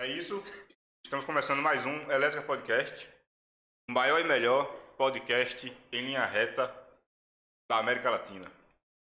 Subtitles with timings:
[0.00, 0.42] É isso.
[1.04, 3.08] Estamos começando mais um Elétrica Podcast.
[3.88, 6.72] O maior e melhor podcast em linha reta
[7.68, 8.50] da América Latina.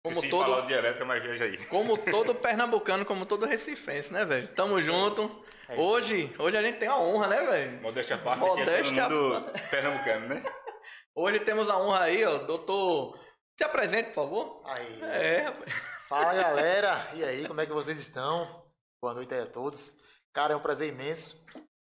[0.03, 1.57] Como de todo- falar de elétrica, mas veja aí.
[1.67, 4.47] Como todo pernambucano, como todo recifense, né, velho?
[4.49, 5.23] Tamo junto.
[5.67, 5.87] É isso aí.
[5.87, 7.81] Hoje, hoje a gente tem a honra, né, velho?
[7.81, 10.43] Modéstia à parte, Modéstia que é todo mundo pernambucano, né?
[11.17, 13.17] Hoje temos a honra aí, ó, doutor.
[13.57, 14.61] Se apresente, por favor.
[14.65, 15.01] Aí.
[15.01, 15.73] É, rapaz.
[16.07, 18.63] Fala galera, e aí, como é que vocês estão?
[19.01, 19.97] Boa noite aí a todos.
[20.35, 21.45] Cara, é um prazer imenso.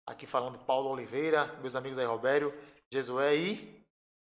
[0.08, 2.52] Aqui falando Paulo Oliveira, meus amigos aí, Robério,
[2.92, 3.80] Jesué e.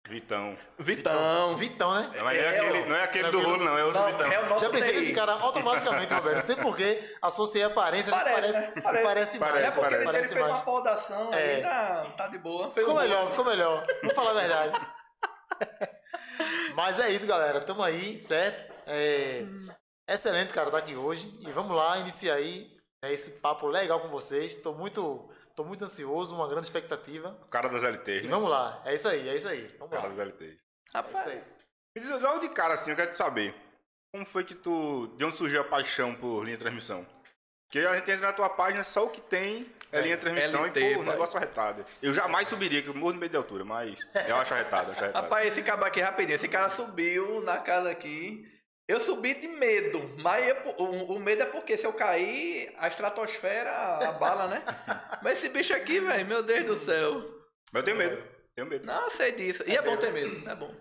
[0.07, 0.57] Vitão.
[0.79, 1.57] Vitão.
[1.57, 2.09] Vitão, né?
[2.15, 4.07] Não, mas não, é É, aquele, não é aquele do rolo, não, é outro Não,
[4.09, 4.31] Vitão.
[4.31, 4.99] é o nosso Já pensei TI.
[4.99, 6.35] nesse cara automaticamente, Roberto.
[6.37, 8.81] Não sei porquê, associei a aparência, mas Parece, parece, né?
[8.81, 9.31] parece, Parece.
[9.33, 9.51] demais.
[9.51, 11.55] Parece, é porque ele- parece ele fez uma podação É.
[11.57, 12.71] aí, tá, tá de boa.
[12.71, 13.85] Fez Ficou um melhor, ficou melhor.
[14.01, 14.79] Vamos falar a verdade.
[16.73, 17.59] Mas é isso, galera.
[17.59, 18.73] Tamo aí, certo?
[18.85, 19.43] É,
[20.07, 21.37] Excelente, cara, estar aqui hoje.
[21.41, 24.55] E vamos lá, iniciar aí né, esse papo legal com vocês.
[24.57, 27.37] Tô muito, tô muito ansioso, uma grande expectativa.
[27.43, 28.29] O cara das LT, E né?
[28.29, 28.81] vamos lá.
[28.85, 29.65] É isso aí, é isso aí.
[29.75, 30.15] O Vamos cara lá.
[30.15, 30.43] das LT.
[30.45, 30.57] É isso
[30.93, 31.43] Rapaz, aí.
[31.95, 33.55] Me diz logo de cara assim, eu quero te saber.
[34.13, 35.07] Como foi que tu.
[35.17, 37.05] De onde surgiu a paixão por linha de transmissão?
[37.67, 40.21] Porque a gente entra na tua página, só o que tem é, É, linha de
[40.21, 41.85] transmissão LT, e, pô, o negócio arretado.
[42.01, 45.03] Eu jamais subiria, que eu morro no meio de altura, mas eu acho arretado, acho
[45.03, 45.23] arretado.
[45.25, 48.49] rapaz, esse cabo aqui, rapidinho, esse cara subiu na casa aqui.
[48.87, 52.87] Eu subi de medo, mas eu- o, o medo é porque se eu cair, a
[52.87, 53.69] estratosfera
[54.07, 54.63] abala, né?
[55.21, 57.19] Mas esse bicho aqui, velho, meu Deus do céu.
[57.73, 58.23] Mas eu tenho medo,
[58.55, 58.85] tenho medo.
[58.85, 59.63] Não, eu sei disso.
[59.67, 60.73] E é bom ter medo, é bom.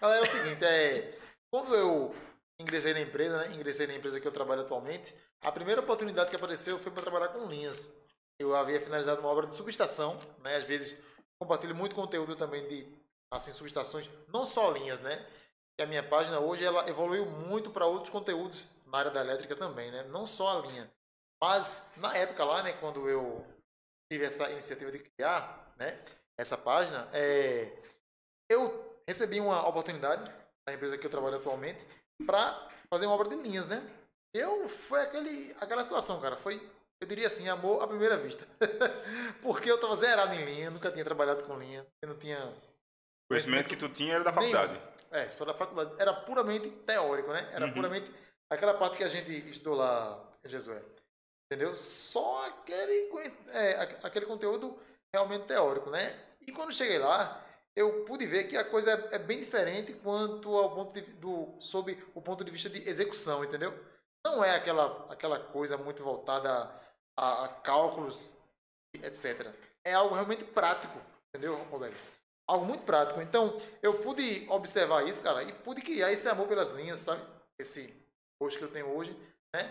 [0.00, 1.18] Galera, é o seguinte, é,
[1.50, 2.14] quando eu
[2.60, 6.36] ingressei na empresa, né, ingressei na empresa que eu trabalho atualmente, a primeira oportunidade que
[6.36, 8.06] apareceu foi para trabalhar com linhas.
[8.40, 10.96] Eu havia finalizado uma obra de subestação, né, às vezes
[11.40, 12.86] compartilho muito conteúdo também de
[13.32, 15.26] assim subestações, não só linhas, né?
[15.78, 19.54] E a minha página hoje ela evoluiu muito para outros conteúdos na área da elétrica
[19.54, 20.02] também, né?
[20.04, 20.90] Não só a linha.
[21.40, 23.46] Mas na época lá, né, quando eu
[24.10, 26.02] tive essa iniciativa de criar, né,
[26.36, 27.70] essa página, é,
[28.50, 30.28] eu recebi uma oportunidade
[30.66, 31.86] da empresa que eu trabalho atualmente
[32.26, 33.80] para fazer uma obra de linhas, né?
[34.34, 36.60] Eu foi aquele aquela situação, cara, foi
[37.00, 38.44] eu diria assim, amor à primeira vista.
[39.40, 42.52] Porque eu tava zerado em linha, nunca tinha trabalhado com linha, eu não tinha
[43.28, 44.80] conhecimento que tu tinha era da faculdade.
[45.10, 45.92] é, só da faculdade.
[45.98, 47.48] Era puramente teórico, né?
[47.52, 47.72] Era Uhum.
[47.74, 48.10] puramente
[48.50, 50.82] aquela parte que a gente estudou lá Jesué.
[51.50, 51.74] Entendeu?
[51.74, 53.10] Só aquele,
[53.48, 54.78] é, aquele conteúdo
[55.14, 56.14] realmente teórico, né?
[56.46, 57.42] E quando cheguei lá,
[57.74, 61.54] eu pude ver que a coisa é, é bem diferente quanto ao ponto de, do
[61.60, 63.72] sob o ponto de vista de execução, entendeu?
[64.24, 66.70] Não é aquela aquela coisa muito voltada
[67.16, 68.36] a, a cálculos,
[69.02, 69.46] etc.
[69.84, 71.96] É algo realmente prático, entendeu, Roberto?
[72.48, 73.20] Algo muito prático.
[73.20, 77.20] Então, eu pude observar isso, cara, e pude criar esse amor pelas linhas, sabe?
[77.58, 77.94] Esse
[78.40, 79.14] gosto que eu tenho hoje,
[79.54, 79.70] né?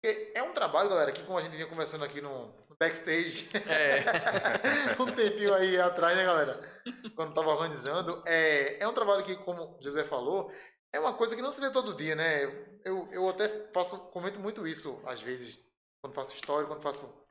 [0.00, 3.48] Porque é um trabalho, galera, que como a gente vinha conversando aqui no, no backstage,
[3.68, 4.04] É.
[5.00, 6.82] um tempinho aí atrás, né, galera?
[7.14, 10.50] Quando tava organizando, é, é um trabalho que, como o Josué falou,
[10.94, 12.44] é uma coisa que não se vê todo dia, né?
[12.84, 15.58] Eu, eu até faço, comento muito isso, às vezes,
[16.00, 17.26] quando faço história, quando faço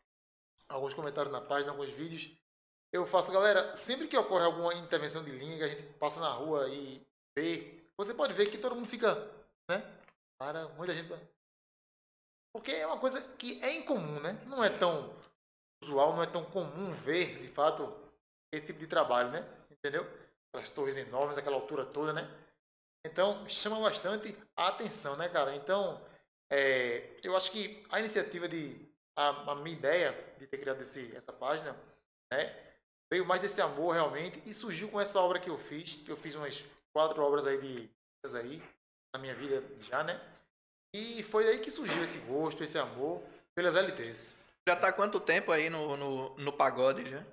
[0.67, 2.29] alguns comentários na página, alguns vídeos.
[2.93, 6.29] Eu faço, galera, sempre que ocorre alguma intervenção de linha, que a gente passa na
[6.29, 7.03] rua e
[7.35, 9.15] vê, você pode ver que todo mundo fica,
[9.67, 9.83] né?
[10.37, 11.11] Para, muita gente.
[12.53, 14.39] Porque é uma coisa que é incomum, né?
[14.45, 15.11] Não é tão
[15.83, 17.91] usual, não é tão comum ver, de fato,
[18.53, 19.43] esse tipo de trabalho, né?
[19.71, 20.05] Entendeu?
[20.49, 22.29] Aquelas torres enormes, aquela altura toda, né?
[23.03, 25.55] Então, chama bastante a atenção, né, cara?
[25.55, 25.99] Então,
[26.47, 28.87] é, eu acho que a iniciativa de.
[29.15, 31.75] A, a minha ideia de ter criado esse, essa página,
[32.31, 32.72] né?
[33.13, 36.17] Veio mais desse amor realmente e surgiu com essa obra que eu fiz, que eu
[36.17, 37.87] fiz umas quatro obras aí de
[38.35, 38.59] aí
[39.13, 40.19] na minha vida já, né?
[40.95, 43.21] E foi aí que surgiu esse gosto, esse amor
[43.53, 44.39] pelas LTs.
[44.67, 47.23] Já tá quanto tempo aí no, no, no pagode já?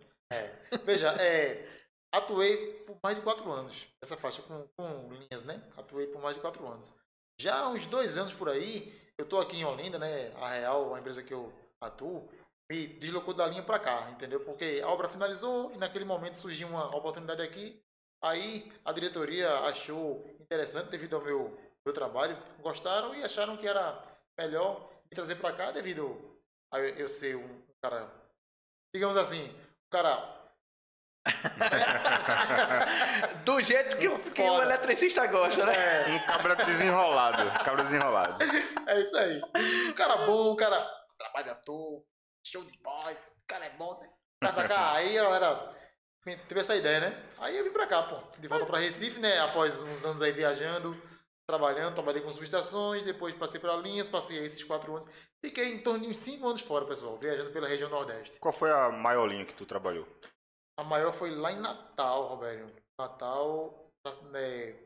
[0.85, 1.67] Veja, é,
[2.15, 5.63] atuei por mais de quatro anos essa faixa com, com linhas, né?
[5.79, 6.95] Atuei por mais de quatro anos.
[7.41, 10.31] Já há uns dois anos por aí, eu tô aqui em Olinda, né?
[10.43, 11.51] A Real, a empresa que eu
[11.81, 12.29] atuo,
[12.71, 14.39] me deslocou da linha para cá, entendeu?
[14.45, 17.83] Porque a obra finalizou e naquele momento surgiu uma oportunidade aqui.
[18.23, 24.01] Aí a diretoria achou interessante devido ao meu, meu trabalho, gostaram e acharam que era
[24.39, 26.39] melhor me trazer para cá devido
[26.73, 28.09] a eu eu ser um cara,
[28.95, 30.37] digamos assim, um cara
[33.45, 34.63] Do jeito que, que o Foda.
[34.65, 35.73] eletricista gosta, né?
[35.75, 37.51] É, Um cabra desenrolado.
[37.65, 38.39] Cabra desenrolado.
[38.87, 39.41] é isso aí.
[39.89, 40.89] Um cara bom, um cara
[41.19, 42.05] trabalhador,
[42.45, 44.11] show de bola, o cara é bom, né?
[44.43, 44.93] Vai pra cá.
[44.95, 45.77] Aí a galera
[46.25, 47.31] teve essa ideia, né?
[47.39, 48.17] Aí eu vim pra cá, pô.
[48.39, 49.39] De volta pra Recife, né?
[49.41, 51.01] Após uns anos aí viajando,
[51.47, 55.09] trabalhando, trabalhei com subestações, depois passei para linhas, passei esses quatro anos.
[55.45, 58.39] Fiquei em torno de uns cinco anos fora, pessoal, viajando pela região Nordeste.
[58.39, 60.07] Qual foi a maior linha que tu trabalhou?
[60.79, 62.73] A maior foi lá em Natal, Roberto.
[62.99, 63.91] Natal,
[64.31, 64.79] né,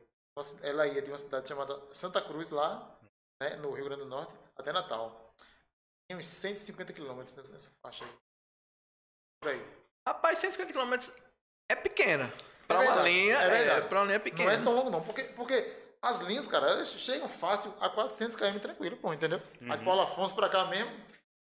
[0.63, 2.99] ela ia de uma cidade chamada Santa Cruz, lá,
[3.41, 5.24] né, no Rio Grande do Norte, até Natal.
[6.15, 8.11] Tem uns 150 quilômetros nessa faixa aí.
[9.43, 9.67] Por aí.
[10.07, 11.13] Rapaz, 150 km
[11.69, 12.33] é pequena.
[12.69, 14.53] Pra É uma linha, é é, pra uma linha Não pequena.
[14.53, 15.03] é tão longo, não.
[15.03, 19.43] Porque, porque as linhas, cara, elas chegam fácil a 400 km tranquilo, pô, entendeu?
[19.69, 20.91] A de Paulo Afonso pra cá mesmo.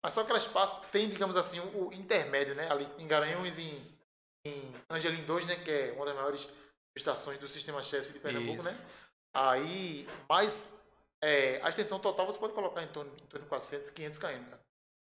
[0.05, 2.71] Mas só que elas passam, tem, digamos assim, o, o intermédio, né?
[2.71, 3.99] Ali em Garanhuns, em,
[4.47, 5.57] em Angelim 2, né?
[5.57, 6.49] Que é uma das maiores
[6.97, 8.83] estações do sistema Chesf de Pernambuco, Isso.
[8.83, 8.91] né?
[9.35, 10.87] Aí, mas
[11.23, 14.27] é, a extensão total você pode colocar em torno, em torno de 400, 500 km,
[14.27, 14.61] cara.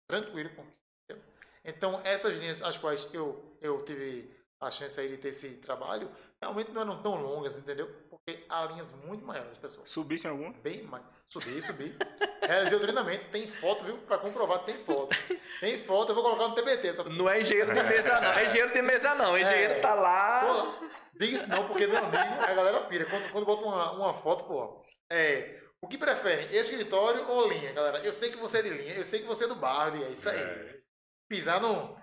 [0.08, 0.62] Tranquilo, pô.
[1.08, 1.24] entendeu?
[1.64, 6.10] Então, essas linhas as quais eu, eu tive a chance aí de ter esse trabalho,
[6.40, 7.94] realmente não eram tão longas, entendeu?
[8.08, 9.86] Porque há linhas muito maiores, pessoal.
[9.86, 10.52] Subisse em alguma?
[10.62, 11.04] Bem mais.
[11.28, 11.94] Subi, subi.
[12.42, 13.30] Realizei o treinamento.
[13.30, 13.98] Tem foto, viu?
[13.98, 15.14] Pra comprovar, tem foto.
[15.60, 16.88] Tem foto, eu vou colocar no TBT.
[16.88, 17.04] Essa...
[17.04, 18.32] Não é engenheiro de mesa, não.
[18.32, 19.32] É engenheiro de mesa, não.
[19.32, 19.80] O engenheiro É.
[19.80, 20.40] tá lá.
[20.80, 20.86] Pô,
[21.18, 23.04] diga isso não, porque, meu amigo, a galera pira.
[23.06, 25.60] Quando, quando bota uma, uma foto, pô, é.
[25.80, 27.98] O que preferem, escritório ou linha, galera?
[27.98, 30.04] Eu sei que você é de linha, eu sei que você é do barro, e
[30.04, 30.38] é isso aí.
[30.38, 30.78] É.
[31.28, 31.96] Pisar no.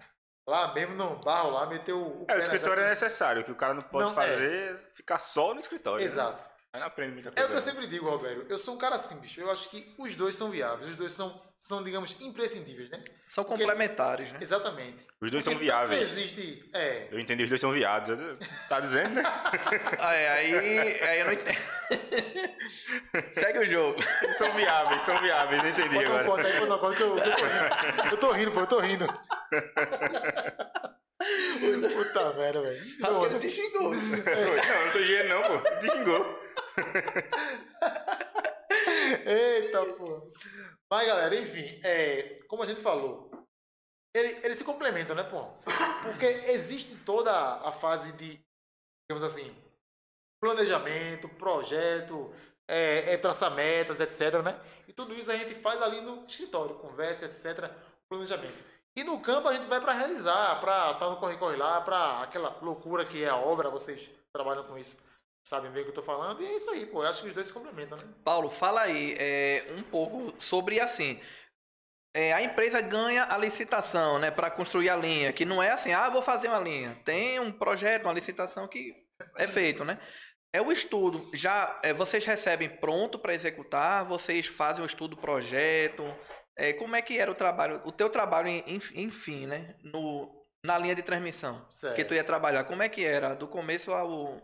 [0.47, 2.23] Lá mesmo no barro, lá, meter o.
[2.23, 4.27] o É, o escritório é necessário, que o cara não pode Não, é.
[4.27, 5.99] fazer ficar só no escritório.
[5.99, 6.05] né?
[6.05, 6.43] Exato.
[6.43, 7.45] Não aprende muita É coisa.
[7.47, 8.45] o que eu sempre digo, Roberto.
[8.49, 9.39] Eu sou um cara assim, bicho.
[9.39, 10.89] Eu acho que os dois são viáveis.
[10.89, 13.03] Os dois são, são digamos, imprescindíveis, né?
[13.27, 14.39] São complementares, né?
[14.41, 15.05] Exatamente.
[15.21, 16.01] Os dois são Porque tanto viáveis.
[16.17, 16.67] existe.
[16.73, 17.07] É.
[17.11, 18.17] Eu entendi, os dois são viados.
[18.67, 19.24] Tá dizendo, né?
[20.00, 21.59] Ah, é, aí, aí eu não entendo.
[23.31, 24.01] Segue o jogo.
[24.39, 26.25] são viáveis, são viáveis, não entendi Bota agora.
[26.25, 28.09] ponto aí, bota que eu, eu tô rindo.
[28.12, 29.07] Eu tô rindo, pô, eu tô rindo.
[31.93, 32.77] Puta merda, velho.
[32.77, 33.91] Acho que Não, ele te xingou.
[33.93, 34.00] Não,
[34.86, 35.69] não sou engenheiro não, pô.
[35.79, 36.43] Te xingou.
[39.25, 40.30] Eita, pô.
[40.89, 43.32] Mas, galera, enfim, é, como a gente falou,
[44.13, 45.44] ele, ele se complementa, né, pô?
[46.03, 48.39] Porque existe toda a fase de,
[49.08, 49.56] digamos assim,
[50.39, 52.32] planejamento, projeto,
[52.68, 54.60] é, é, traçar metas, etc, né?
[54.88, 57.72] E tudo isso a gente faz ali no escritório, conversa, etc,
[58.08, 58.63] planejamento.
[58.96, 62.56] E no campo a gente vai para realizar, para estar no corre-corre lá, para aquela
[62.62, 64.98] loucura que é a obra, vocês trabalham com isso,
[65.43, 67.03] sabem bem o que eu tô falando, e é isso aí, pô.
[67.03, 68.03] Eu acho que os dois se complementam, né?
[68.23, 71.19] Paulo, fala aí é, um pouco sobre assim.
[72.15, 75.91] é, a empresa ganha a licitação, né, para construir a linha, que não é assim,
[75.93, 76.95] ah, vou fazer uma linha.
[77.03, 78.93] Tem um projeto, uma licitação que
[79.38, 80.00] é feito, né?
[80.55, 81.27] É o estudo.
[81.33, 84.05] Já é, vocês recebem pronto para executar?
[84.05, 86.03] Vocês fazem o estudo projeto?
[86.55, 87.81] É, como é que era o trabalho?
[87.85, 88.47] O teu trabalho,
[88.95, 89.75] enfim, né?
[89.83, 91.95] No, na linha de transmissão Certo.
[91.95, 92.63] que tu ia trabalhar.
[92.65, 93.33] Como é que era?
[93.35, 94.39] Do começo ao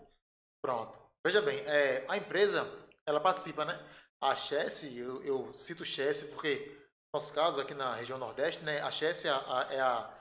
[0.62, 0.98] Pronto.
[1.26, 2.66] Veja bem, é, a empresa,
[3.06, 3.80] ela participa, né?
[4.22, 6.78] A Chess, eu, eu cito Chess porque,
[7.14, 8.82] no nosso caso, aqui na região Nordeste, né?
[8.82, 10.14] A Chess é, a, é, a-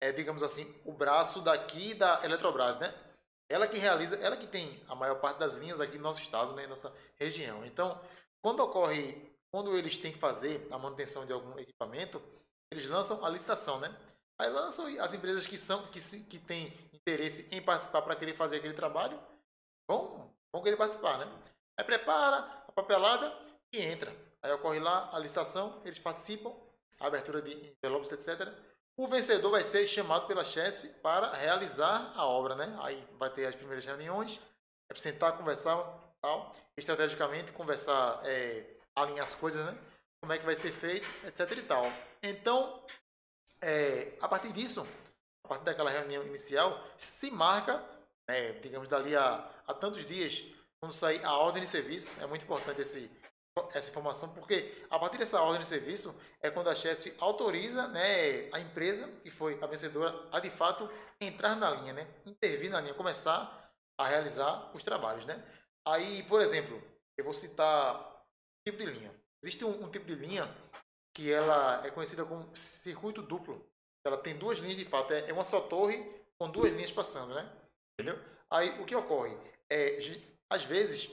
[0.00, 2.94] é, digamos assim, o braço daqui da Eletrobras, né?
[3.48, 6.54] Ela que realiza, ela que tem a maior parte das linhas aqui no nosso estado,
[6.54, 6.66] né?
[6.66, 7.64] Nossa região.
[7.64, 8.00] Então,
[8.42, 12.22] quando ocorre, quando eles têm que fazer a manutenção de algum equipamento,
[12.70, 13.94] eles lançam a licitação, né?
[14.38, 18.34] Aí lançam as empresas que são que, se, que têm interesse em participar para querer
[18.34, 19.20] fazer aquele trabalho,
[19.88, 21.32] vão, vão querer participar, né?
[21.76, 22.38] Aí prepara
[22.68, 23.32] a papelada
[23.72, 24.14] e entra.
[24.42, 26.52] Aí ocorre lá a licitação, eles participam,
[27.00, 28.48] a abertura de envelopes, etc.
[28.96, 32.76] O vencedor vai ser chamado pela CHESF para realizar a obra, né?
[32.82, 34.40] Aí vai ter as primeiras reuniões,
[34.88, 35.82] é sentar, conversar,
[36.20, 38.64] tal, estrategicamente conversar, é,
[38.94, 39.76] alinhar as coisas, né?
[40.20, 41.92] Como é que vai ser feito, etc e tal.
[42.22, 42.84] Então,
[43.60, 44.86] é, a partir disso,
[45.44, 47.82] a partir daquela reunião inicial, se marca,
[48.28, 50.44] né, digamos, dali a, a tantos dias,
[50.80, 53.10] quando sair a ordem de serviço, é muito importante esse,
[53.72, 58.50] essa informação, porque a partir dessa ordem de serviço é quando a CHESF autoriza né,
[58.52, 60.90] a empresa, que foi a vencedora, a de fato
[61.20, 65.24] entrar na linha, né, intervir na linha, começar a realizar os trabalhos.
[65.24, 65.42] Né?
[65.86, 66.82] Aí, por exemplo,
[67.16, 68.24] eu vou citar
[68.66, 69.14] tipo de linha.
[69.42, 70.48] Existe um, um tipo de linha
[71.14, 73.64] que ela é conhecida como circuito duplo.
[74.04, 76.04] Ela tem duas linhas de fato, é é uma só torre
[76.38, 77.50] com duas linhas passando, né?
[77.92, 78.18] Entendeu?
[78.50, 79.36] Aí o que ocorre?
[79.70, 79.98] É,
[80.50, 81.10] às vezes,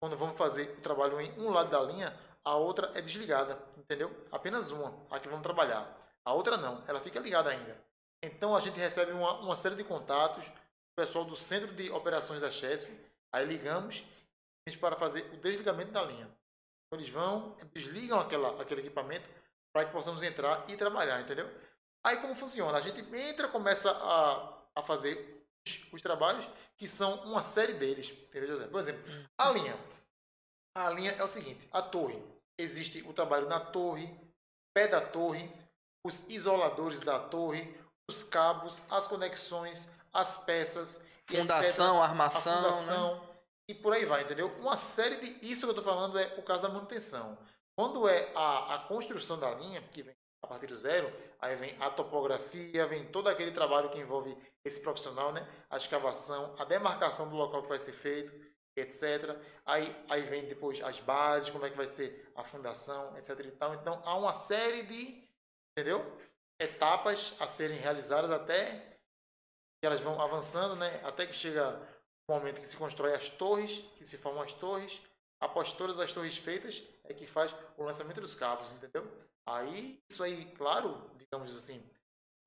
[0.00, 4.14] quando vamos fazer o trabalho em um lado da linha, a outra é desligada, entendeu?
[4.32, 5.96] Apenas uma, a que vamos trabalhar.
[6.24, 7.76] A outra não, ela fica ligada ainda.
[8.22, 10.50] Então a gente recebe uma, uma série de contatos,
[10.96, 12.92] pessoal do centro de operações da CHESF,
[13.32, 14.04] aí ligamos
[14.78, 16.30] para fazer o desligamento da linha.
[16.86, 19.28] Então, eles vão, desligam aquela, aquele equipamento
[19.72, 21.50] para que possamos entrar e trabalhar, entendeu?
[22.04, 22.78] Aí como funciona?
[22.78, 28.10] A gente entra, começa a, a fazer os, os trabalhos, que são uma série deles?
[28.10, 29.02] Por exemplo,
[29.38, 29.76] a linha.
[30.76, 32.22] A linha é o seguinte: a torre.
[32.58, 34.14] Existe o trabalho na torre,
[34.74, 35.50] pé da torre,
[36.04, 37.74] os isoladores da torre,
[38.08, 42.10] os cabos, as conexões, as peças, Fundação, etc.
[42.10, 42.62] armação, a né?
[42.62, 43.30] fundação
[43.70, 44.48] e por aí vai, entendeu?
[44.58, 45.46] Uma série de.
[45.46, 47.38] Isso que eu tô falando é o caso da manutenção.
[47.78, 51.76] Quando é a, a construção da linha, que vem a partir do zero, aí vem
[51.78, 55.46] a topografia, vem todo aquele trabalho que envolve esse profissional, né?
[55.68, 58.32] A escavação, a demarcação do local que vai ser feito,
[58.76, 59.36] etc.
[59.64, 63.38] Aí, aí vem depois as bases, como é que vai ser a fundação, etc.
[63.40, 63.74] E tal.
[63.74, 65.28] Então há uma série de,
[65.72, 66.18] entendeu?
[66.58, 68.98] Etapas a serem realizadas até
[69.80, 71.00] que elas vão avançando, né?
[71.04, 71.80] Até que chega
[72.28, 75.00] o momento que se constrói as torres, que se formam as torres.
[75.40, 79.06] Após todas as torres feitas, é que faz o lançamento dos cabos, entendeu?
[79.46, 81.82] Aí, isso aí, claro, digamos assim,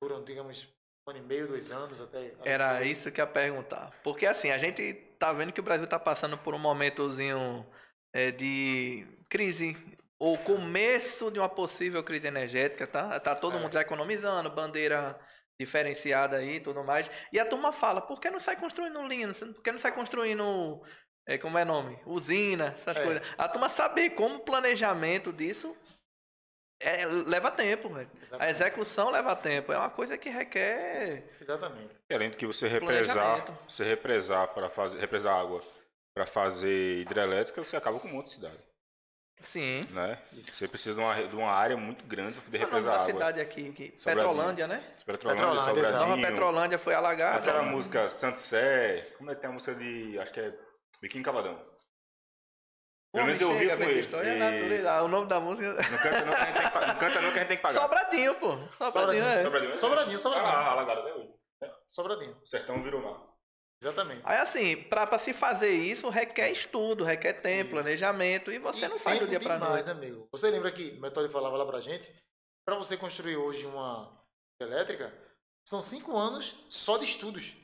[0.02, 0.68] duram, digamos,
[1.06, 2.32] um ano e meio, dois anos até.
[2.44, 3.92] Era isso que eu ia perguntar.
[4.02, 7.66] Porque assim, a gente tá vendo que o Brasil tá passando por um momentozinho
[8.14, 9.76] é, de crise,
[10.18, 13.18] ou começo de uma possível crise energética, tá?
[13.20, 13.60] Tá todo É.
[13.60, 15.18] mundo já economizando, bandeira
[15.60, 17.10] diferenciada aí e tudo mais.
[17.32, 19.32] E a turma fala, por que não sai construindo linha?
[19.32, 20.82] Por que não sai construindo,
[21.26, 21.98] é, como é nome?
[22.04, 23.02] Usina, essas É.
[23.04, 23.22] coisas.
[23.38, 25.76] A turma saber como o planejamento disso
[26.80, 28.10] é, leva tempo, velho.
[28.14, 28.50] A Exatamente.
[28.50, 29.72] execução leva tempo.
[29.72, 31.96] É uma coisa que requer Exatamente.
[32.10, 35.60] E além do que você represar, você represar para fazer, represar água
[36.14, 38.58] para fazer hidrelétrica, você acaba com um monte de cidade,
[39.40, 39.84] Sim.
[39.90, 40.18] né?
[40.32, 40.52] Isso.
[40.52, 43.00] Você precisa de uma, de uma área muito grande para poder Qual é represar da
[43.00, 43.12] água.
[43.12, 43.68] cidade aqui?
[43.70, 43.88] aqui?
[44.04, 44.84] Petrolândia, né?
[45.04, 45.92] Petrolândia, Petrolândia.
[45.92, 47.38] Nova Petrolândia foi alagada.
[47.38, 50.52] aquela música Santo Sé, como é que tem a música de, acho que é
[51.00, 51.54] Biquinho Cavadão.
[53.12, 54.00] Pelo menos eu ouvi com ele.
[54.00, 54.44] história é Isso.
[54.44, 54.92] natureza.
[54.92, 55.68] Ah, O nome da música.
[55.72, 57.48] Não canta não, que a gente tem que pa- não canta não que a gente
[57.48, 57.80] tem que pagar.
[57.80, 58.48] Sobradinho, pô.
[58.50, 59.42] Sobradinho, Sobradinho, é.
[59.42, 59.76] Sobradinho, né?
[59.78, 60.52] Sobradinho, Sobradinho.
[60.52, 61.34] Ah, alagado até hoje.
[61.86, 62.36] Sobradinho.
[62.42, 63.22] O sertão virou mar.
[63.80, 64.22] Exatamente.
[64.24, 67.82] Aí assim, pra, pra se fazer isso, requer estudo, requer tempo, Isso.
[67.82, 69.86] planejamento, e você E não faz do dia pra demais, noite.
[69.86, 70.28] né, amigo?
[70.32, 72.10] Você lembra que o Metódio falava lá pra gente?
[72.66, 74.18] Pra você construir hoje uma
[74.58, 75.12] elétrica,
[75.68, 77.54] são cinco anos só de estudos.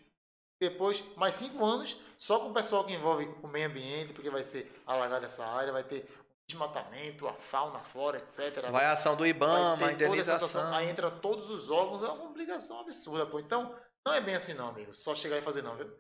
[0.61, 4.43] Depois, mais cinco anos só com o pessoal que envolve o meio ambiente, porque vai
[4.43, 6.07] ser alagada essa área, vai ter
[6.47, 8.69] desmatamento, a fauna, a flora, etc.
[8.71, 10.75] Vai a ação do IBAMA, essa indenização.
[10.75, 13.41] Aí entra todos os órgãos, é uma obrigação absurda, pô.
[13.41, 13.75] Então,
[14.05, 14.95] não é bem assim não, amigo.
[14.95, 15.91] Só chegar e fazer não, viu?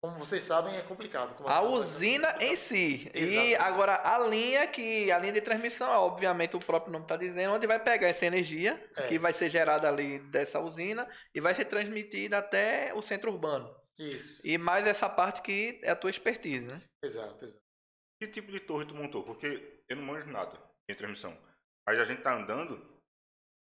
[0.00, 1.32] Como vocês sabem, é complicado.
[1.46, 3.08] A usina em si.
[3.14, 3.54] E Exatamente.
[3.54, 7.68] agora a linha que a linha de transmissão, obviamente o próprio nome está dizendo, onde
[7.68, 9.02] vai pegar essa energia É.
[9.02, 13.72] que vai ser gerada ali dessa usina e vai ser transmitida até o centro urbano.
[14.10, 14.46] Isso.
[14.46, 16.80] E mais essa parte que é a tua expertise, né?
[17.04, 17.62] Exato, exato.
[18.20, 19.22] Que tipo de torre tu montou?
[19.22, 21.36] Porque eu não manjo nada em transmissão.
[21.88, 22.80] Aí a gente tá andando,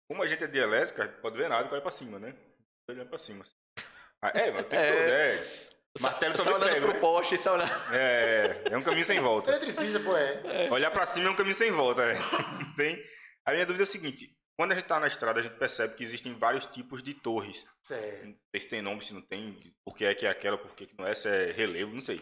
[0.09, 2.36] como a gente é de elétrica, pode ver nada e olha pra cima, né?
[2.89, 3.43] Olhando pra cima.
[3.43, 3.53] assim.
[4.21, 5.36] Ah, é, mas tem É.
[5.36, 5.69] é.
[6.00, 7.00] Martelo só também prego, pro né?
[7.00, 7.71] poste, só olhando.
[7.93, 9.51] É, é um caminho sem volta.
[9.51, 10.69] Eletricista, pô, é.
[10.71, 12.13] Olhar pra cima é um caminho sem volta, é.
[12.77, 13.03] Tem.
[13.45, 15.95] A minha dúvida é o seguinte: quando a gente tá na estrada, a gente percebe
[15.95, 17.65] que existem vários tipos de torres.
[17.81, 18.25] Certo.
[18.25, 20.75] Não sei se tem nome, se não tem, por que é que é aquela, por
[20.75, 22.21] que que não é, se é relevo, não sei.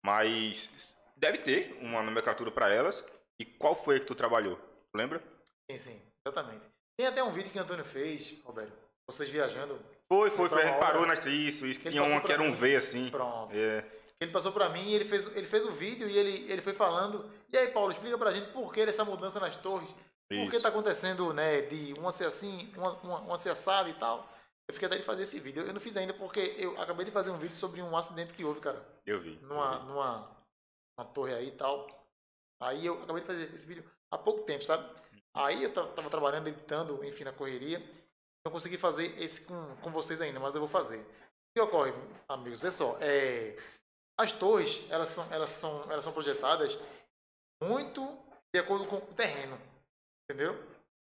[0.00, 0.68] Mas
[1.16, 3.04] deve ter uma nomenclatura pra elas.
[3.36, 4.54] E qual foi a que tu trabalhou?
[4.92, 5.20] Tu lembra?
[5.68, 6.64] Sim, sim, exatamente.
[6.96, 8.78] Tem até um vídeo que o Antônio fez, Roberto.
[9.04, 9.76] Vocês viajando.
[10.06, 10.62] Foi, foi, foi.
[10.62, 11.80] A gente parou nas isso, isso.
[11.80, 12.54] Ele Tinha uma que era um.
[12.54, 13.10] V assim.
[13.10, 13.52] Pronto.
[13.56, 13.84] É.
[14.20, 16.74] Ele passou pra mim e ele fez, ele fez o vídeo e ele, ele foi
[16.74, 17.28] falando.
[17.52, 19.92] E aí, Paulo, explica pra gente por que dessa mudança nas torres.
[20.34, 20.62] Isso.
[20.62, 24.28] tá acontecendo, né, de uma ser assim, uma, uma, uma ser assada e tal.
[24.68, 25.62] Eu fiquei até de fazer esse vídeo.
[25.64, 28.44] Eu não fiz ainda porque eu acabei de fazer um vídeo sobre um acidente que
[28.44, 28.82] houve, cara.
[29.04, 29.38] Eu vi.
[29.42, 29.86] numa, eu vi.
[29.86, 30.44] numa,
[30.98, 31.86] numa torre aí e tal.
[32.62, 34.88] Aí eu acabei de fazer esse vídeo há pouco tempo, sabe?
[35.34, 37.80] Aí eu ta- tava trabalhando, editando, enfim, na correria.
[38.44, 40.98] Não consegui fazer esse com, com vocês ainda, mas eu vou fazer.
[41.00, 41.92] O que ocorre,
[42.28, 42.60] amigos?
[42.60, 43.56] Vê só, é,
[44.18, 46.78] as torres, elas são, elas, são, elas são projetadas
[47.62, 48.02] muito
[48.54, 49.58] de acordo com o terreno,
[50.24, 50.58] entendeu?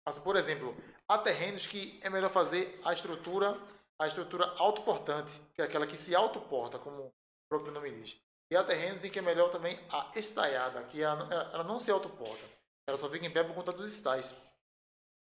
[0.05, 0.75] Mas, por exemplo,
[1.07, 3.59] há terrenos que é melhor fazer a estrutura,
[3.99, 7.13] a estrutura autoportante, que é aquela que se autoporta, como o
[7.49, 8.17] próprio nome diz.
[8.49, 12.43] E há terrenos em que é melhor também a estaiada, que ela, não se autoporta.
[12.87, 14.33] Ela só fica em pé por conta dos estais,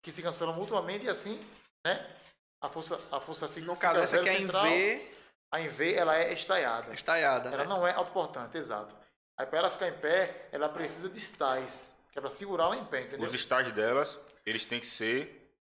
[0.02, 1.38] que se cancelam mutuamente e assim,
[1.86, 2.16] né?
[2.62, 4.64] A força, a força fica No caso, essa aqui é em central.
[4.64, 5.14] V,
[5.52, 6.94] A em V, ela é estaiada.
[6.94, 7.68] estaiada, Ela né?
[7.68, 8.94] não é autoportante, exato.
[9.38, 12.84] Aí para ela ficar em pé, ela precisa de estais, que é para segurá-la em
[12.84, 13.26] pé, entendeu?
[13.26, 15.54] Os estágios delas, eles têm que ser.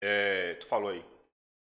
[0.00, 1.04] é, tu falou aí.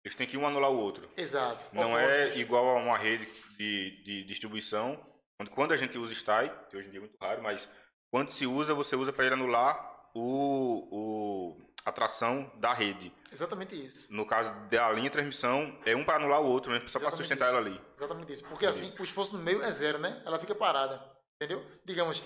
[0.05, 1.11] Eles têm que um anular o outro.
[1.17, 1.69] Exato.
[1.73, 3.27] Não é igual a uma rede
[3.59, 5.05] de, de distribuição.
[5.51, 7.69] Quando, a gente usa STY, que hoje em dia é muito raro, mas
[8.11, 13.13] quando se usa, você usa para ele anular o, o, a tração da rede.
[13.31, 14.07] Exatamente isso.
[14.15, 16.81] No caso da linha de transmissão, é um para anular o outro, né?
[16.87, 17.57] Só para sustentar isso.
[17.57, 17.81] ela ali.
[17.95, 18.45] Exatamente isso.
[18.45, 20.23] Porque assim, o esforço no meio é zero, né?
[20.25, 21.03] Ela fica parada.
[21.35, 21.67] Entendeu?
[21.85, 22.23] Digamos,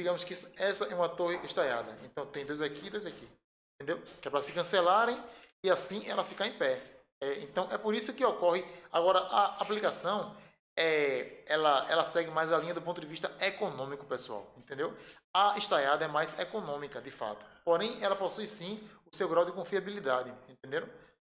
[0.00, 1.96] digamos que essa é uma torre estaiada.
[2.04, 3.28] Então tem dois aqui e dois aqui.
[3.76, 4.02] Entendeu?
[4.20, 5.22] Que é para se cancelarem
[5.62, 6.82] e assim ela ficar em pé.
[7.22, 8.64] É, então é por isso que ocorre.
[8.90, 10.34] Agora, a aplicação
[10.76, 14.50] é, ela, ela segue mais a linha do ponto de vista econômico, pessoal.
[14.56, 14.96] Entendeu?
[15.34, 17.46] A estaiada é mais econômica, de fato.
[17.64, 20.32] Porém, ela possui sim o seu grau de confiabilidade.
[20.48, 20.88] Entenderam?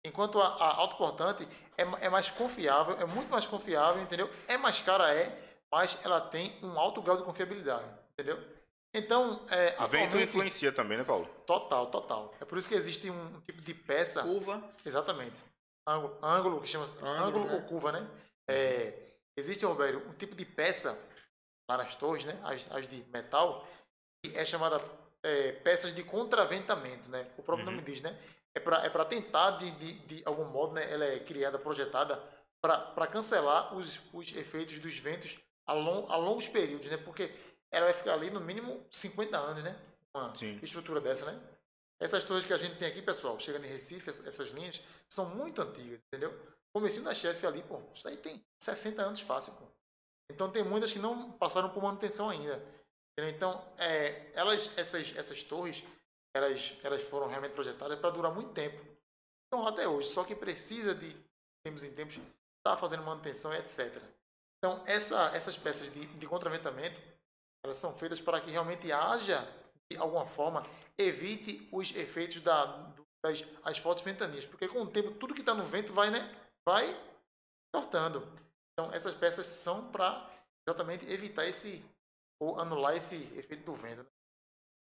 [0.05, 4.31] Enquanto a, a autoportante é, é mais confiável, é muito mais confiável, entendeu?
[4.47, 5.37] É mais cara, é,
[5.71, 8.56] mas ela tem um alto grau de confiabilidade, entendeu?
[8.97, 11.27] Então, é, O vento influencia também, né, Paulo?
[11.47, 12.35] Total, total.
[12.41, 14.23] É por isso que existe um, um tipo de peça.
[14.23, 14.63] Curva.
[14.85, 15.35] Exatamente.
[15.87, 17.55] Ângulo, ângulo que chama Ângulo, ângulo, né?
[17.55, 18.09] ou curva, né?
[18.49, 18.93] É,
[19.37, 20.99] existe, Roberto, um tipo de peça
[21.71, 22.41] lá nas torres, né?
[22.43, 23.67] As, as de metal,
[24.25, 24.81] que é chamada
[25.23, 27.31] é, peças de contraventamento, né?
[27.37, 27.73] O próprio Uhum.
[27.75, 28.19] nome diz, né?
[28.55, 30.91] É para é pra tentar, de, de, de algum modo, né?
[30.91, 32.21] Ela é criada, projetada
[32.61, 36.97] para cancelar os, os efeitos dos ventos a, long, a longos períodos, né?
[36.97, 37.31] Porque
[37.71, 39.77] ela vai ficar ali no mínimo 50 anos, né?
[40.15, 40.59] Uma Sim.
[40.63, 41.41] estrutura dessa, né?
[41.99, 45.35] Essas torres que a gente tem aqui, pessoal, chegando em Recife, ess- essas linhas, são
[45.35, 46.33] muito antigas, entendeu?
[46.73, 49.67] Comecinho da Chesf ali, pô, isso aí tem 60 anos fácil, pô.
[50.31, 52.57] Então tem muitas que não passaram por manutenção ainda.
[53.13, 53.35] entendeu?
[53.35, 55.83] Então, é, elas, essas, essas torres,
[56.35, 58.79] elas, elas foram realmente projetadas para durar muito tempo.
[59.47, 61.17] Então, até hoje, só que precisa de,
[61.65, 62.17] tempos em tempos,
[62.59, 64.03] estar fazendo manutenção e etc.
[64.59, 67.01] Então, essa, essas peças de, de contraventamento,
[67.67, 69.47] elas são feitas para que realmente haja,
[69.91, 70.65] de alguma forma,
[70.97, 72.65] evite os efeitos da,
[73.25, 74.47] das as fortes ventanias.
[74.47, 76.35] Porque com o tempo, tudo que está no vento vai, né?
[76.67, 76.99] Vai
[77.75, 78.27] cortando.
[78.73, 80.31] Então, essas peças são para
[80.67, 81.85] exatamente evitar esse,
[82.41, 84.07] ou anular esse efeito do vento né?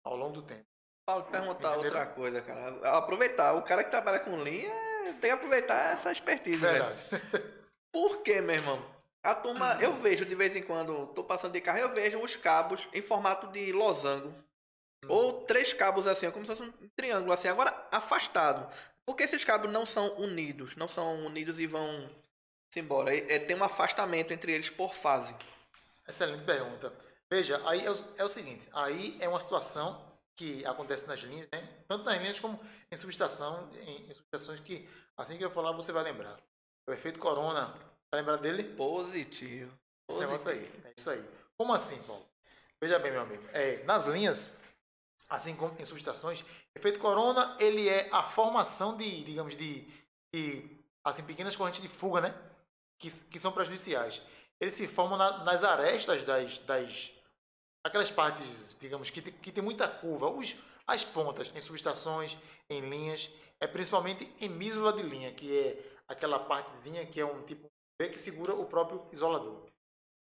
[0.06, 0.66] ao longo do tempo.
[1.08, 2.00] Paulo, perguntar Entenderam?
[2.00, 2.98] outra coisa, cara.
[2.98, 3.54] Aproveitar.
[3.54, 4.72] O cara que trabalha com linha
[5.20, 6.84] tem que aproveitar essa expertise, velho.
[6.84, 7.60] Verdade.
[7.92, 8.99] Por quê, meu irmão?
[9.24, 12.36] A turma, eu vejo de vez em quando, tô passando de carro, eu vejo os
[12.36, 14.34] cabos em formato de losango.
[15.08, 18.70] Ou três cabos assim, como se fosse um triângulo assim, agora afastado.
[19.06, 22.10] Porque esses cabos não são unidos, não são unidos e vão
[22.72, 23.14] se embora.
[23.14, 25.36] É, é- tem um afastamento entre eles por fase.
[26.08, 26.94] Excelente pergunta.
[27.30, 31.48] Veja, aí é o, é o seguinte, aí é uma situação que acontece nas linhas,
[31.52, 31.68] né?
[31.88, 32.60] Tanto nas linhas como
[32.92, 36.38] em subestação, em, em subestações que, assim que eu falar, você vai lembrar.
[36.88, 37.76] O efeito corona,
[38.12, 38.64] tá lembrado dele?
[38.64, 39.72] Positivo.
[40.10, 40.72] Esse negócio aí.
[40.86, 41.24] É isso aí.
[41.58, 42.26] Como assim, Paulo?
[42.82, 43.44] Veja bem, meu amigo.
[43.54, 44.58] É, nas linhas,
[45.30, 46.44] assim como em subestações,
[46.76, 49.86] efeito corona, ele é a formação de, digamos, de,
[50.34, 50.70] de
[51.04, 52.36] assim, pequenas correntes de fuga, né?
[52.98, 54.22] Que, que são prejudiciais.
[54.62, 57.12] Eles se formam na- nas arestas das, das...
[57.86, 60.30] Aquelas partes, digamos, que, tem- que tem muita curva.
[60.30, 60.56] Os,
[60.88, 62.38] as pontas em subestações,
[62.70, 67.42] em linhas, é principalmente em mísula de linha, que é aquela partezinha que é um
[67.44, 69.66] tipo V que segura o próprio isolador.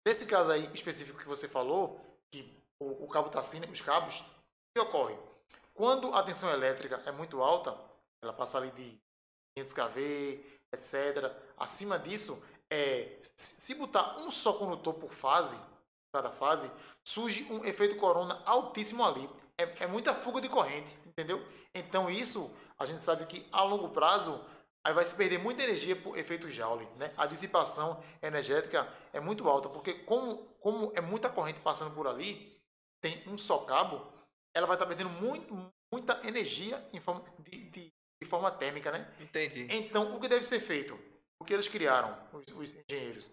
[0.06, 1.98] Nesse caso aí específico que você falou,
[2.30, 4.24] que o, o cabo está assim, né, os cabos, o
[4.74, 5.16] que ocorre?
[5.72, 7.76] Quando a tensão elétrica é muito alta,
[8.22, 8.96] ela passa ali de
[9.56, 11.32] 500 kV, etc.
[11.56, 15.56] Acima disso, é, se botar um só condutor por fase,
[16.12, 16.70] cada fase,
[17.02, 19.28] surge um efeito corona altíssimo ali.
[19.58, 21.44] É, é muita fuga de corrente, entendeu?
[21.74, 24.40] Então isso, a gente sabe que a longo prazo,
[24.84, 27.12] aí vai se perder muita energia por efeito Joule, né?
[27.16, 32.54] A dissipação energética é muito alta, porque como, como é muita corrente passando por ali,
[33.00, 34.06] tem um só cabo,
[34.54, 37.92] ela vai estar perdendo muito, muita energia em forma de, de,
[38.22, 39.10] de forma térmica, né?
[39.18, 39.66] Entendi.
[39.70, 40.98] Então, o que deve ser feito?
[41.38, 43.30] O que eles criaram, os, os engenheiros?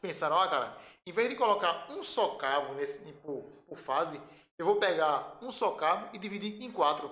[0.00, 4.20] Pensaram, ó, cara, em vez de colocar um só cabo nesse, por, por fase,
[4.56, 7.10] eu vou pegar um só cabo e dividir em quatro.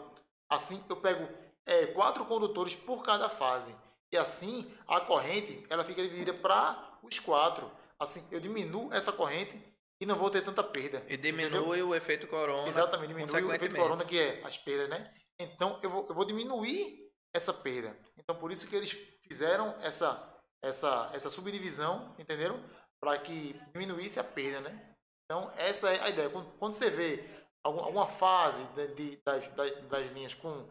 [0.49, 1.29] Assim, eu pego
[1.69, 3.75] é, quatro condutores por cada fase.
[4.13, 7.71] E assim, a corrente ela fica dividida para os quatro.
[8.01, 9.55] Assim, eu diminuo essa corrente
[10.01, 10.99] e não vou ter tanta perda.
[11.09, 11.49] E entendeu?
[11.51, 12.67] diminui o efeito corona.
[12.69, 15.13] Exatamente, diminui o efeito corona, que é as perdas, né?
[15.39, 17.97] Então, eu vou, eu vou diminuir essa perda.
[18.17, 22.63] Então, por isso que eles fizeram essa, essa, essa subdivisão, entenderam?
[23.01, 24.95] Para que diminuísse a perda, né?
[25.25, 26.31] Então, essa é a ideia.
[26.31, 27.25] Quando, quando você vê
[27.63, 30.69] algum- alguma fase de, de- das, das, das linhas com...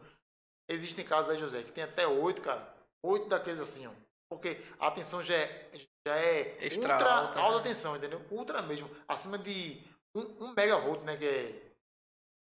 [0.68, 2.74] Existem casos aí, José, que tem até oito, cara.
[3.02, 3.90] Oito daqueles assim, ó.
[4.30, 5.70] Porque a tensão já é,
[6.06, 7.64] já é Extra ultra alta, alta né?
[7.64, 8.20] tensão, entendeu?
[8.30, 8.90] Ultra mesmo.
[9.06, 9.82] Acima de
[10.14, 11.16] um, um megavolt, né?
[11.16, 11.62] Que é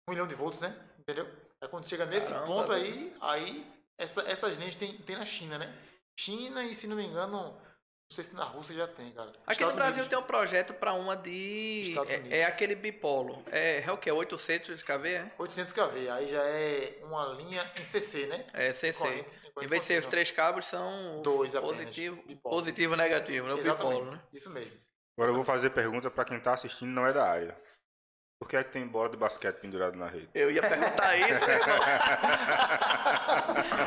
[0.08, 0.74] um milhão de volts, né?
[1.00, 1.28] Entendeu?
[1.62, 5.58] Aí quando chega nesse Caramba, ponto aí, aí essa- essas linhas tem, tem na China,
[5.58, 5.76] né?
[6.18, 7.60] China e, se não me engano,
[8.14, 9.30] não sei se na Rússia já tem, cara.
[9.30, 11.82] Aqui Estados no Brasil Unidos- tem um projeto para uma de.
[11.90, 12.32] Estados É, Unidos.
[12.38, 13.44] é aquele bipolo.
[13.52, 14.12] É, é o que?
[14.12, 15.10] 800 kV?
[15.10, 18.46] É, 800 kV, aí já é uma linha em CC, né?
[18.54, 19.00] é CC.
[19.00, 19.30] Corrente,
[19.62, 23.54] Em vez de ser os três cabos, são Dois apenas, positivo, positivo e negativo, né?
[23.56, 23.94] O Exatamente.
[23.96, 24.22] bipolo, né?
[24.32, 24.74] Isso mesmo.
[25.18, 27.56] Agora eu vou fazer pergunta para quem tá assistindo e não é da área.
[28.44, 30.30] Por que é que tem bola de basquete pendurada na rede?
[30.34, 31.78] Eu ia perguntar isso, meu irmão.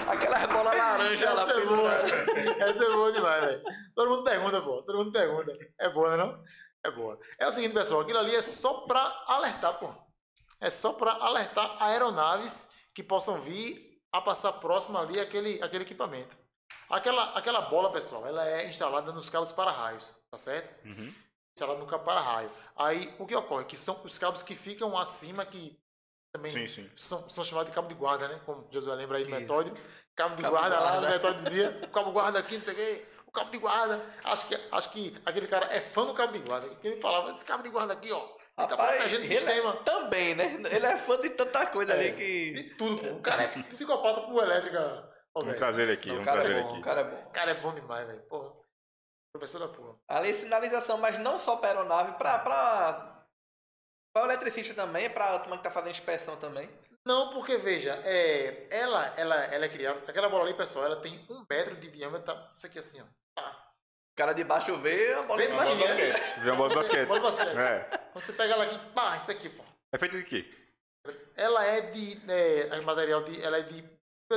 [0.09, 1.91] Aquelas bolas laranja lá Essa é boa.
[2.01, 2.59] penduradas.
[2.61, 3.63] Essa é boa demais, velho.
[3.95, 4.83] Todo mundo pergunta, pô.
[4.83, 5.53] Todo mundo pergunta.
[5.79, 6.43] É boa, não?
[6.83, 7.21] É boa.
[7.39, 8.01] É o seguinte, pessoal.
[8.01, 9.93] Aquilo ali é só pra alertar, pô.
[10.59, 16.35] É só pra alertar aeronaves que possam vir a passar próximo ali aquele, aquele equipamento.
[16.89, 20.83] Aquela, aquela bola, pessoal, ela é instalada nos cabos para-raios, tá certo?
[20.87, 21.13] Uhum.
[21.57, 22.51] Instalada no cabo para-raio.
[22.77, 23.65] Aí, o que ocorre?
[23.65, 25.75] Que são os cabos que ficam acima, que
[26.31, 26.91] também Sim, sim.
[26.95, 28.39] são, são chamados de cabo de guarda, né?
[28.45, 29.75] Como Josué lembra aí do metódio.
[30.15, 31.09] Cabo de Cabo de guarda lá, o guarda.
[31.09, 33.07] metódio dizia, o cabo guarda aqui, não sei o quê.
[33.27, 34.05] O cabo de guarda.
[34.23, 36.69] Acho que, acho que aquele cara é fã do cabo de guarda.
[36.77, 38.23] Que ele falava, esse cabo de guarda aqui, ó.
[38.23, 38.37] Ele
[38.69, 39.77] tá Rapaz, protegendo o é- sistema.
[39.79, 40.57] também, né?
[40.71, 41.99] Ele é fã de tanta coisa É.
[41.99, 42.53] ali que.
[42.53, 43.15] De tudo.
[43.17, 45.11] O cara é psicopata por elétrica.
[45.35, 46.79] Ô, Vamos trazer ele aqui, vamos cara trazer é ele aqui.
[46.79, 47.17] o cara é bom.
[47.17, 48.23] O cara é bom demais, velho.
[48.29, 48.53] Porra.
[49.39, 49.97] Professor da porra.
[50.09, 53.25] Além de sinalização, mas não só para aeronave, para pra,
[54.13, 56.71] pra o eletricista também, para a turma que tá fazendo inspeção também.
[57.05, 60.01] Não, porque veja, é, ela, ela, ela é criada.
[60.09, 62.27] Aquela bola ali, pessoal, ela tem um metro de diâmetro.
[62.27, 62.51] tá?
[62.53, 63.05] Isso aqui assim, ó.
[63.35, 63.51] Tá.
[64.13, 66.41] O cara de baixo vê a bola Vê de basquete.
[66.41, 67.07] Vê uma bola de basquete.
[67.07, 67.57] Bola de basquete.
[67.59, 67.99] É.
[68.13, 69.63] Quando você pega ela aqui, pá, isso aqui, pô.
[69.93, 70.53] É feito de quê?
[71.37, 72.21] Ela é de.
[72.29, 73.41] É, a material de.
[73.41, 73.85] Ela é de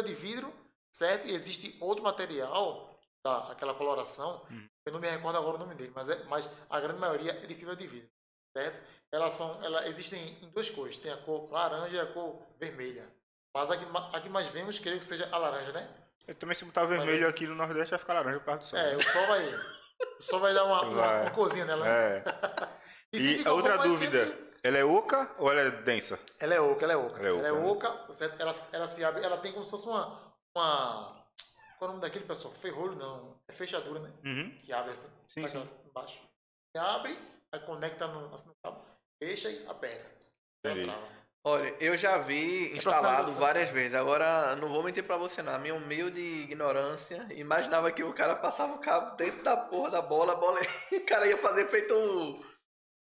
[0.06, 0.54] de vidro,
[0.92, 1.26] certo?
[1.26, 3.52] E existe outro material, tá?
[3.52, 4.46] Aquela coloração.
[4.52, 4.68] Hum.
[4.90, 7.46] Eu não me recordo agora o nome dele, mas, é, mas a grande maioria é
[7.46, 8.10] de fibra de vidro,
[8.58, 8.82] certo?
[9.12, 9.64] Elas são.
[9.64, 10.98] Elas existem em duas cores.
[10.98, 13.08] Tem a cor laranja e a cor vermelha.
[13.54, 15.88] Mas a que, a que mais vemos, creio que seja a laranja, né?
[16.28, 18.80] Eu também se botar vermelho aqui no Nordeste vai ficar laranja por causa do sol.
[18.80, 19.56] É, o sol vai.
[20.20, 21.86] O sol vai dar uma, uma, uma corzinha nela.
[21.86, 22.18] né?
[22.18, 22.24] É.
[23.12, 26.20] E fica a outra dúvida, tempo- ela é oca ou ela é densa?
[26.40, 27.20] Ela é oca, ela é oca.
[27.20, 28.40] Ela é Ela é oca, oca, certo?
[28.40, 30.16] Ela, ela se abre, ela tem como se fosse uma.
[30.56, 31.26] uma
[31.80, 32.54] qual é o nome daquele pessoal?
[32.54, 33.40] Ferrolho não.
[33.48, 34.12] É fechadura, né?
[34.26, 34.52] Uhum.
[34.62, 35.10] Que abre assim.
[35.30, 36.22] Sim, tá aquela embaixo.
[36.70, 37.18] Você abre,
[37.52, 38.86] aí conecta no, assim no cabo,
[39.18, 40.06] fecha e aperta.
[41.42, 43.40] Olha, eu já vi instalado personalização.
[43.40, 43.94] várias vezes.
[43.94, 45.54] Agora, não vou mentir pra você, não.
[45.54, 50.02] A minha humilde ignorância, imaginava que o cara passava o cabo dentro da porra da
[50.02, 50.60] bola, a bola.
[50.92, 52.46] o cara ia fazer feito.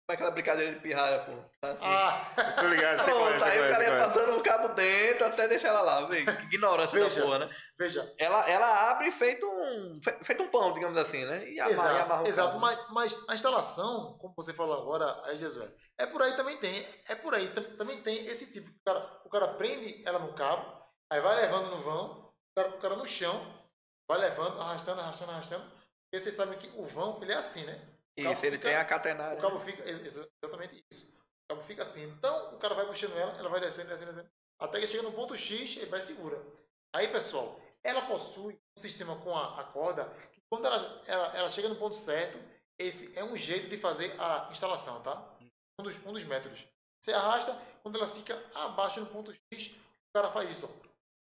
[0.09, 1.33] Um- é aquela brincadeira de pirralha, pô?
[1.61, 1.85] Tá assim.
[1.87, 4.69] Ah, Tô ligado, você Pronto, conhece, aí você o cara ia conhece, passando o cabo
[4.69, 6.07] dentro até deixar ela lá.
[6.07, 7.21] Vê, que ignorância Veja.
[7.21, 7.57] da porra, né?
[7.79, 8.15] veja.
[8.19, 9.99] Ela, ela abre feito um.
[10.03, 11.49] fe- feito um pão, digamos assim, né?
[11.49, 12.49] E amarra, e amarra Exato, o exato.
[12.49, 12.61] cabo.
[12.61, 16.87] Mas, mas a instalação, como você falou agora, aí, Jesué, é por aí também tem.
[17.09, 18.69] É por aí tam- também tem esse tipo.
[18.71, 20.65] O cara, o cara prende ela no cabo,
[21.11, 23.41] aí vai levando no vão, o cara, o cara no chão,
[24.09, 25.65] vai levando, arrastando, arrastando, arrastando.
[25.65, 27.81] Porque vocês sabem que o vão, ele é assim, né?
[28.17, 29.39] Isso, ele fica- tem a catenária.
[29.39, 29.83] O cabo fica.
[29.89, 31.15] ex- Exatamente isso.
[31.17, 32.05] O cabo fica assim.
[32.05, 34.31] Então, o cara vai puxando ela, ela vai descendo, descendo, descendo.
[34.59, 36.41] Até que chega no ponto X, ele vai segura.
[36.95, 41.51] Aí, pessoal, ela possui um sistema com a, a corda que quando ela, ela, ela
[41.51, 42.39] chega no ponto certo,
[42.79, 45.37] esse é um jeito de fazer a instalação, tá?
[45.81, 46.65] Um dos, um dos métodos.
[47.05, 50.85] Você arrasta, quando ela fica abaixo no ponto X, o cara faz isso, ó.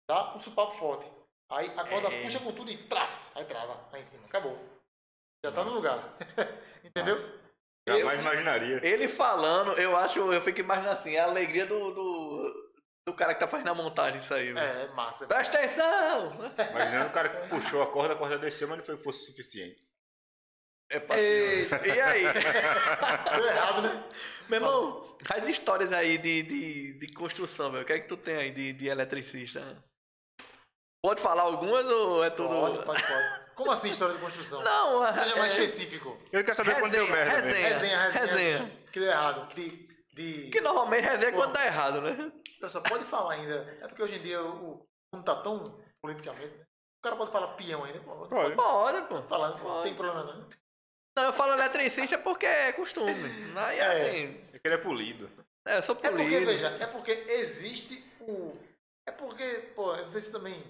[0.08, 1.10] Dá um supapo forte.
[1.50, 2.22] Aí a corda É.
[2.22, 4.26] puxa com tudo e traf, aí trava lá em cima.
[4.26, 4.58] Acabou.
[5.44, 6.16] Já tá no lugar.
[6.82, 7.18] Entendeu?
[7.86, 8.80] Jamais imaginaria.
[8.82, 12.72] Ele falando, eu acho, eu fico imaginando assim, é a alegria do, do,
[13.06, 14.58] do cara que tá fazendo a montagem isso aí, velho.
[14.58, 15.26] É, é massa.
[15.26, 16.32] Presta atenção!
[16.70, 19.84] Imaginando o cara que puxou a corda, a corda desceu, mas não foi fosse suficiente.
[20.88, 21.88] É paciente.
[21.88, 22.22] E aí?
[23.36, 24.04] Deu errado, né?
[24.48, 27.82] Meu irmão, as histórias aí de, de, de construção, velho.
[27.82, 29.60] O que é que tu tem aí de, de eletricista?
[31.04, 32.48] Pode falar algumas ou é tudo.
[32.48, 33.44] Pode, pode, pode.
[33.54, 34.62] Como assim história de construção?
[34.62, 36.18] Não, Seja mais é- específico.
[36.32, 37.42] Ele quer saber quando deu Resenha, merda.
[37.42, 37.46] mesmo.
[37.52, 37.68] resenha.
[37.68, 38.22] Resenha, resenha.
[38.26, 38.58] resenha.
[38.58, 38.78] resenha.
[38.90, 39.54] Que deu errado.
[39.54, 39.88] De.
[40.14, 40.50] de...
[40.50, 41.38] Que normalmente resenha Pô.
[41.40, 42.32] quando dá errado, né?
[42.70, 43.76] Só pode falar ainda.
[43.82, 46.54] É porque hoje em dia o mundo tá tão politicamente.
[46.54, 48.00] O cara pode falar peão ainda.
[48.00, 48.54] Pô, Pode.
[48.56, 49.22] Pode, pô.
[49.24, 49.82] falar, não Pode.
[49.82, 50.48] tem problema não.
[51.18, 53.52] Não, eu falo eletricista porque é costume.
[53.56, 53.86] Aí É.
[53.92, 54.40] assim.
[54.54, 55.30] É que ele é polido.
[55.68, 56.46] É, eu sou É porque, polido.
[56.46, 58.56] veja, é porque existe o.
[59.06, 59.44] É porque,
[59.76, 60.64] pô, eu não sei se também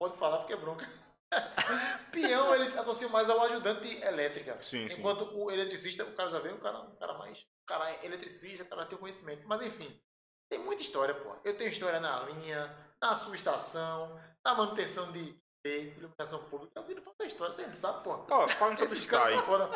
[0.00, 0.88] pode falar porque é bronca.
[2.10, 4.58] Peão, eles associam mais ao ajudante elétrica.
[4.62, 4.96] Sim, sim.
[4.96, 7.40] Enquanto o eletricista, o cara já vê um cara, um cara mais.
[7.40, 9.46] O cara é eletricista, o cara tem o conhecimento.
[9.46, 10.00] Mas enfim,
[10.48, 11.36] tem muita história, pô.
[11.44, 16.80] Eu tenho história na linha, na subestação, na manutenção de iluminação pública.
[16.80, 18.24] Eu viro falar da história, você sabe, pô.
[18.28, 19.70] Ó, falando sobre Sky, foda.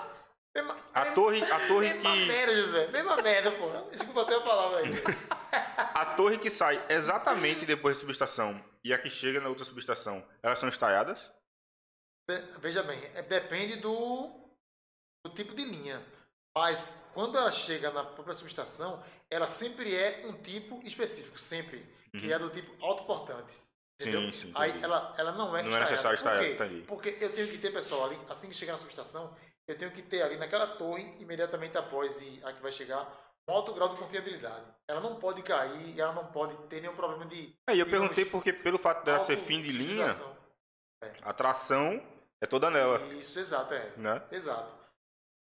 [0.56, 2.86] Mesma, a torre, a torre mesma que merda, Josué.
[2.88, 3.68] Mesma merda, pô.
[3.90, 4.90] Desculpa até a palavra aí.
[5.56, 10.26] a torre que sai exatamente depois da subestação e a que chega na outra subestação,
[10.42, 11.30] elas são estaiadas?
[12.28, 14.30] Ve- Veja bem, é- depende do,
[15.26, 16.02] do tipo de linha.
[16.56, 21.84] Mas quando ela chega na própria subestação, ela sempre é um tipo específico, sempre.
[22.16, 23.58] Que é do tipo autoportante.
[24.00, 24.20] Entendeu?
[24.20, 24.30] Uhum.
[24.32, 24.84] Sim, sim, Aí entendi.
[24.84, 26.80] ela, ela não é Não é necessário Por estaiada, entendi.
[26.86, 29.36] Porque eu tenho que ter, pessoal, ali, assim que chegar na subestação,
[29.66, 33.04] eu tenho que ter ali naquela torre, imediatamente após e a que vai chegar,
[33.48, 34.64] um alto grau de confiabilidade.
[34.88, 37.54] Ela não pode cair, ela não pode ter nenhum problema de.
[37.68, 41.28] Aí eu perguntei porque pelo fato dela ser fim de linha, autossustentação.
[41.28, 43.90] a tração é toda nela, Isso, exato, é.
[43.96, 44.22] né?
[44.30, 44.72] Exato.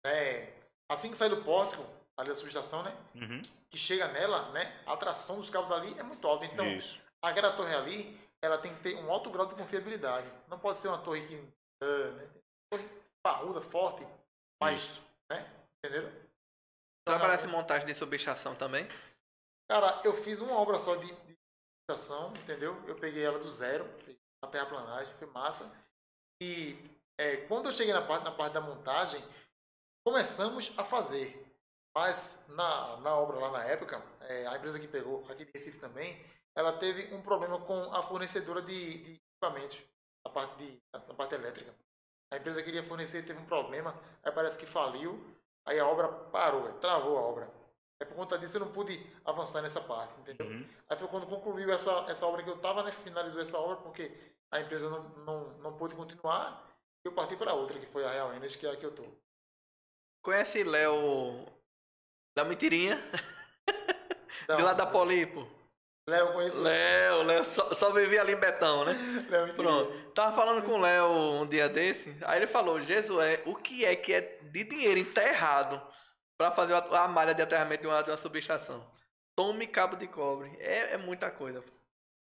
[0.05, 0.53] É,
[0.91, 1.85] assim que sai do pórtico,
[2.17, 2.95] ali da subestação, né?
[3.15, 3.43] Uhum.
[3.71, 4.81] Que chega nela, né?
[4.87, 6.45] A tração dos cabos ali é muito alta.
[6.45, 7.01] Então, Isso.
[7.23, 10.31] a cada torre ali, ela tem que ter um alto grau de confiabilidade.
[10.49, 11.37] Não pode ser uma torre que.
[11.83, 12.29] ah, né?
[12.71, 12.89] Torre
[13.23, 14.07] parruda, forte,
[14.61, 14.81] mas.
[14.81, 15.03] Isso.
[15.31, 15.51] Né?
[15.79, 16.22] Entenderam?
[17.05, 18.87] Trabalhasse em montagem de subestação também.
[19.69, 21.37] Cara, eu fiz uma obra só de, de
[21.83, 22.81] estação, entendeu?
[22.87, 23.85] Eu peguei ela do zero,
[24.43, 25.71] a terraplanagem, foi massa.
[26.41, 26.77] E
[27.19, 29.23] é, quando eu cheguei na parte, na parte da montagem,
[30.05, 31.43] começamos a fazer.
[31.95, 35.79] Mas na, na obra lá na época, é, a empresa que pegou, aqui de Recife
[35.79, 39.79] também, ela teve um problema com a fornecedora de, de equipamentos,
[40.25, 41.75] na parte, de, na parte elétrica.
[42.31, 45.23] A empresa queria fornecer, teve um problema, aí parece que faliu,
[45.65, 47.51] aí a obra parou, é, travou a obra.
[48.01, 50.47] É por conta disso eu não pude avançar nessa parte, entendeu?
[50.47, 50.69] Uhum.
[50.89, 52.91] Aí foi quando concluiu essa, essa obra que eu estava, né?
[52.91, 54.11] Finalizou essa obra porque
[54.51, 56.69] a empresa não, não, não pôde continuar.
[57.05, 58.93] e Eu parti para outra, que foi a Real Energy, que é a que eu
[58.93, 59.05] tô.
[60.21, 61.47] Conhece Léo.
[62.37, 62.99] Léo Mentirinha?
[64.45, 65.49] Então, de lá da Polipo.
[66.09, 68.93] Léo, eu conheço Léo, Léo só, só vivia ali em Betão, né?
[69.31, 69.55] Léo.
[69.55, 70.11] Pronto.
[70.13, 71.07] Tava falando com o Léo
[71.43, 72.17] um dia desse.
[72.23, 75.81] Aí ele falou: Jesué, o que é que é de dinheiro enterrado
[76.37, 78.85] pra fazer a a malha de aterramento de uma, de uma subestação?
[79.37, 80.55] Tome cabo de cobre.
[80.59, 81.63] É, é muita coisa.
[81.63, 81.71] pô.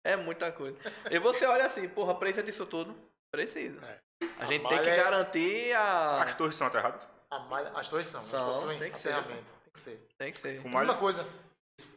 [0.06, 0.78] É muita coisa.
[1.12, 2.96] E você olha assim, porra, precisa disso tudo?
[3.32, 3.82] Precisa.
[3.86, 4.00] É.
[4.40, 6.24] A A gente tem que é- garantir a.
[6.24, 7.02] As torres são aterradas?
[7.30, 9.10] A malha- as torres são, São, possuem tem que ser.
[9.10, 9.44] aterramento.
[9.66, 10.08] Tem que ser.
[10.18, 10.62] Tem que ser.
[10.62, 10.86] Com A malha?
[10.88, 11.28] mesma coisa,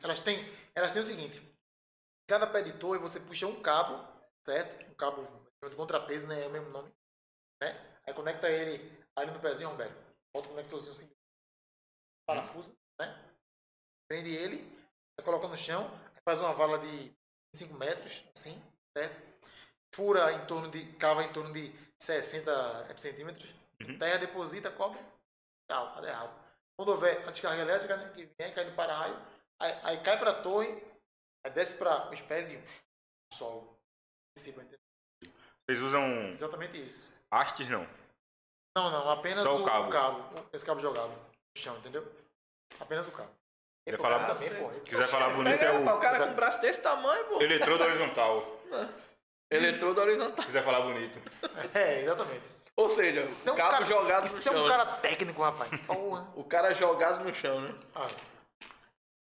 [0.02, 1.40] elas têm, elas têm o seguinte:
[2.28, 4.06] cada pé de torre você puxa um cabo,
[4.44, 4.88] certo?
[4.88, 5.26] Um cabo
[5.68, 6.44] de contrapeso, né?
[6.44, 6.94] É o mesmo nome,
[7.60, 7.98] né?
[8.06, 9.96] Aí conecta ele ali no pezinho, Roberto.
[10.32, 11.10] Bota o conectorzinho assim,
[12.26, 13.34] parafusa, né?
[14.06, 14.78] Prende ele,
[15.24, 15.90] coloca no chão,
[16.24, 17.12] faz uma vala de
[17.54, 18.62] 5 metros, assim,
[18.96, 19.28] certo?
[19.94, 23.96] Fura em torno de, cava em torno de 60 centímetros, Uhum.
[23.96, 25.00] terra, deposita, cobre,
[25.70, 26.44] tchau, tá errado.
[26.76, 29.16] Quando houver a descarga elétrica, né, que vem, cai no para-raio,
[29.60, 30.82] aí, aí cai para a torre,
[31.44, 32.62] aí desce para os pés e
[34.36, 34.78] cima, entendeu?
[35.66, 37.10] Vocês usam Exatamente isso.
[37.30, 37.86] hastes, não?
[38.76, 39.88] Não, não, apenas Só o o, cabo.
[39.88, 40.48] o cabo.
[40.52, 41.20] Esse cabo jogado no
[41.60, 42.10] chão, entendeu?
[42.78, 43.30] Apenas o cabo.
[43.86, 44.70] Quer Pô, falar- também, pô.
[44.72, 47.40] Se quiser falar bonito, é o o cara com um braço desse tamanho, pô.
[47.42, 48.60] eletrodo horizontal.
[49.50, 50.36] Eletrodo horizontal.
[50.40, 51.18] Se quiser falar bonito.
[51.74, 52.42] É, exatamente.
[52.76, 54.52] Ou seja, Isso é o um cabo cara, jogado no isso chão.
[54.52, 54.68] é um né?
[54.68, 55.70] cara técnico, rapaz.
[55.86, 56.28] Porra.
[56.36, 57.74] O cara jogado no chão, né?
[57.94, 58.06] Ah,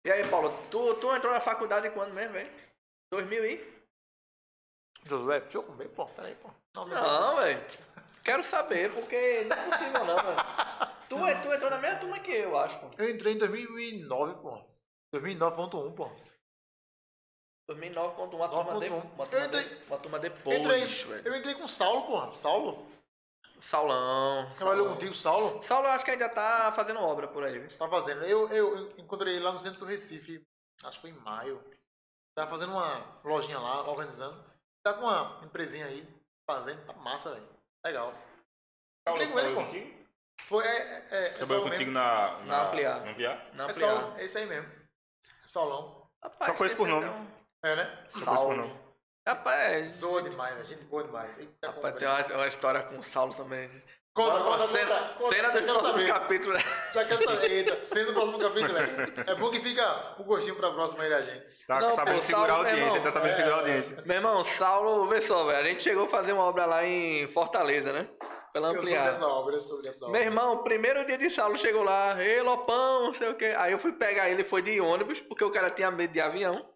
[0.07, 2.49] E aí, Paulo, tu, tu entrou na faculdade quando mesmo, velho?
[3.11, 3.73] 2000 e?
[5.05, 6.05] Josué, deixa eu comer, pô.
[6.05, 6.49] Peraí, pô.
[6.77, 7.61] Não, Não, velho.
[8.23, 10.37] Quero saber, porque não é possível não, velho.
[11.09, 12.89] Tu, tu entrou na mesma turma que eu, acho, pô.
[12.97, 14.61] Eu entrei em 2009, pô.
[15.13, 16.09] 2009.1, pô.
[17.69, 19.13] 2009.1, uma turma, de, 9.1.
[19.13, 21.27] uma, turma entrei- de, uma turma depois, entrei, velho.
[21.27, 22.33] eu entrei com o Saulo, pô.
[22.33, 22.87] Saulo.
[23.59, 24.49] Saulão.
[24.51, 24.93] Trabalhou Saulão.
[24.95, 25.63] contigo, Saulo?
[25.63, 27.59] Saulo eu acho que ainda tá fazendo obra por aí.
[27.59, 27.77] viu?
[27.77, 28.23] Tá fazendo.
[28.23, 30.41] Eu, eu, eu encontrei ele lá no centro do Recife,
[30.83, 31.63] acho que foi em maio.
[32.35, 34.43] Tava fazendo uma lojinha lá, organizando.
[34.83, 36.07] Tá com uma empresinha aí,
[36.49, 36.85] fazendo.
[36.85, 37.49] Tá massa, velho.
[37.85, 38.13] Legal.
[39.07, 39.97] Encontrei com ele, pô.
[40.43, 41.93] Foi, é, é, é, Trabalhou Saulo contigo mesmo.
[41.93, 43.01] na, Na Ampliar.
[43.03, 43.49] Na Ampliar?
[43.53, 43.89] Na É ampliar.
[43.99, 44.71] Saulo, é isso aí mesmo.
[45.47, 46.07] Saulão.
[46.23, 47.05] Rapaz, Só conheço por nome.
[47.07, 47.27] então-
[47.63, 48.05] É, né?
[48.07, 48.45] Só Saulo.
[48.49, 48.86] conheço por nome.
[49.27, 50.67] Rapaz, Zoa demais, velho.
[50.67, 51.29] Gente boa demais.
[51.37, 53.69] Eita, rapaz, tem uma, uma história com o Saulo também.
[54.13, 56.07] Conta, conta, cena, conta, conta, cena dos próximos saber.
[56.07, 56.63] capítulos.
[56.93, 57.51] Já quero saber.
[57.51, 58.87] Eita, sendo do próximo capítulo, né?
[59.27, 61.45] É bom que fica o gostinho pra próxima aí da gente.
[61.67, 63.03] Tá Não, sabendo pô, segurar a Saulo, audiência, irmão.
[63.03, 63.59] tá sabendo É, segurar a é.
[63.61, 64.03] audiência.
[64.05, 65.59] Meu irmão, Saulo, vê só, velho.
[65.59, 68.07] A gente chegou a fazer uma obra lá em Fortaleza, né?
[68.53, 69.05] Pela Eu soube ampliar.
[69.11, 70.23] dessa obra, eu soube dessa Meu obra.
[70.23, 73.53] irmão, primeiro dia de Saulo chegou lá, ei, Lopão, não sei o quê.
[73.57, 76.67] Aí eu fui pegar ele, foi de ônibus, porque o cara tinha medo de avião.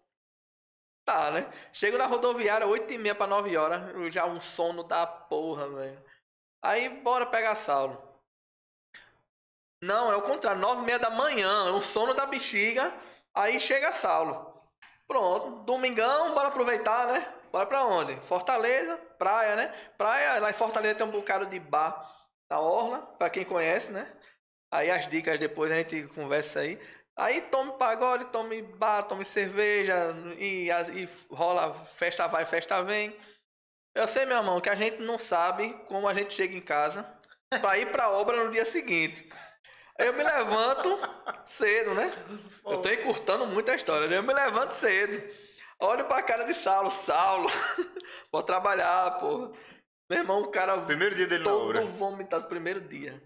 [1.04, 1.52] Tá, né?
[1.72, 6.02] Chego na rodoviária, 8 e meia pra 9 horas, já um sono da porra, velho.
[6.62, 8.00] Aí, bora pegar Saulo.
[9.82, 12.94] Não, é o contrário, 9 e meia da manhã, é um sono da bexiga,
[13.34, 14.62] aí chega Saulo.
[15.08, 17.34] Pronto, domingão, bora aproveitar, né?
[17.50, 18.14] Bora pra onde?
[18.22, 19.68] Fortaleza, praia, né?
[19.98, 22.10] Praia, lá em Fortaleza tem um bocado de bar
[22.48, 24.10] na Orla, pra quem conhece, né?
[24.70, 26.80] Aí as dicas depois a gente conversa aí.
[27.16, 33.14] Aí tome pagode, tome bar, tome cerveja e, e rola festa vai, festa vem.
[33.94, 37.06] Eu sei, meu irmão, que a gente não sabe como a gente chega em casa
[37.60, 39.28] pra ir pra obra no dia seguinte.
[39.98, 40.98] Eu me levanto
[41.44, 42.10] cedo, né?
[42.64, 44.08] Eu tô encurtando muito a história.
[44.08, 44.16] né?
[44.16, 45.22] Eu me levanto cedo.
[45.78, 46.90] Olho pra cara de Saulo.
[46.90, 47.50] Saulo,
[48.32, 49.52] vou trabalhar, porra.
[50.10, 51.82] Meu irmão, o cara Primeiro dia dele na todo obra.
[51.84, 53.22] vomitado primeiro dia.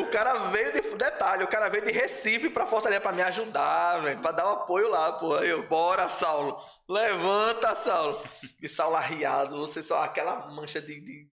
[0.00, 4.02] O cara veio de detalhe, o cara veio de Recife pra Fortaleza pra me ajudar,
[4.02, 5.34] velho, pra dar um apoio lá, pô.
[5.36, 6.60] Aí eu, bora, Saulo.
[6.88, 8.22] Levanta, Saulo.
[8.62, 11.00] E Saulo arriado, você só aquela mancha de.
[11.00, 11.28] de...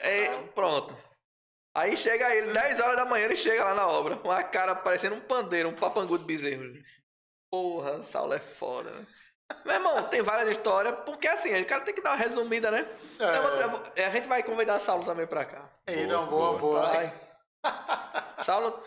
[0.00, 0.96] É, pronto.
[1.76, 4.16] Aí chega ele, 10 horas da manhã, ele chega lá na obra.
[4.24, 6.64] Uma cara parecendo um pandeiro, um papangu de bezerro.
[7.50, 9.06] Porra, Saulo é foda, né?
[9.64, 12.86] Meu irmão, tem várias histórias, porque assim, o cara tem que dar uma resumida, né?
[13.18, 13.68] É.
[13.68, 15.68] Vou- a gente vai convidar Saulo também pra cá.
[15.86, 16.86] Ei, Boa, não, boa, boa.
[16.88, 17.12] Vai.
[18.44, 18.82] Saulo,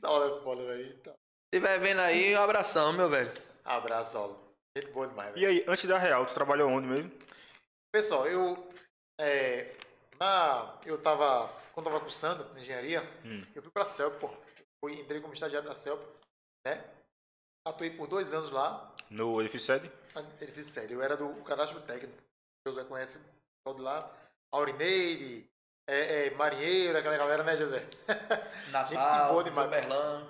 [0.00, 0.94] Saulo é foda, velho.
[1.00, 3.30] Então, se estiver vendo aí, um abração, meu velho.
[3.64, 4.54] abraço, Saulo.
[4.76, 5.42] Gente boa demais, velho.
[5.42, 7.10] E aí, antes da Real, tu trabalhou onde mesmo?
[7.92, 8.68] Pessoal, eu.
[9.20, 9.74] É,
[10.18, 11.48] na, eu tava.
[11.72, 13.42] Quando eu tava cursando engenharia, Hum.
[13.54, 14.30] eu fui pra CELP, pô.
[14.82, 16.00] Fui, entrei como estagiário da CELP,
[16.66, 16.82] né?
[17.66, 18.94] Atuei por dois anos lá.
[19.10, 19.90] No edifício sede?
[20.40, 20.96] Edifício sério.
[20.98, 22.16] Eu era do cadastro técnico.
[22.66, 24.16] José conhece o pessoal de lá.
[24.52, 25.49] Aurineide,
[25.92, 27.86] é, é, Marinheiro, aquela galera, né, José?
[28.70, 29.70] Natal, boa demais.
[29.70, 30.26] Berlan.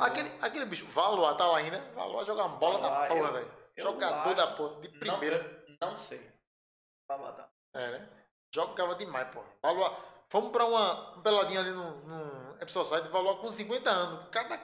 [0.00, 1.78] Aquele, aquele bicho, Valois tá lá ainda.
[1.94, 3.50] Valois joga uma bola Valois, da porra, velho.
[3.76, 5.64] Jogador acho- da porra, de Não, primeira.
[5.80, 6.30] eu não sei.
[7.08, 7.48] Vai matar.
[7.74, 8.08] É, né?
[8.54, 9.42] Jogava demais, pô.
[9.62, 9.92] Valois.
[10.30, 14.28] Fomos pra uma um peladinha ali no, no Epson Site, Valois com 50 anos.
[14.30, 14.58] Cada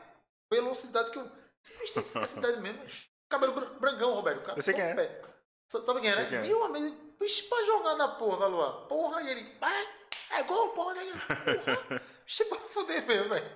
[0.53, 1.31] velocidade que eu.
[1.65, 2.81] Esse bicho tem essa cidade mesmo.
[3.29, 4.43] Cabelo bran- brancão, Roberto.
[4.45, 5.23] Cara, Eu sei quem é.
[5.69, 6.27] Sabe quem é, né?
[6.29, 6.43] quem é.
[6.43, 8.89] Meu amigo, bicho pra jogar na porra, Valois.
[8.89, 9.59] Porra, e ele.
[9.59, 9.89] Vai,
[10.33, 11.05] é gol, porra, né?
[11.05, 12.03] Porra.
[12.27, 13.47] Bicho pra fuder mesmo, velho.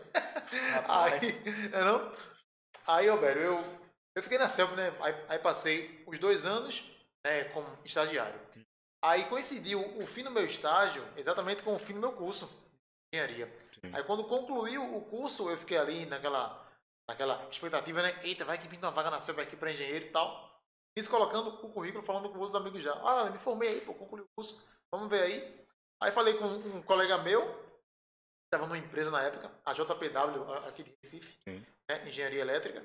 [0.87, 1.42] Aí,
[1.73, 2.12] é não?
[2.87, 3.64] Aí, Roberto, eu,
[4.14, 4.94] eu fiquei na CELP, né?
[5.01, 6.85] Aí, aí passei os dois anos
[7.25, 8.40] né, como estagiário.
[9.03, 13.18] Aí coincidiu o fim do meu estágio exatamente com o fim do meu curso de
[13.18, 13.46] engenharia.
[13.81, 13.90] Sim.
[13.94, 16.68] Aí quando concluiu o curso, eu fiquei ali naquela,
[17.09, 18.18] naquela expectativa, né?
[18.23, 20.49] Eita, vai que pinta uma vaga na CELP aqui para engenheiro e tal.
[21.00, 22.92] Isso colocando o currículo, falando com outros amigos já.
[23.02, 24.62] Ah, me formei aí, pô, concluí o curso.
[24.92, 25.64] Vamos ver aí.
[26.02, 27.42] Aí falei com um colega meu,
[28.44, 31.38] estava numa empresa na época, a JPW, aqui de Recife,
[31.88, 32.84] né, engenharia elétrica.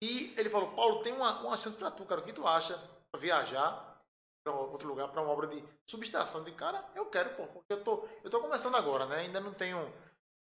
[0.00, 2.20] E ele falou: Paulo, tem uma, uma chance para tu, cara.
[2.20, 2.78] O que tu acha
[3.10, 4.00] pra viajar
[4.44, 6.44] para outro lugar, para uma obra de subestação?
[6.44, 9.16] De cara, eu quero, pô, porque eu tô, eu tô começando agora, né?
[9.20, 9.92] Ainda não tenho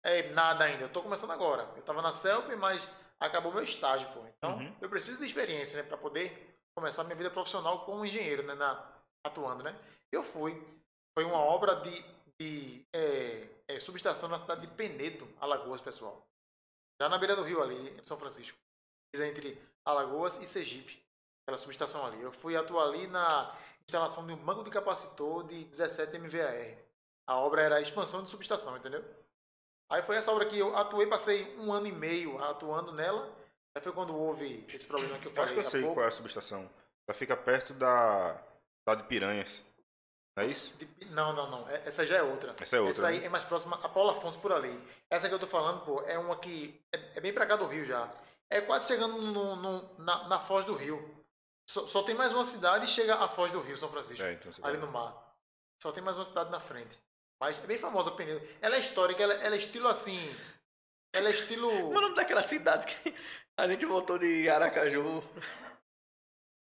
[0.02, 0.84] é, nada ainda.
[0.84, 1.66] Eu tô começando agora.
[1.76, 4.20] Eu tava na CELP, mas acabou meu estágio, pô.
[4.36, 4.76] Então, Uhum.
[4.80, 8.92] eu preciso de experiência, né, para poder começar minha vida profissional como engenheiro, né, na,
[9.24, 9.78] atuando, né?
[10.12, 10.62] Eu fui.
[11.16, 12.04] Foi uma obra de,
[12.38, 16.26] de é, é, subestação na cidade de Penedo, Alagoas, pessoal.
[17.00, 18.58] Já na beira do rio ali, em São Francisco.
[19.14, 21.02] Entre Alagoas e Sergipe.
[21.46, 22.20] Aquela subestação ali.
[22.20, 23.54] Eu fui atuar ali na
[23.86, 26.78] instalação de um banco de capacitor de 17 MVAR.
[27.26, 29.04] A obra era a expansão de subestação, entendeu?
[29.90, 33.30] Aí foi essa obra que eu atuei, passei um ano e meio atuando nela.
[33.76, 35.94] Aí foi quando houve esse problema que eu falei acho que eu sei pouco.
[35.96, 36.70] qual é a subestação.
[37.08, 38.40] Ela fica perto da.
[38.86, 39.48] da de Piranhas.
[40.36, 40.74] Não é isso?
[40.76, 41.68] De- Não, não, não.
[41.68, 42.54] É- Essa já é outra.
[42.60, 43.26] Essa é outra, Essa aí né?
[43.26, 44.80] é mais próxima a Paulo Afonso por ali.
[45.10, 47.66] Essa que eu tô falando, pô, é uma que é, é bem pra cá do
[47.66, 48.08] Rio já.
[48.50, 51.24] É quase chegando no, no- na, na Foz do Rio.
[51.68, 54.24] Só, só tem mais uma cidade e chega a Foz do Rio, São Francisco.
[54.24, 55.34] É, então ali no mar.
[55.82, 56.98] Só tem mais uma cidade na frente.
[57.40, 58.46] Mas é bem famosa Penedo.
[58.60, 60.18] Ela é histórica, ela, ela é estilo assim.
[61.14, 61.68] Ela é estilo.
[61.70, 63.14] Como é o nome daquela cidade que
[63.56, 65.22] a gente voltou de Aracaju?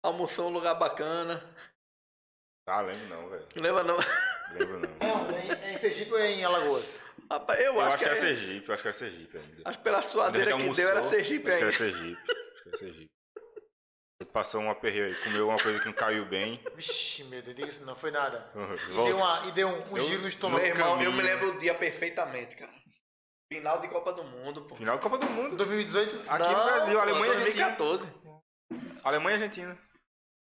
[0.05, 1.43] Almoçou um lugar bacana.
[2.69, 3.47] Ah, lembro não, velho.
[3.61, 3.97] Lembra não?
[4.53, 4.97] Lembro não.
[5.37, 7.05] É, é em Sergipe ou é em Alagoas?
[7.31, 9.39] Rapaz, eu, Eu acho, acho que que era é- Sergipe, eu acho que era Sergipe
[9.39, 9.63] ainda.
[9.65, 11.67] Acho que pela suadeira gente que deu era Sergipe acho que ainda.
[11.67, 12.21] era Sergipe.
[12.21, 13.11] Acho que era Sergipe.
[14.21, 16.63] Ele passou um aperreio aí, comeu uma coisa que não caiu bem.
[16.75, 18.51] Vixe, meu Deus, isso não, foi nada.
[18.55, 20.65] E deu, uma, e deu um, um Eu- giro no Meu estômago.
[20.65, 22.73] irmão, eu me lembro o dia perfeitamente, cara.
[23.53, 24.75] Final de Copa do Mundo, pô.
[24.77, 25.57] Final da Copa do Mundo.
[25.57, 26.31] 2018?
[26.31, 27.77] Aqui Não, no Brasil, pô, Alemanha e Argentina.
[27.77, 28.13] 2014.
[29.05, 29.79] Alemanha e Argentina.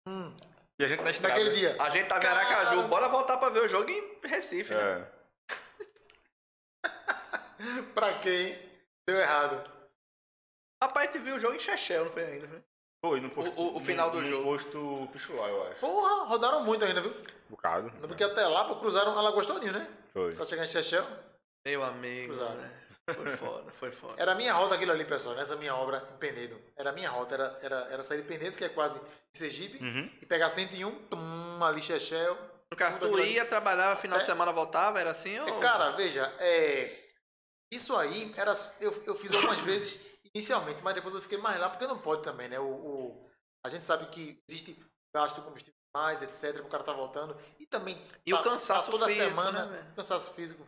[0.08, 0.34] Hum,
[0.78, 1.34] E a gente na estrada.
[1.38, 1.76] naquele dia.
[1.78, 5.10] A gente tava em Aracaju, bora voltar pra ver o jogo em Recife, né?
[5.12, 5.16] É.
[7.94, 8.54] Pra quem?
[9.08, 9.70] Deu errado.
[10.82, 12.62] Rapaz, a gente viu o jogo em Chechel, não foi ainda, né?
[13.04, 13.58] Foi no posto.
[13.60, 14.44] O- o final do no jogo.
[14.44, 15.80] posto Pichuá, eu acho.
[15.80, 17.14] Porra, rodaram muito ainda, viu?
[17.48, 17.90] bocado.
[18.08, 19.86] Porque até lá, pô, cruzaram Alagoas todinho, né?
[20.12, 20.34] Foi.
[20.34, 21.06] Pra chegar em Chechel.
[21.66, 22.56] Meu amigo, Cruzado.
[22.58, 22.85] né?
[23.14, 24.14] Foi foda, foi foda.
[24.20, 26.60] Era a minha rota aquilo ali, pessoal, nessa minha obra em Penedo.
[26.76, 29.02] Era a minha rota, era, era, era sair de Penedo, que é quase em
[29.32, 30.10] Sergipe, Uhum.
[30.20, 32.36] e pegar 101, tum, ali Chechel.
[32.68, 33.34] No caso, tu aquilo ali.
[33.34, 34.26] ia, trabalhava, final de É.
[34.26, 35.60] semana voltava, era assim É, ou...
[35.60, 37.04] Cara, veja, é,
[37.70, 40.00] isso aí era, eu, eu fiz algumas vezes
[40.34, 42.58] inicialmente, mas depois eu fiquei mais lá, porque não pode também, né?
[42.58, 43.30] O, o-
[43.64, 44.76] a gente sabe que existe
[45.14, 47.36] gasto de combustível mais, etc, o cara tá voltando.
[47.60, 50.66] E também E o cansaço toda físico, semana, né, cansaço físico.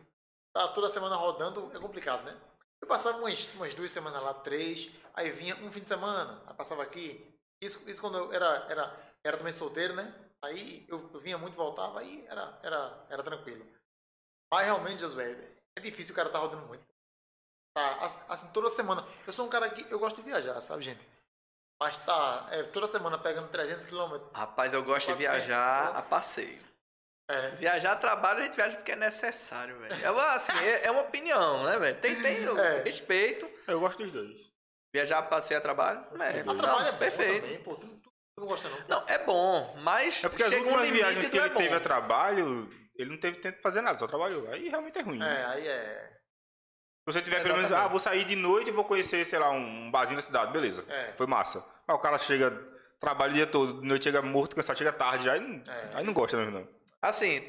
[0.59, 2.37] Tá toda semana rodando, é complicado, né?
[2.81, 6.53] Eu passava umas, umas duas semanas lá, três, aí vinha um fim de semana, aí
[6.53, 7.33] passava aqui.
[7.61, 10.13] Isso, isso quando eu era, era, era também solteiro, né?
[10.41, 13.65] Aí eu, eu vinha muito, voltava, aí era, era, era tranquilo.
[14.51, 15.31] Mas realmente, Josué,
[15.77, 16.83] é difícil o cara tá rodando muito.
[17.73, 19.07] tá, as- assim, toda semana.
[19.25, 21.07] Eu sou um cara que eu gosto de viajar, sabe, gente?
[21.81, 24.35] Mas tá, é, toda semana pegando 300 quilômetros.
[24.35, 26.61] Rapaz, eu gosto de viajar a passeio.
[27.29, 27.49] É, né?
[27.59, 29.95] Viajar a trabalho, a gente viaja porque é necessário, velho.
[30.03, 31.97] É, uma- assim, é, é uma opinião, né, velho?
[31.99, 32.81] Tem, tem o É.
[32.81, 33.47] respeito.
[33.67, 34.35] Eu gosto dos dois.
[34.91, 37.41] Viajar passeio a trabalho, é, A trabalho é perfeito.
[37.43, 37.75] também, pô.
[37.75, 38.79] Tu, tu- não gosta, não?
[38.87, 41.59] Não, é bom, mas É porque as um últimas limite viagens que ele é bom.
[41.59, 44.49] teve a trabalho, ele não teve tempo de fazer nada, só trabalhou.
[44.51, 45.19] Aí realmente é ruim.
[45.19, 45.41] né?
[45.41, 46.09] É, aí é.
[47.07, 49.51] Se você tiver pelo menos, ah, vou sair de noite e vou conhecer, sei lá,
[49.51, 50.83] um barzinho na cidade, beleza.
[50.87, 51.11] É.
[51.13, 51.63] Foi massa.
[51.87, 52.49] Mas o cara chega,
[52.99, 55.89] trabalha o dia todo, de noite chega morto, cansado, chega tarde, aí É.
[55.97, 56.78] aí não gosta mesmo, não.
[57.01, 57.41] Assim,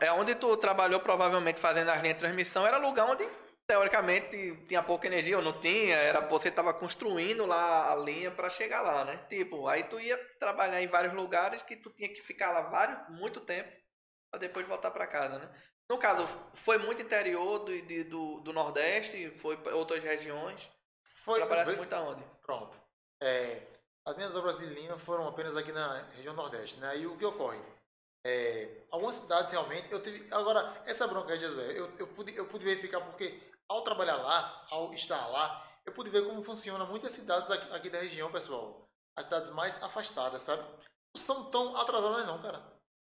[0.00, 3.28] é onde tu trabalhou provavelmente fazendo as linhas de transmissão, era lugar onde
[3.66, 8.48] teoricamente tinha pouca energia ou não tinha, era você tava construindo lá a linha para
[8.48, 9.18] chegar lá, né?
[9.28, 12.98] Tipo, aí tu ia trabalhar em vários lugares que tu tinha que ficar lá vários,
[13.10, 13.70] muito tempo
[14.30, 15.48] para depois voltar para casa, né?
[15.88, 20.70] No caso, foi muito interior do, de- do, do Nordeste, foi para outras regiões.
[21.16, 21.38] Foi.
[21.38, 22.22] Trabalhasse muito aonde?
[22.44, 22.78] Pronto.
[23.22, 23.62] É,
[24.04, 26.98] as minhas obras de linha foram apenas aqui na região Nordeste, né?
[26.98, 27.58] E o que ocorre?
[28.28, 30.26] É, algumas cidades realmente, eu tive.
[30.30, 34.66] Agora, essa bronca aí, Jesus, eu, eu, pude, eu pude verificar porque ao trabalhar lá,
[34.70, 38.86] ao estar lá, eu pude ver como funciona muitas cidades aqui, aqui da região, pessoal.
[39.16, 40.62] As cidades mais afastadas, sabe?
[40.62, 42.62] Não são tão atrasadas, não, cara.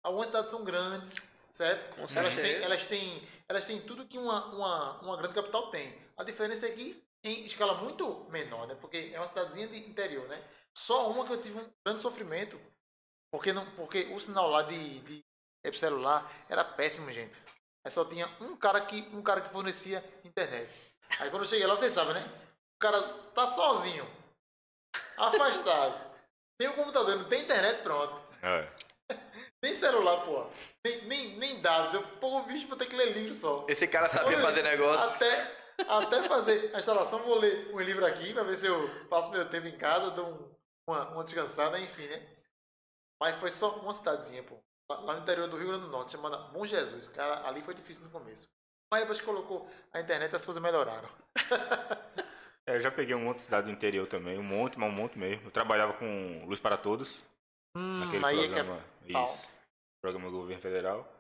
[0.01, 1.93] Algumas cidades são grandes, certo?
[1.95, 5.93] Com elas, têm, elas, têm, elas têm tudo que uma, uma, uma grande capital tem.
[6.16, 8.76] A diferença é que em escala muito menor, né?
[8.76, 10.41] Porque é uma cidadezinha de interior, né?
[10.74, 12.57] Só uma que eu tive um grande sofrimento,
[13.32, 15.24] porque não, porque o sinal lá de, de,
[15.66, 17.38] de celular era péssimo, gente.
[17.86, 20.80] Aí só tinha um cara que um cara que fornecia internet.
[21.20, 22.24] Aí quando eu cheguei lá, vocês sabem, né?
[22.76, 23.02] O cara
[23.34, 24.06] tá sozinho,
[25.18, 26.12] afastado.
[26.60, 28.22] Tem o computador, não tem internet, pronto.
[28.44, 28.68] É.
[29.64, 30.46] Nem celular, pô.
[30.86, 31.94] Nem, nem, nem dados.
[31.96, 33.66] Eu, pô, bicho, vou ter que ler livro só.
[33.68, 35.08] Esse cara sabia fazer negócio.
[35.16, 35.58] Até,
[35.88, 39.48] até fazer a instalação, vou ler um livro aqui pra ver se eu passo meu
[39.50, 40.56] tempo em casa, dou um-
[40.88, 42.28] uma, uma descansada, enfim, né?
[43.22, 44.58] Mas foi só uma cidadezinha, pô.
[44.90, 47.08] Lá no interior do Rio Grande do Norte, chamada Bom Jesus.
[47.08, 48.50] Cara, ali foi difícil no começo.
[48.92, 51.08] Mas depois que colocou a internet, as coisas melhoraram.
[52.68, 54.94] É, eu já peguei um monte de cidade do interior também, um monte, mas um
[54.96, 55.48] monte mesmo.
[55.48, 57.20] Eu trabalhava com Luz para Todos,
[57.76, 58.86] Hum, naquele é é programa.
[59.12, 59.26] pau.
[59.26, 59.50] isso.
[60.00, 61.12] Programa do governo federal.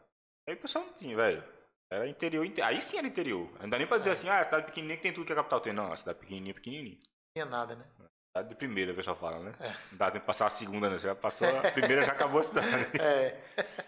[0.47, 1.43] Aí o pessoal não tinha, velho.
[1.91, 3.49] Era interior, inte- aí sim era interior.
[3.59, 3.99] Não dá nem pra É.
[3.99, 5.73] dizer assim, ah, cidade pequenininha que tem tudo que a capital tem.
[5.73, 6.97] Não, a cidade pequenininha, pequenininha.
[6.97, 7.85] Não tinha nada, né?
[8.31, 9.53] Cidade de primeira, o pessoal fala, né?
[9.59, 9.67] É.
[9.67, 10.97] Não dá tempo de passar a segunda, né?
[10.97, 12.67] Você já passou a primeira, já acabou a cidade.
[12.97, 13.37] É.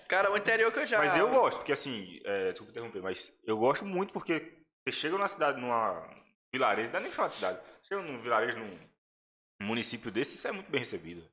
[0.05, 0.97] Cara, o interior que eu já.
[0.97, 5.17] Mas eu gosto, porque assim, é, desculpa interromper, mas eu gosto muito porque você chega
[5.17, 6.05] numa cidade, numa
[6.51, 7.59] vilarejo, não dá nem falar de cidade.
[7.87, 8.77] Chega num vilarejo, num
[9.61, 11.25] município desse, isso é muito bem recebido.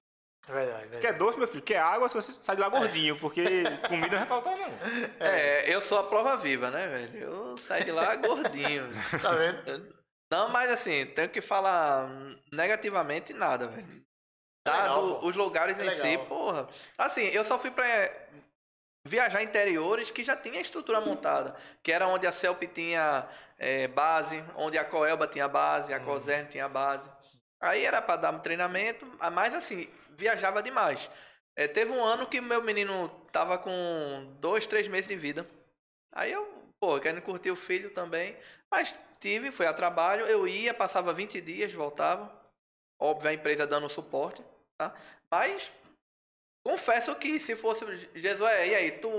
[0.49, 1.03] É verdade, verdade.
[1.03, 1.65] Quer doce, meu filho?
[1.65, 3.43] Quer água, se você sai de lá gordinho, porque
[3.89, 4.79] comida não vai faltar, não.
[5.19, 7.19] É, eu sou a prova viva, né, velho?
[7.19, 8.89] Eu saí de lá gordinho.
[9.21, 10.00] Tá vendo?
[10.31, 12.09] Não, mas assim, tenho que falar
[12.53, 13.87] negativamente nada, velho.
[13.87, 14.05] Legal,
[14.65, 15.27] Dado pô.
[15.27, 16.27] os lugares É em si, legal.
[16.27, 16.69] porra.
[16.97, 17.85] Assim, eu só fui pra
[19.07, 21.57] viajar interiores que já tinha estrutura montada.
[21.83, 23.29] Que era onde a CELP tinha
[23.59, 26.05] é, base, onde a Coelba tinha base, a Hum.
[26.05, 27.11] COSERN tinha base.
[27.61, 31.11] Aí era pra dar um treinamento, mas assim, viajava demais.
[31.57, 35.47] É, teve um ano que meu menino tava com dois, três meses de vida.
[36.15, 36.47] Aí eu,
[36.81, 38.37] pô, querendo curtir o filho também.
[38.71, 42.33] Mas tive, foi a trabalho, eu ia, passava 20 dias, voltava.
[42.99, 44.43] Óbvio, a empresa dando suporte,
[44.77, 44.95] tá?
[45.31, 45.71] Mas
[46.67, 49.11] confesso que se fosse Jesué, e aí, tu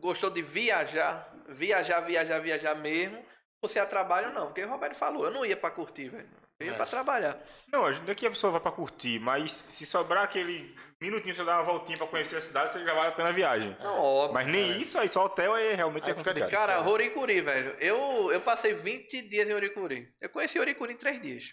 [0.00, 1.32] gostou de viajar?
[1.48, 3.24] Viajar, viajar, viajar mesmo?
[3.62, 6.28] Você a trabalho não, porque o Roberto falou, eu não ia pra curtir, velho.
[6.60, 6.76] Eu ia É.
[6.76, 7.38] pra trabalhar.
[7.72, 11.42] Não, a gente daqui a pessoa vai pra curtir, mas se sobrar aquele minutinho pra
[11.44, 13.74] você dar uma voltinha pra conhecer a cidade, você já vale a pena a viagem.
[13.80, 14.34] Não, óbvio.
[14.34, 14.76] Mas nem é.
[14.76, 16.50] isso aí, só hotel aí realmente Aí é fica complicado.
[16.50, 16.66] difícil.
[16.66, 17.74] Cara, Horicuri, velho.
[17.78, 20.12] Eu, eu passei 20 dias em Horicuri.
[20.20, 21.44] Eu conheci Horicuri em 3 dias.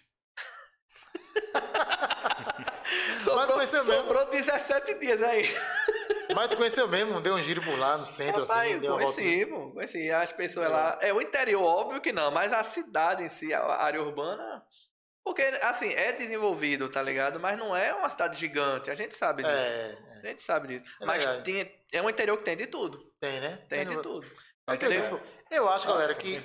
[3.21, 4.01] sobrou, conheceu mesmo.
[4.03, 5.55] sobrou 17 dias aí.
[6.35, 9.45] Mas tu conheceu mesmo, deu um giro por lá no centro, Rapaz, assim, deu conheci,
[9.45, 9.71] pô.
[9.71, 10.97] Conheci as pessoas lá.
[11.01, 14.61] É o interior, óbvio que não, mas a cidade em si, a área urbana.
[15.28, 17.38] Porque, assim, é desenvolvido, tá ligado?
[17.39, 18.89] Mas não é uma cidade gigante.
[18.89, 19.55] A gente sabe disso.
[19.55, 20.86] É, A gente sabe disso.
[21.01, 21.43] É mas verdade.
[21.43, 23.03] tinha, é um interior que tem de tudo.
[23.19, 23.59] tem, né?
[23.67, 24.25] Tem de no- tudo.
[24.69, 25.21] É eu, Tem-
[25.51, 26.41] eu acho, galera, que.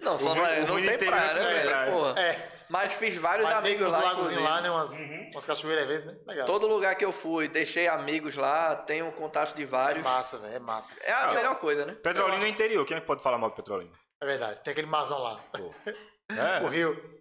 [0.00, 1.68] Não, só não, é, não ruim tem praia, é né, tem velho?
[1.68, 1.92] praia.
[1.92, 2.20] Porra.
[2.20, 4.00] É, Mas fiz vários mas tem amigos uns lá.
[4.00, 4.48] lagozinhos inclusive.
[4.48, 4.70] lá, né?
[4.70, 5.30] Umas, Uhum.
[5.34, 6.16] umas cachoeiras às vezes, né?
[6.26, 6.46] Legal.
[6.46, 10.02] Todo lugar que eu fui, deixei amigos lá, tenho contato de É vários.
[10.04, 10.92] massa, velho, é massa.
[11.02, 11.94] É a melhor coisa, né?
[12.02, 13.92] Petrolina é interior, quem é que pode falar mal de Petrolina?
[14.20, 14.60] É verdade.
[14.64, 15.40] Tem aquele marzão lá.
[16.30, 16.64] É.
[16.64, 17.11] O Rio.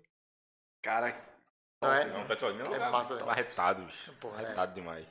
[0.82, 1.16] Cara,
[1.82, 2.06] Não é?
[2.06, 3.30] Não, Petrolina é, um É lugar massa, velho.
[3.30, 4.14] arretado, bicho.
[4.14, 4.46] Porra, é.
[4.46, 5.06] arretado demais.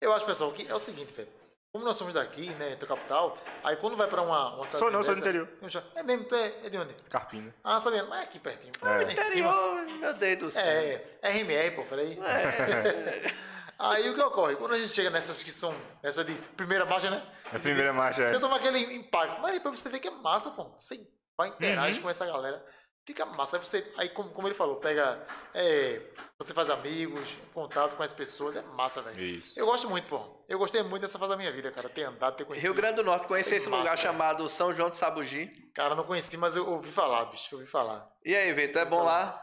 [0.00, 1.28] Eu acho, pessoal, que é o seguinte, velho.
[1.72, 4.90] como nós somos daqui, né, da capital, aí quando vai pra uma, uma cidade Sou
[4.90, 5.48] não, sou do interior.
[5.94, 6.92] É mesmo, tu é, é de onde?
[7.08, 7.54] Carpina.
[7.64, 8.72] Ah, sabia, mas é aqui pertinho.
[8.84, 9.04] É.
[9.04, 9.12] é.
[9.12, 10.62] Interior, meu Deus do céu.
[10.64, 12.18] É, é RMR, pô, peraí.
[12.20, 13.32] É.
[13.78, 14.54] Aí o que ocorre?
[14.56, 17.20] Quando a gente chega nessas que são, essa de primeira marcha, né?
[17.52, 18.38] A primeira marcha Você é.
[18.38, 19.40] toma aquele impacto.
[19.40, 20.64] Mas depois você vê que é massa, pô.
[20.78, 21.04] Você
[21.36, 22.02] vai interage Uhum.
[22.04, 22.64] com essa galera.
[23.04, 23.56] Fica massa.
[23.56, 25.26] Aí você, aí como, como ele falou, pega.
[25.52, 26.00] é,
[26.38, 28.54] você faz amigos, contato com as pessoas.
[28.54, 29.20] É massa, velho.
[29.20, 29.58] Isso.
[29.58, 30.44] Eu gosto muito, pô.
[30.48, 31.88] Eu gostei muito dessa fase da minha vida, cara.
[31.88, 32.72] Ter andado, ter conhecido.
[32.72, 35.46] Rio Grande do Norte, conheci Foi esse massa, lugar chamado São João de Sabugi.
[35.74, 37.56] Cara, não conheci, mas eu ouvi falar, bicho.
[37.56, 38.08] Ouvi falar.
[38.24, 39.40] E aí, Vitor, é bom lá?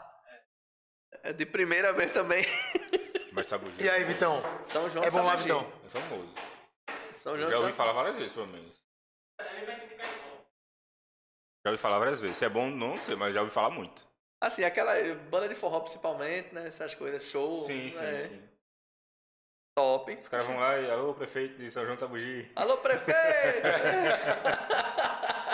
[1.22, 2.44] É de primeira vez também.
[3.32, 4.42] Mas sabe o E aí, Vitão?
[4.64, 5.44] São João É de bom lá, Sabugi.
[5.48, 5.72] Vitão?
[5.84, 6.34] É famoso.
[7.12, 7.76] São Eu João já de ouvi Sabugi.
[7.76, 8.74] falar várias vezes, pelo menos.
[11.64, 12.36] Já ouvi falar várias vezes.
[12.36, 14.06] Se é bom, não sei, mas já ouvi falar muito.
[14.42, 14.94] Assim, aquela
[15.30, 16.66] banda de forró principalmente, né?
[16.66, 17.66] Essas coisas, show.
[17.70, 18.30] é,
[19.76, 20.12] Top.
[20.12, 22.50] Os caras vão lá e, alô, prefeito de São João de Sabugi.
[22.56, 23.66] Alô, prefeito!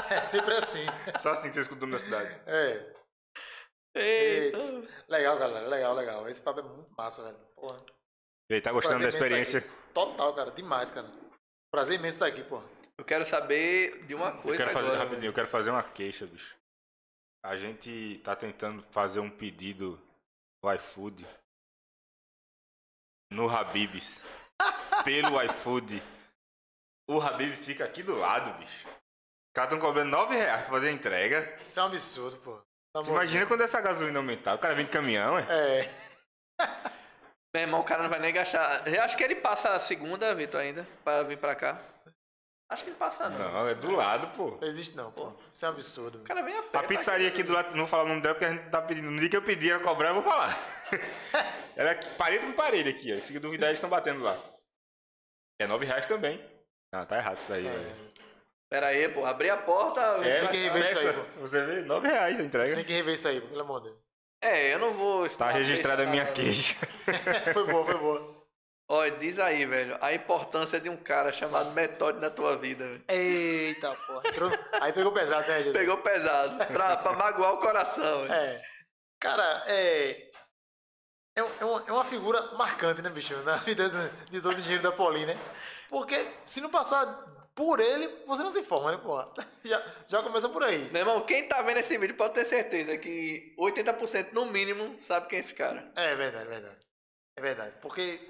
[0.08, 0.86] É sempre assim.
[1.20, 2.40] Só assim que você escuta o nome da cidade.
[2.46, 2.92] É.
[3.94, 4.58] Eita.
[5.08, 5.66] Legal, galera.
[5.66, 6.28] Legal, legal.
[6.28, 7.36] Esse papo é muito massa, velho.
[7.56, 7.78] Porra.
[8.48, 9.58] E aí, tá gostando da Prazer imenso experiência?
[9.58, 9.92] estar aqui.
[9.92, 10.50] Total, cara.
[10.52, 11.08] Demais, cara.
[11.72, 12.62] Prazer imenso estar aqui, pô.
[13.06, 15.04] Eu quero saber de uma Eu coisa quero fazer agora.
[15.04, 16.56] rapidinho, eu quero fazer uma queixa, bicho.
[17.40, 19.96] A gente tá tentando fazer um pedido
[20.60, 21.24] no iFood.
[23.30, 24.20] No Habibs.
[25.04, 26.02] pelo iFood.
[27.08, 28.88] O Habibs fica aqui do lado, bicho.
[28.88, 31.60] Os caras estão cobrando 9 reais pra fazer a entrega.
[31.62, 32.60] Isso é um absurdo, pô.
[32.92, 34.54] Tá Tu imagina quando essa gasolina aumentar.
[34.54, 35.46] O cara vem de caminhão, é?
[35.48, 35.94] É.
[37.54, 38.84] Meu irmão, o cara não vai nem gastar.
[38.88, 41.80] Eu acho que ele passa a segunda, Vitor, ainda, pra vir pra cá.
[42.68, 43.38] Acho que ele passa, não.
[43.38, 44.58] Não, é do lado, pô.
[44.60, 45.32] Não existe não, pô.
[45.50, 46.18] Isso é um absurdo.
[46.18, 46.78] O cara vem a pé.
[46.78, 48.82] A pizzaria aqui do lado, não vou falar o nome dela porque a gente tá
[48.82, 49.08] pedindo.
[49.08, 50.58] No dia que eu pedi ela cobrar, eu vou falar.
[51.76, 53.20] Ela é parede com parede aqui, ó.
[53.20, 54.42] Se duvidar, eles estão batendo lá.
[55.60, 56.42] É 9 reais também.
[56.90, 57.90] Ah, tá errado isso aí, velho.
[57.90, 57.94] É.
[58.70, 59.26] Pera aí, pô.
[59.26, 60.00] Abri a porta.
[60.24, 62.74] É, tem que rever isso aí, peça, Você vê, 9 reais a entrega.
[62.76, 63.98] Tem que rever isso aí, pô, pelo amor de Deus.
[64.42, 65.28] É, eu não vou.
[65.28, 66.76] Tá registrada a minha queixa.
[67.52, 68.35] foi boa, foi boa.
[68.88, 73.04] Olha, diz aí, velho, a importância de um cara chamado Metódio na tua vida, velho.
[73.08, 74.22] Eita, porra.
[74.28, 74.50] Entrou...
[74.80, 75.76] Aí pegou pesado, né, Jesus?
[75.76, 76.64] Pegou pesado.
[76.66, 78.32] Pra, pra magoar o coração, velho.
[78.32, 78.62] É.
[79.18, 80.30] Cara, é.
[81.34, 83.34] É, é uma, é uma figura marcante, né, bicho?
[83.42, 83.90] Na vida
[84.30, 85.36] de todo dinheiro da Poli, né?
[85.90, 87.06] Porque se não passar
[87.56, 89.32] por ele, você não se informa, né, porra?
[89.64, 90.88] Já, já começa por aí.
[90.92, 95.26] Meu irmão, quem tá vendo esse vídeo pode ter certeza que 80% no mínimo sabe
[95.26, 95.90] quem é esse cara.
[95.96, 96.76] É verdade, é verdade.
[97.36, 97.74] É verdade.
[97.82, 98.20] Porque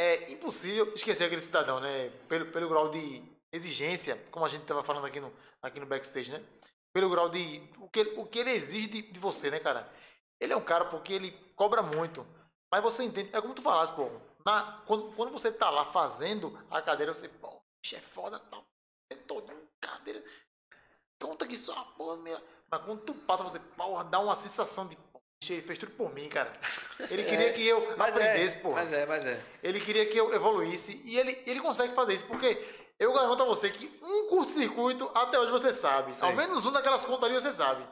[0.00, 2.08] é impossível esquecer aquele cidadão, né?
[2.26, 3.22] Pelo, pelo grau de
[3.52, 5.30] exigência, como a gente estava falando aqui no,
[5.60, 6.42] aqui no backstage, né?
[6.92, 7.62] Pelo grau de.
[7.78, 9.92] O que, o que ele exige de, de você, né, cara?
[10.40, 12.26] Ele é um cara porque ele cobra muito.
[12.72, 13.28] Mas você entende.
[13.32, 14.08] É como tu falasse, pô.
[14.44, 18.64] Na, quando, quando você tá lá fazendo a cadeira, você, pô, bicho, é foda, tal.
[19.10, 20.24] É todo cadeira.
[21.20, 22.42] Conta que só a porra minha.
[22.70, 24.96] Mas quando tu passa, você, porra, dá uma sensação de.
[25.40, 26.52] Pô, Ele fez tudo por mim, cara.
[27.10, 28.70] Ele queria que eu Mas aprendesse, é, pô.
[28.72, 29.40] mas é, mas é.
[29.62, 32.62] Ele queria que eu evoluísse e ele, ele consegue fazer isso, porque
[32.98, 36.12] eu garanto a você que um curto-circuito até hoje você sabe.
[36.20, 37.84] Ao menos um daquelas contarias você sabe.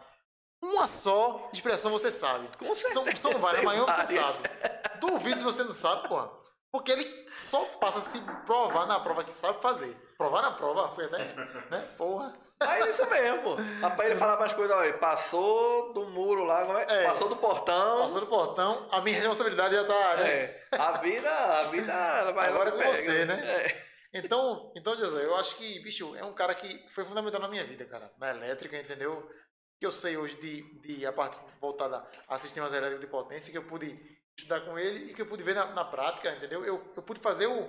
[0.63, 2.49] Uma só expressão você sabe.
[2.59, 4.33] Com São, certeza, são várias, sei mas você várias.
[4.35, 4.99] sabe.
[5.01, 6.31] Duvido se você não sabe, porra.
[6.71, 9.97] Porque ele só passa a se provar na prova que sabe fazer.
[10.19, 11.33] Provar na prova, foi até,
[11.71, 11.81] né?
[11.97, 12.35] Porra.
[12.61, 13.57] Mas é isso mesmo.
[13.81, 17.03] Rapaz, ele falava as coisas, olha, passou do muro lá, é?
[17.03, 17.05] É.
[17.05, 18.03] passou do portão.
[18.03, 20.31] Passou no portão, a minha responsabilidade já tá, né?
[20.31, 23.35] É, a vida, a vida, Agora é com pega, você, né?
[23.45, 23.89] É.
[24.13, 27.65] Então, então, Jesus, eu acho que, bicho, é um cara que foi fundamental na minha
[27.65, 28.11] vida, cara.
[28.19, 29.31] Na elétrica, entendeu?
[29.79, 33.59] Que eu sei hoje de, de a parte voltada a sistemas elétricos de potência, que
[33.59, 36.65] eu pude estudar com ele e que eu pude ver na, na prática, entendeu?
[36.65, 37.69] Eu, eu pude fazer o,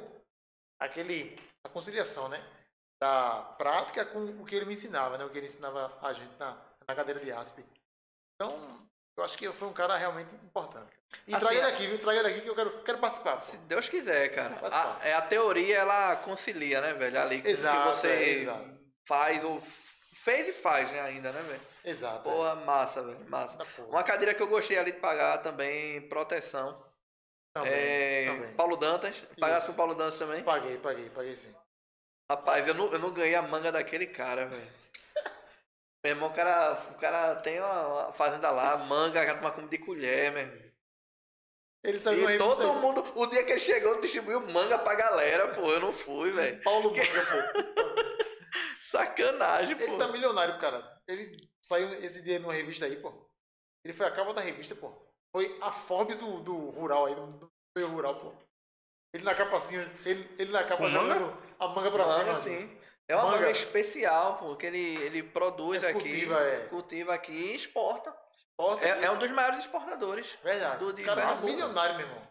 [0.80, 2.44] aquele, a conciliação, né?
[3.02, 5.24] Da prática com o que ele me ensinava, né?
[5.26, 7.64] O que ele ensinava a gente na, na cadeira de ASP.
[8.36, 8.80] Então,
[9.18, 10.92] eu acho que foi um cara realmente importante.
[11.26, 12.00] E Assim, traga ele a- aqui, viu?
[12.00, 13.36] Traga ele aqui que eu quero, quero participar.
[13.36, 13.42] pô.
[13.42, 14.56] Se Deus quiser, cara.
[14.70, 17.20] A, é, a teoria, ela concilia, né, velho?
[17.22, 18.70] Ali com Exato, que você é, exato.
[19.08, 19.62] faz, ou
[20.14, 21.62] fez e faz, né, ainda, né, velho?
[21.86, 22.30] Exato.
[22.30, 22.34] é.
[22.34, 23.66] Porra, massa, velho, massa.
[23.66, 23.88] Porra.
[23.88, 26.84] Uma cadeira que eu gostei ali de pagar também, proteção.
[27.54, 28.54] Também, é, também.
[28.56, 29.16] Paulo Dantas.
[29.40, 30.44] Pagasse o Paulo Dantas também?
[30.44, 31.56] Paguei, paguei, paguei sim.
[32.30, 34.68] Rapaz, eu não, eu não ganhei a manga daquele cara, velho.
[36.06, 39.80] Meu irmão, o cara, o cara tem uma, fazenda lá, manga, já toma como de
[39.80, 40.70] colher, meu irmão.
[41.84, 45.48] Ele saiu E revista todo mundo, o dia que ele chegou, distribuiu manga pra galera,
[45.56, 45.72] pô.
[45.72, 46.62] Eu não fui, velho.
[46.64, 47.70] Paulo Manga, pô.
[48.78, 49.84] Sacanagem, pô.
[49.84, 51.02] Ele tá milionário, cara.
[51.08, 53.12] Ele saiu esse dia numa revista aí, pô.
[53.84, 54.92] Ele foi a capa da revista, pô.
[55.32, 58.34] Foi a Forbes do, do rural aí, do, do meio rural, pô.
[59.14, 62.38] Ele na capa assim, ele, ele na capa Com jogando a manga pra Manga, cima.
[62.38, 62.68] assim.
[62.68, 62.78] sim.
[63.08, 63.38] É uma Manga.
[63.38, 66.60] manga, especial, porque ele, ele produz Ele aqui, cultiva, é.
[66.68, 68.16] cultiva aqui e exporta.
[68.56, 70.38] Posta É, é um dos maiores exportadores.
[70.44, 70.78] Verdade.
[70.78, 71.48] do de o cara é Pernambuco.
[71.52, 72.30] milionário, meu irmão.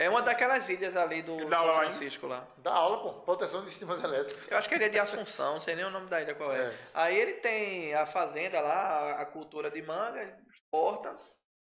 [0.00, 1.90] É uma daquelas ilhas ali do São aula lá, hein?
[1.90, 2.46] Francisco lá.
[2.58, 3.20] Dá aula, pô.
[3.22, 4.48] Proteção de sistemas elétricos.
[4.48, 6.52] Eu acho que ele é de Assunção, não sei nem o nome da ilha qual
[6.52, 6.60] é.
[6.60, 6.74] É.
[6.94, 11.16] Aí ele tem a fazenda lá, a, cultura de manga, exporta.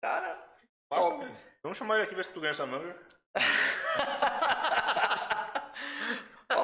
[0.02, 0.42] Cara,
[0.90, 1.26] Passa, Top.
[1.62, 2.98] Vamos chamar ele aqui, ver se tu ganha essa manga.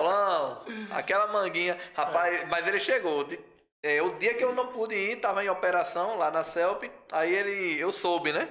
[0.04, 1.78] Paulão, aquela manguinha.
[1.94, 3.24] Rapaz, mas ele chegou.
[3.26, 3.40] De-
[3.84, 6.90] é, o dia que eu não pude ir, tava em operação lá na CELP.
[7.12, 8.50] Aí ele, eu soube, né?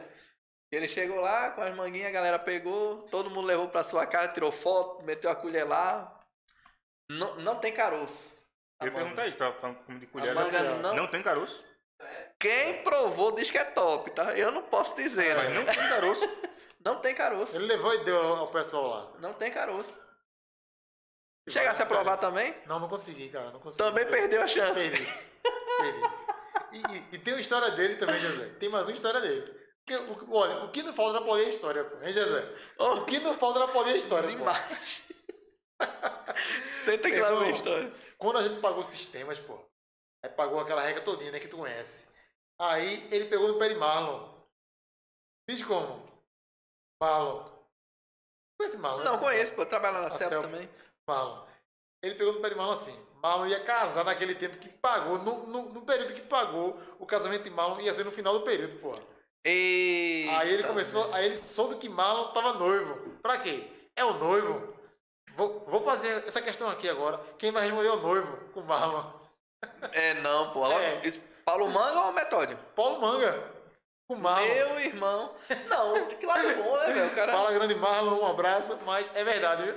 [0.70, 4.28] Ele chegou lá com as manguinhas, a galera pegou, todo mundo levou pra sua casa,
[4.32, 6.14] tirou foto, meteu a colher lá.
[7.10, 8.34] Não, não tem caroço.
[8.80, 9.04] Eu ia manga.
[9.04, 10.34] perguntar isso, pra, pra de colher.
[10.34, 10.76] manga assim, ó.
[10.82, 11.64] não- não tem caroço?
[12.38, 14.36] Quem provou diz que é top, tá?
[14.36, 15.54] Eu não posso dizer, Mas né?
[15.54, 16.28] não tem caroço.
[16.84, 17.56] Não tem caroço.
[17.56, 19.12] Ele levou e deu ao pessoal lá.
[19.18, 19.98] Não tem caroço.
[21.50, 22.54] Chegasse a provar também?
[22.66, 23.50] Não, não consegui, cara.
[23.50, 23.82] Não consegui.
[23.84, 24.80] Também perdeu a chance.
[24.80, 25.06] Perdi.
[25.78, 26.28] Perdi.
[26.72, 28.46] E, e- tem uma história dele também, José.
[28.60, 29.42] Tem mais uma história dele.
[29.86, 32.04] Porque, o- olha, o que não falta na Poli é história, pô.
[32.04, 32.44] Hein, José?
[32.78, 34.36] Oh, O que não falta na Poli é história, pô.
[34.36, 35.02] demais.
[36.64, 37.92] Senta que lá vem a história.
[38.18, 39.58] Quando a gente pagou sistemas, pô,
[40.22, 42.14] aí pagou aquela regra todinha, né, que tu conhece.
[42.60, 44.36] Aí ele pegou no pé de Marlon.
[45.48, 46.06] Diz como?
[47.00, 47.44] Marlon.
[48.58, 49.04] Conhece Marlon?
[49.04, 49.18] Não, né?
[49.20, 49.64] conheço, pô.
[49.64, 50.42] Trabalha lá na CELP.
[50.42, 50.68] também.
[51.08, 51.42] Marlon.
[52.02, 53.08] Ele pegou no pé de Marlon assim.
[53.22, 57.42] Marlon ia casar naquele tempo que pagou, no, no, no período que pagou, o casamento
[57.42, 58.94] de Marlon ia ser no final do período, pô.
[59.44, 63.16] E Aí ele começou, aí ele soube que Marlon tava noivo.
[63.22, 63.66] Pra quê?
[63.96, 64.74] É o noivo.
[65.34, 67.18] Vou, vou fazer essa questão aqui agora.
[67.38, 69.04] Quem vai responder é o noivo com Marlon.
[69.92, 70.64] É, não, pô.
[70.64, 71.12] Agora, É.
[71.44, 72.58] Paulo Manga ou Metódio?
[72.76, 73.42] Paulo Manga.
[74.06, 74.46] Com Marlon.
[74.46, 75.34] Meu irmão.
[75.68, 77.06] Não, que lado bom, né, velho?
[77.06, 77.32] O cara...
[77.32, 79.74] Fala grande Marlon, um abraço, mas é verdade, viu?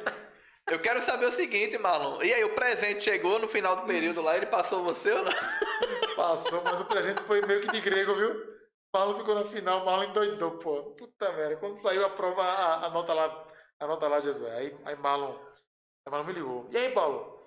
[0.67, 2.21] Eu quero saber o seguinte, Marlon.
[2.21, 5.31] E aí, o presente chegou no final do período lá, ele passou você ou não?
[6.15, 8.51] Passou, mas o presente foi meio que de grego, viu?
[8.93, 10.83] Marlon ficou na final, Marlon endoidou, pô.
[10.91, 11.57] Puta merda.
[11.57, 13.47] Quando saiu a prova, a, a nota lá,
[13.79, 14.47] a nota lá, Jesus.
[14.51, 16.69] Aí, aí Marlon, aí Marlon me ligou.
[16.71, 17.45] E aí, Paulo?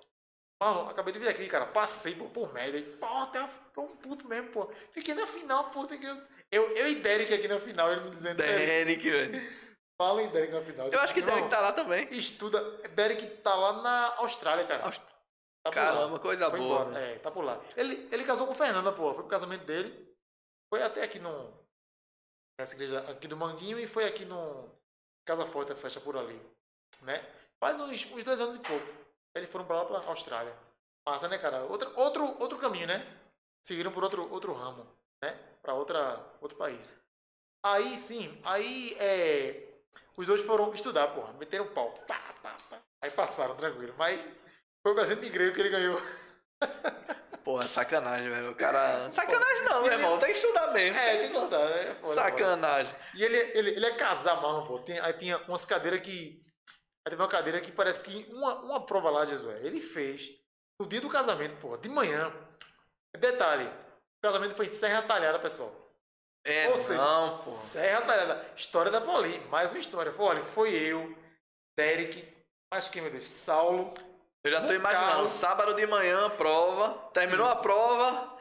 [0.61, 1.67] Marlon, acabei de vir aqui, cara.
[1.67, 2.79] Passei, pô, por média.
[2.79, 3.41] Aí, Pô, até
[3.77, 4.69] um puto mesmo, pô.
[4.91, 5.85] Fiquei na final, pô.
[5.85, 8.37] Eu, eu, eu e Derek aqui na final, ele me dizendo.
[8.37, 9.64] Derek, Derek, velho.
[9.99, 10.87] Marlon e Derek na final.
[10.89, 12.07] Eu acho que Derek tá lá também.
[12.11, 12.61] Estuda.
[12.89, 14.85] Derek tá lá na Austrália, cara.
[14.85, 15.01] Aust-
[15.63, 15.71] Tá.
[15.71, 16.81] Caramba, coisa Foi boa.
[16.81, 16.89] embora.
[16.99, 17.15] velho.
[17.15, 17.59] É, tá por lá.
[17.75, 19.05] Ele, ele casou com Fernanda, pô.
[19.15, 20.15] Foi pro casamento dele.
[20.71, 21.51] Foi até aqui no.
[22.59, 24.69] Nessa igreja aqui do Manguinho e foi aqui no.
[25.25, 26.39] Casa Forte, a festa por ali.
[27.01, 27.17] Né?
[27.59, 28.85] Faz uns, uns dois anos e pouco.
[29.35, 30.55] Eles foram pra lá, pra Austrália.
[31.03, 31.63] Massa, né, cara?
[31.63, 33.03] Outro, outro, outro caminho, né?
[33.65, 34.85] Seguiram por outro, outro ramo,
[35.23, 35.31] né?
[35.63, 37.03] Pra outra, outro país.
[37.65, 39.74] Aí sim, aí é.
[40.17, 41.33] Os dois foram estudar, porra.
[41.33, 41.91] Meteram pau.
[42.07, 42.79] Pá, pá, pá.
[43.01, 43.93] Aí passaram, tranquilo.
[43.97, 44.21] Mas
[44.81, 46.01] foi o presente de grego que ele ganhou.
[47.45, 48.51] Porra, sacanagem, velho.
[48.51, 49.11] O cara.
[49.11, 50.17] Sacanagem não, meu irmão.
[50.17, 50.97] Tem que estudar mesmo.
[50.97, 51.61] É, tem que estudar.
[51.61, 52.15] É foda, foda.
[52.15, 52.95] Sacanagem.
[53.13, 54.79] E ele, ele, ele é casar, mano, pô.
[54.79, 56.43] Tem, aí tinha umas cadeiras que.
[57.05, 60.27] Aí teve uma cadeira que parece que uma, uma prova lá, Jesus, ele fez
[60.79, 62.33] no dia do casamento, pô, de manhã.
[63.15, 65.84] Detalhe, o casamento foi em Serra Talhada, pessoal.
[66.45, 67.49] É, Ou seja, não, pô.
[67.51, 68.45] Serra Talhada.
[68.55, 69.39] História da Poli.
[69.49, 70.11] Mais uma história.
[70.13, 71.17] Foi, olha, foi eu,
[71.77, 72.31] Derek,
[72.71, 73.27] mais quem, meu Deus?
[73.27, 73.93] Saulo.
[74.45, 75.09] Eu já tô no imaginando.
[75.11, 75.27] carro.
[75.27, 77.09] Sábado de manhã, prova.
[77.13, 77.63] Terminou a Isso.
[77.63, 78.37] prova.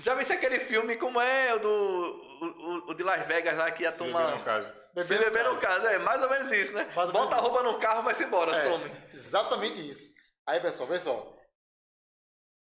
[0.00, 1.68] Já vi aquele filme, como é o do.
[1.68, 4.18] O, o- o de Las Vegas lá que a Se turma.
[4.20, 4.72] beber no caso.
[5.06, 6.90] Se beber no caso, é mais ou menos isso, né?
[6.96, 8.92] Mais Bota a roupa no carro, vai-se embora, É, some.
[9.12, 10.12] exatamente isso.
[10.46, 11.36] Aí, pessoal, vê só.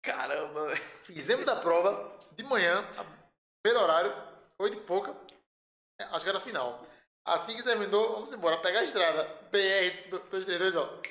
[0.02, 0.68] Caramba.
[1.04, 3.04] Fizemos a prova de manhã, a-
[3.62, 4.12] primeiro horário,
[4.62, 5.14] oito e pouca.
[6.00, 6.84] É, Acho que era final.
[7.24, 9.24] Assim que terminou, vamos embora, pegar a estrada.
[9.50, 10.84] BR 232, ó.
[10.84, 11.02] Vamos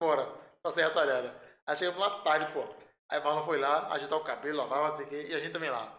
[0.00, 0.32] embora,
[0.62, 1.34] pra Serra Talhada.
[1.66, 2.64] Aí chegamos lá tarde, pô.
[3.08, 5.52] Aí Marlon foi lá, ajeitar o cabelo, lavar, não sei o quê, e a gente
[5.52, 5.92] também lá.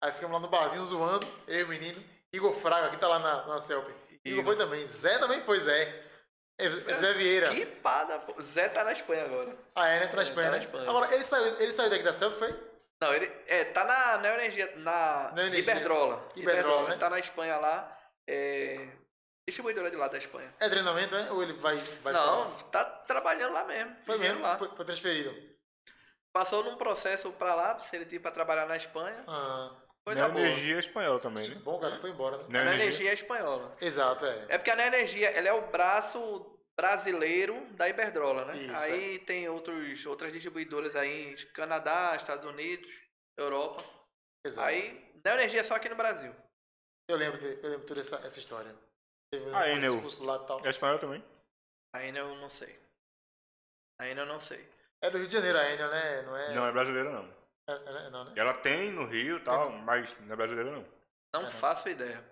[0.00, 2.02] Aí ficamos lá no barzinho zoando, eu e o menino.
[2.32, 3.88] Igor Fraga, que tá lá na, na Celp.
[4.24, 4.86] Igor foi também.
[4.86, 6.02] Zé também foi, Zé.
[6.58, 7.50] É, Zé Vieira.
[7.50, 8.40] Que pada, pô.
[8.40, 9.56] Zé tá na Espanha agora.
[9.74, 10.06] Ah, é, né?
[10.06, 10.64] Tá na Espanha, tá na né?
[10.64, 10.90] Espanha.
[10.90, 12.71] Agora, ele saiu, ele saiu daqui da Celp, foi?
[13.02, 15.58] Não, ele é, tá na Neoenergia, na Energia.
[15.58, 16.24] Iberdrola.
[16.36, 16.96] Iberdrola, né?
[16.96, 17.98] Tá na Espanha lá.
[18.28, 18.86] É,
[19.44, 20.54] distribuidora de lá da Espanha.
[20.60, 21.28] É treinamento, né?
[21.32, 21.74] Ou ele vai.
[22.00, 23.96] vai Não, tá trabalhando lá mesmo.
[24.04, 24.40] Foi mesmo?
[24.40, 24.56] lá.
[24.56, 25.34] Foi, foi transferido.
[26.32, 29.24] Passou num processo pra lá, seletivo pra trabalhar na Espanha.
[29.26, 29.72] Ah,
[30.04, 30.40] Coisa boa.
[30.40, 31.56] Neoenergia espanhola também, né?
[31.56, 32.36] bom, cara, foi embora.
[32.38, 32.44] Né?
[32.44, 32.76] A Neoenergia.
[32.76, 33.76] Neoenergia é espanhola.
[33.80, 34.46] Exato, é.
[34.48, 38.56] É porque a Neoenergia, ela é o braço brasileiro da Iberdrola, né?
[38.62, 42.90] Isso, aí tem outros, outras distribuidoras aí, Canadá, Estados Unidos,
[43.38, 43.84] Europa.
[44.44, 44.66] Exato.
[44.68, 46.34] Aí, Neoenergia é só aqui no Brasil.
[47.08, 48.74] Eu lembro, de- eu lembro toda essa, essa história.
[49.32, 50.00] Teve um Ah, esse Enel.
[50.00, 50.66] curso lá e tal.
[50.66, 51.24] É espanhol também?
[51.94, 52.78] Ainda eu não sei.
[54.00, 54.66] Ainda eu não sei.
[55.02, 56.22] É do Rio de Janeiro ainda, né?
[56.22, 56.54] Não é.
[56.54, 57.42] Não é brasileira, não.
[57.68, 58.32] é- é- não, né?
[58.36, 60.86] Ela tem no Rio e tal, mas não é brasileira, não.
[61.34, 62.22] Não faço ideia.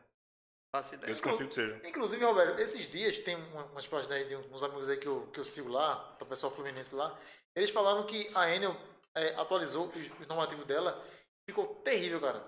[0.75, 1.13] Faço Eu ideia.
[1.15, 1.81] desconfio que seja.
[1.85, 5.27] Inclusive, Roberto, esses dias tem uma- umas páginas aí de uns amigos aí que eu,
[5.33, 7.19] que eu sigo lá, do pessoal fluminense lá.
[7.57, 8.77] Eles falaram que a Enel
[9.15, 11.05] é, atualizou os normativos dela.
[11.49, 12.45] Ficou terrível, cara.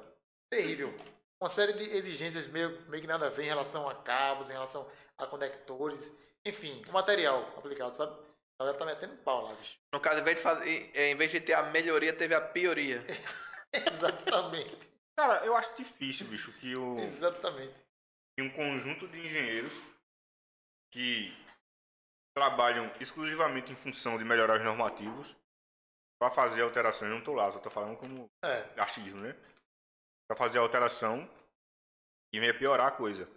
[0.49, 0.95] Terrível.
[1.43, 4.53] Uma série de exigências meio, meio que nada a ver em relação a cabos, em
[4.53, 6.17] relação a conectores.
[6.47, 8.13] Enfim, o material aplicado, sabe?
[8.61, 9.77] A galera tá metendo pau lá, bicho.
[9.93, 13.03] No caso, em vez de, fazer, em vez de ter a melhoria, teve a pioria.
[13.75, 14.79] Exatamente.
[15.19, 17.75] Cara, eu acho difícil, bicho, que, o, Exatamente.
[18.43, 19.73] Um conjunto de engenheiros
[20.93, 21.33] que
[22.35, 25.37] trabalham exclusivamente em função de melhorar os normativos
[26.21, 27.11] para fazer alterações.
[27.11, 29.37] Eu não tô lá, tô falando como É, achismo, né?
[30.29, 31.29] Pra fazer a alteração
[32.33, 33.29] e venha piorar a coisa.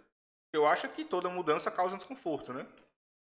[0.54, 2.66] Eu acho que toda mudança causa desconforto, né?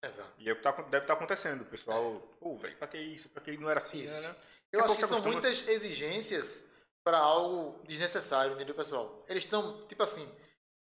[0.03, 0.33] exato.
[0.39, 1.61] E é o que tá, deve estar acontecendo.
[1.61, 3.29] O pessoal, pô, velho, pra que isso?
[3.29, 4.19] Pra que não era assim, Isso.
[4.21, 4.35] né?
[4.71, 5.33] Eu acho que são acostuma.
[5.33, 9.23] muitas exigências para algo desnecessário, entendeu, pessoal?
[9.27, 10.27] Eles estão, tipo assim,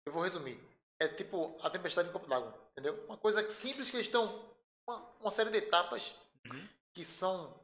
[0.06, 0.58] eu vou resumir.
[1.00, 3.04] É tipo a tempestade em copo d'água, entendeu?
[3.06, 4.50] Uma coisa simples que eles estão.
[4.86, 6.14] Uma, uma série de etapas
[6.46, 6.66] Uhum.
[6.94, 7.62] que são,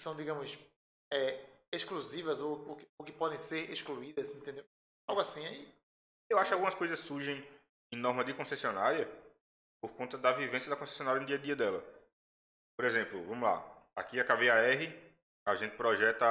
[0.00, 0.58] são digamos,
[1.12, 4.64] é, exclusivas ou, ou, que, ou que podem ser excluídas, entendeu?
[5.06, 5.46] Algo assim.
[5.46, 5.72] Aí,
[6.28, 7.46] Eu acho que algumas coisas surgem
[7.92, 9.08] em norma de concessionária
[9.80, 11.84] por conta da vivência da concessionária no dia a dia dela.
[12.76, 13.64] Por exemplo, vamos lá.
[13.96, 14.92] Aqui a KVAR,
[15.46, 16.26] a gente projeta,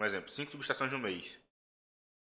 [0.00, 1.38] um exemplo, cinco subestações no mês.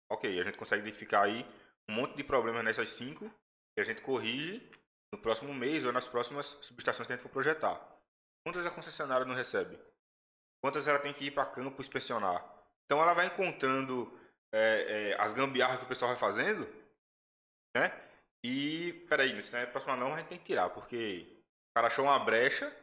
[0.09, 1.45] Ok, a gente consegue identificar aí
[1.91, 3.29] um monte de problemas nessas cinco
[3.75, 4.71] que a gente corrige
[5.13, 7.79] no próximo mês ou nas próximas subestações que a gente for projetar.
[8.45, 9.77] Quantas a concessionária não recebe?
[10.63, 12.43] Quantas ela tem que ir para campo inspecionar?
[12.85, 14.11] Então ela vai encontrando
[14.53, 16.65] é, é, as gambiarras que o pessoal vai fazendo,
[17.75, 17.91] né?
[18.43, 19.65] E, peraí, isso né?
[19.65, 21.27] Próxima não a gente tem que tirar, porque
[21.69, 22.73] o cara achou uma brecha,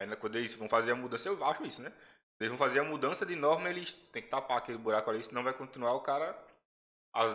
[0.00, 1.92] ainda quando eles vão fazer a mudança, eu acho isso, né?
[2.40, 5.44] Eles vão fazer a mudança de norma, eles têm que tapar aquele buraco ali, senão
[5.44, 6.32] vai continuar o cara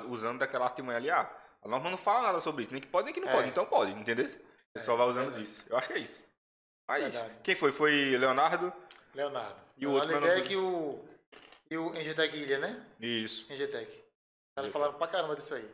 [0.08, 1.10] usando daquela artimanha ali.
[1.10, 1.30] Ah,
[1.62, 3.34] a norma não fala nada sobre isso, nem que pode, nem que não É.
[3.34, 4.26] pode, então pode, entendeu?
[4.76, 5.66] É, vai usando disso.
[5.70, 6.24] Eu acho que é isso.
[6.88, 7.72] Mas, quem foi?
[7.72, 8.72] Foi Leonardo?
[9.14, 9.60] Leonardo.
[9.78, 11.16] E o outro, Leonardo meu nome Tech e o.
[11.72, 12.86] E o Engetec Ilha, né?
[13.00, 13.52] Isso.
[13.52, 13.92] Engetec.
[13.92, 15.68] Os caras falaram pra caramba disso aí.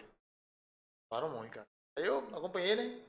[1.11, 1.67] Falaram muito, cara.
[1.97, 3.05] Aí eu acompanhei, né?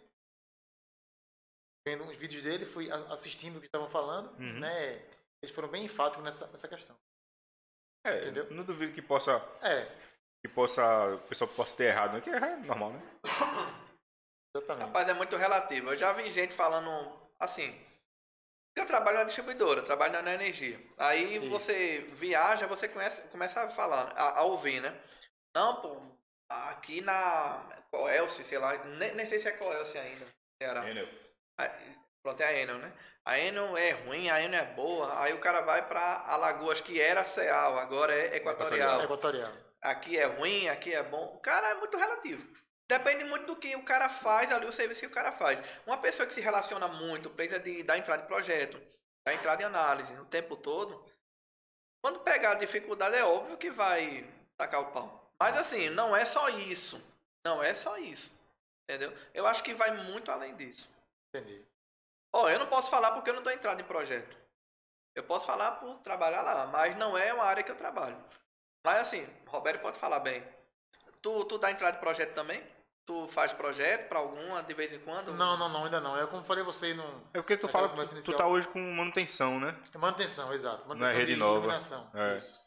[1.86, 4.58] Vendo os vídeos dele, fui assistindo o que estavam falando, Uhum.
[4.60, 4.94] né?
[5.42, 6.96] Eles foram bem enfáticos nessa, nessa questão.
[8.04, 8.50] É, Entendeu?
[8.50, 9.86] não duvido que possa, É,
[10.42, 12.20] que possa, o pessoal possa ter errado, né?
[12.20, 13.00] Que é normal, né?
[14.54, 14.86] exatamente.
[14.86, 15.90] Rapaz, é muito relativo.
[15.92, 16.90] Eu já vi gente falando
[17.38, 17.80] assim.
[18.76, 20.80] Eu trabalho na distribuidora, eu trabalho na energia.
[20.98, 21.50] Aí Isso.
[21.50, 24.98] você viaja, você conhece, começa a falar, a, a ouvir, né?
[25.54, 26.00] Não, pô,
[26.48, 30.26] aqui na Coelce, sei lá, nem, nem sei se é Coelce ainda.
[30.60, 30.82] Ceará.
[30.84, 31.06] Entendeu?
[31.60, 31.70] A-
[32.22, 32.92] Pronto, é a Enel, né?
[33.26, 35.20] A Enel é ruim, a Enel é boa.
[35.20, 39.02] Aí o cara vai pra Alagoas, que era Ceal, agora é Equatorial.
[39.02, 39.52] Equatorial.
[39.82, 41.38] Aqui é ruim, aqui é bom.
[41.42, 42.46] Cara, é muito relativo.
[42.88, 45.58] Depende muito do que o cara faz ali, o serviço que o cara faz.
[45.86, 48.80] Uma pessoa que se relaciona muito, precisa de, da entrada de projeto,
[49.26, 51.04] da entrada em análise o tempo todo.
[52.00, 55.32] Quando pegar a dificuldade, é óbvio que vai tacar o pau.
[55.40, 57.02] Mas assim, não é só isso.
[57.44, 58.30] Não é só isso.
[58.84, 59.16] Entendeu?
[59.34, 60.88] Eu acho que vai muito além disso.
[61.28, 61.64] Entendi.
[62.32, 64.36] Ó, eu não posso falar porque eu não dou entrada em projeto.
[65.14, 68.16] Eu posso falar por trabalhar lá, mas não é uma área que eu trabalho.
[68.84, 70.42] Mas assim, Roberto pode falar bem.
[71.20, 72.62] Tu, tu dá entrada em projeto também?
[73.04, 75.32] Tu faz projeto pra alguma de vez em quando?
[75.34, 76.16] Não, não, não, ainda não.
[76.16, 77.20] É como falei você não.
[77.34, 79.76] É porque tu fala que tu, tá hoje com manutenção, né?
[79.94, 80.78] Manutenção, exato.
[80.78, 81.58] Não é Manutenção rede de nova.
[81.58, 82.10] iluminação.
[82.14, 82.36] É.
[82.36, 82.60] Isso.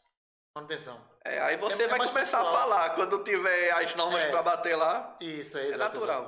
[0.54, 1.10] Manutenção.
[1.24, 2.54] É, aí você É- é vai mais começar pessoal.
[2.54, 4.30] a falar quando tiver as normas É.
[4.30, 5.16] pra bater lá.
[5.20, 5.94] Isso, é É exato.
[5.94, 6.22] natural.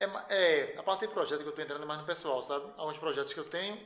[0.00, 0.26] exato.
[0.32, 2.72] É, é, a parte de projeto que eu tô entrando é mais no pessoal, sabe?
[2.76, 3.76] Alguns projetos que eu tenho,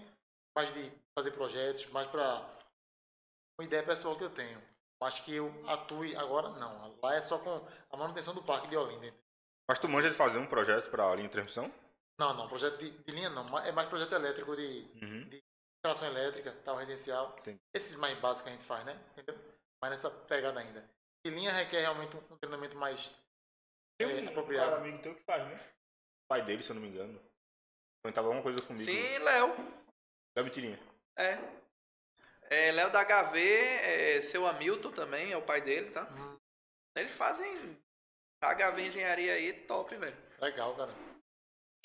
[0.56, 2.46] mais de fazer projetos, mais pra
[3.58, 4.62] uma ideia pessoal que eu tenho.
[5.00, 6.96] Mas que eu atue agora, não.
[7.02, 9.14] Lá é só com a manutenção do parque de Olinda.
[9.68, 11.72] Mas tu manja de fazer um projeto pra linha de transmissão?
[12.18, 13.58] Não, não, projeto de, de linha não.
[13.58, 15.28] É mais projeto elétrico de Uhum.
[15.78, 17.34] instalação elétrica, tal, residencial.
[17.40, 17.60] Entendi.
[17.74, 18.98] Esses mais básicos que a gente faz, né?
[19.12, 19.36] Entendeu?
[19.82, 20.88] Mas nessa pegada ainda.
[21.26, 23.10] E linha requer realmente um, treinamento mais
[23.98, 24.70] Tem é, um apropriado.
[24.70, 25.56] cara amigo teu que faz, né?
[25.56, 27.20] O pai dele, se eu não me engano.
[28.02, 28.84] Comentava alguma coisa comigo.
[28.84, 29.54] Sim, Léo.
[30.36, 30.78] Da mentirinha.
[31.18, 31.36] É.
[32.50, 36.02] É, Léo da HV, é, seu Hamilton também, é o pai dele, tá?
[36.12, 36.36] Hum,
[36.96, 37.78] Eles fazem
[38.42, 40.16] HV Engenharia aí, top, velho.
[40.40, 40.92] legal, cara.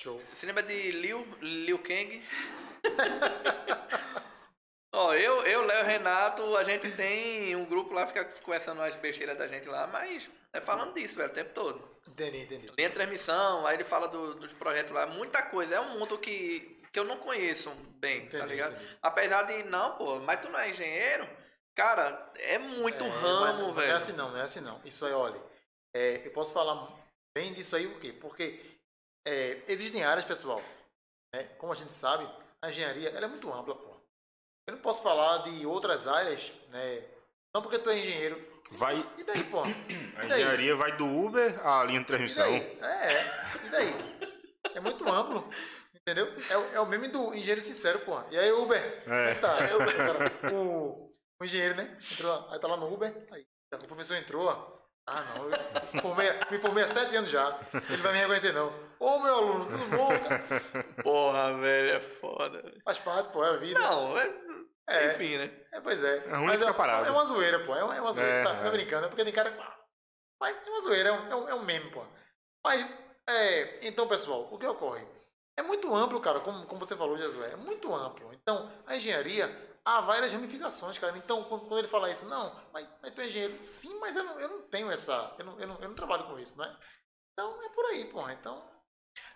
[0.02, 0.22] Show.
[0.34, 2.22] Você lembra de Liu, Liu Kang?
[4.92, 8.96] Ó, eu, eu, Léo e Renato, a gente tem um grupo lá, fica conversando as
[8.96, 11.98] besteiras da gente lá, mas é falando disso, velho, o tempo todo.
[12.08, 12.68] Entendi, entendi.
[12.76, 15.76] Linha transmissão, aí ele fala do- dos projetos lá, muita coisa.
[15.76, 17.70] É um mundo que que eu não conheço
[18.00, 18.74] bem, tá Entendi, ligado?
[18.76, 18.98] entendi.
[19.02, 21.28] Apesar de, não, pô, mas tu não é engenheiro?
[21.76, 23.92] Cara, é muito É, mas ramo, não velho.
[23.92, 24.82] é assim não, não é assim não.
[24.84, 25.42] Isso aí, olha,
[25.94, 26.90] é, eu posso falar
[27.34, 28.12] bem disso aí, por quê?
[28.14, 28.60] Porque
[29.26, 30.62] é, existem áreas, pessoal,
[31.34, 31.44] né?
[31.58, 32.28] como a gente sabe,
[32.62, 33.96] a engenharia ela é muito ampla, pô.
[34.68, 37.04] Eu não posso falar de outras áreas, né?
[37.54, 38.62] Não porque tu é engenheiro.
[38.72, 39.62] Vai- E daí, pô?
[40.18, 40.42] A E daí?
[40.42, 42.44] engenharia vai do Uber à linha de E transmissão.
[42.44, 42.80] daí?
[42.82, 43.94] É, e daí?
[44.76, 45.50] É muito amplo.
[46.12, 46.34] Entendeu?
[46.50, 48.20] É, o- é o meme do engenheiro sincero, pô.
[48.32, 49.04] E aí, Uber?
[49.08, 49.36] É.
[49.36, 51.98] Tá, aí, o, cara, o, o engenheiro, né?
[52.12, 53.14] Entrou lá, aí tá lá no Uber.
[53.32, 54.80] Aí, o professor entrou, ó.
[55.08, 55.50] Ah, não.
[55.50, 57.60] Eu formei, me formei há sete anos já.
[57.90, 58.72] Ele vai me reconhecer, não.
[59.00, 60.08] Ô, meu aluno, tudo bom?
[60.08, 60.84] cara?
[61.04, 62.74] Porra, velho, é foda.
[62.86, 63.80] Faz parte, pô, é a vida.
[63.80, 64.32] Não, é,
[64.88, 65.08] É.
[65.08, 65.52] enfim, né?
[65.74, 66.18] É, pois é.
[66.28, 67.08] É ruim Mas ficar é, parado.
[67.08, 67.76] é uma zoeira, pô.
[67.76, 68.34] É uma, é uma zoeira.
[68.34, 68.72] É, tá, tá é.
[68.72, 69.52] brincando, é porque tem cara.
[70.42, 72.04] Mas é uma zoeira, é um, é um, é um meme, pô.
[72.64, 72.86] Mas,
[73.28, 75.06] é, então, pessoal, o que ocorre?
[75.60, 77.52] É muito amplo, cara, como, como você falou, Jesué.
[77.52, 78.34] É muito amplo.
[78.34, 79.54] Então, a engenharia
[79.84, 81.18] há várias ramificações, cara.
[81.18, 83.58] Então, quando, ele fala isso, não, mas, mas tu é engenheiro.
[83.62, 85.36] Sim, mas eu não, eu não tenho essa.
[85.38, 86.74] Eu não, eu, não, eu não trabalho com isso, né?
[87.34, 88.32] Então, é por aí, porra.
[88.32, 88.64] Então,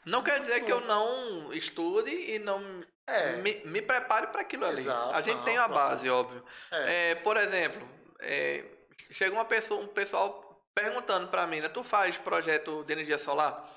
[0.06, 3.34] Não quer dizer que eu não estude e não é.
[3.34, 4.80] me, me prepare para aquilo ali.
[4.80, 5.74] Exato, a gente não, tem a claro.
[5.74, 6.46] base, óbvio.
[6.72, 7.12] é.
[7.12, 7.86] É, por exemplo,
[8.22, 8.64] é,
[9.12, 11.68] chega uma pessoa, um pessoal perguntando para mim, né?
[11.68, 13.73] Tu faz projeto de energia solar?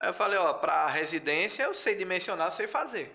[0.00, 3.14] Aí eu falei, ó, para residência eu sei dimensionar, sei fazer.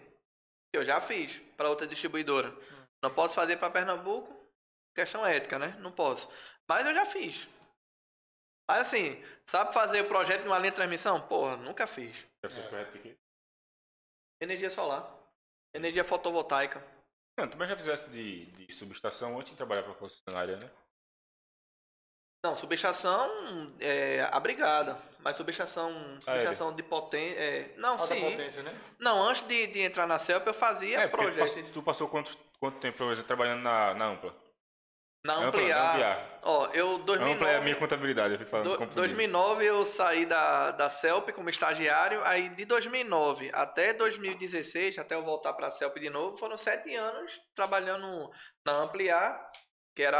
[0.74, 2.54] Eu já fiz para outra distribuidora.
[3.02, 4.34] Não posso fazer para Pernambuco,
[4.96, 5.76] questão ética, né?
[5.80, 6.30] Não posso.
[6.68, 7.48] Mas eu já fiz.
[8.70, 11.22] Mas assim, sabe fazer o projeto de uma linha de transmissão?
[11.28, 12.26] Porra, nunca fiz.
[14.42, 15.14] Energia solar.
[15.74, 16.84] Energia fotovoltaica.
[17.38, 20.72] Não, tu também já fizeste de, de subestação antes de trabalhar para concessionária, né?
[22.44, 24.98] Não, subestação é abrigada.
[25.20, 27.39] Mas subestação, subestação de potência.
[27.39, 28.20] É, não, Alta sim.
[28.20, 28.78] potência, né?
[29.00, 31.56] Não, antes de, de entrar na CELP eu fazia É, porque tu projetos.
[31.56, 34.36] passou, tu passou quanto, quanto tempo, por exemplo, trabalhando na, na Ampla?
[35.26, 35.89] Na Ampla, ampliar.
[35.91, 36.39] ampliar.
[36.44, 38.96] Ó, eu Ampla é a 2009, minha contabilidade, eu falando do- confundido.
[38.96, 42.20] 2009 eu saí da, da CELP como estagiário.
[42.26, 46.94] Aí de 2009 até 2016, até eu voltar para a CELP de novo, foram sete
[46.94, 48.30] anos trabalhando
[48.66, 49.50] na Ampliar,
[49.96, 50.20] que era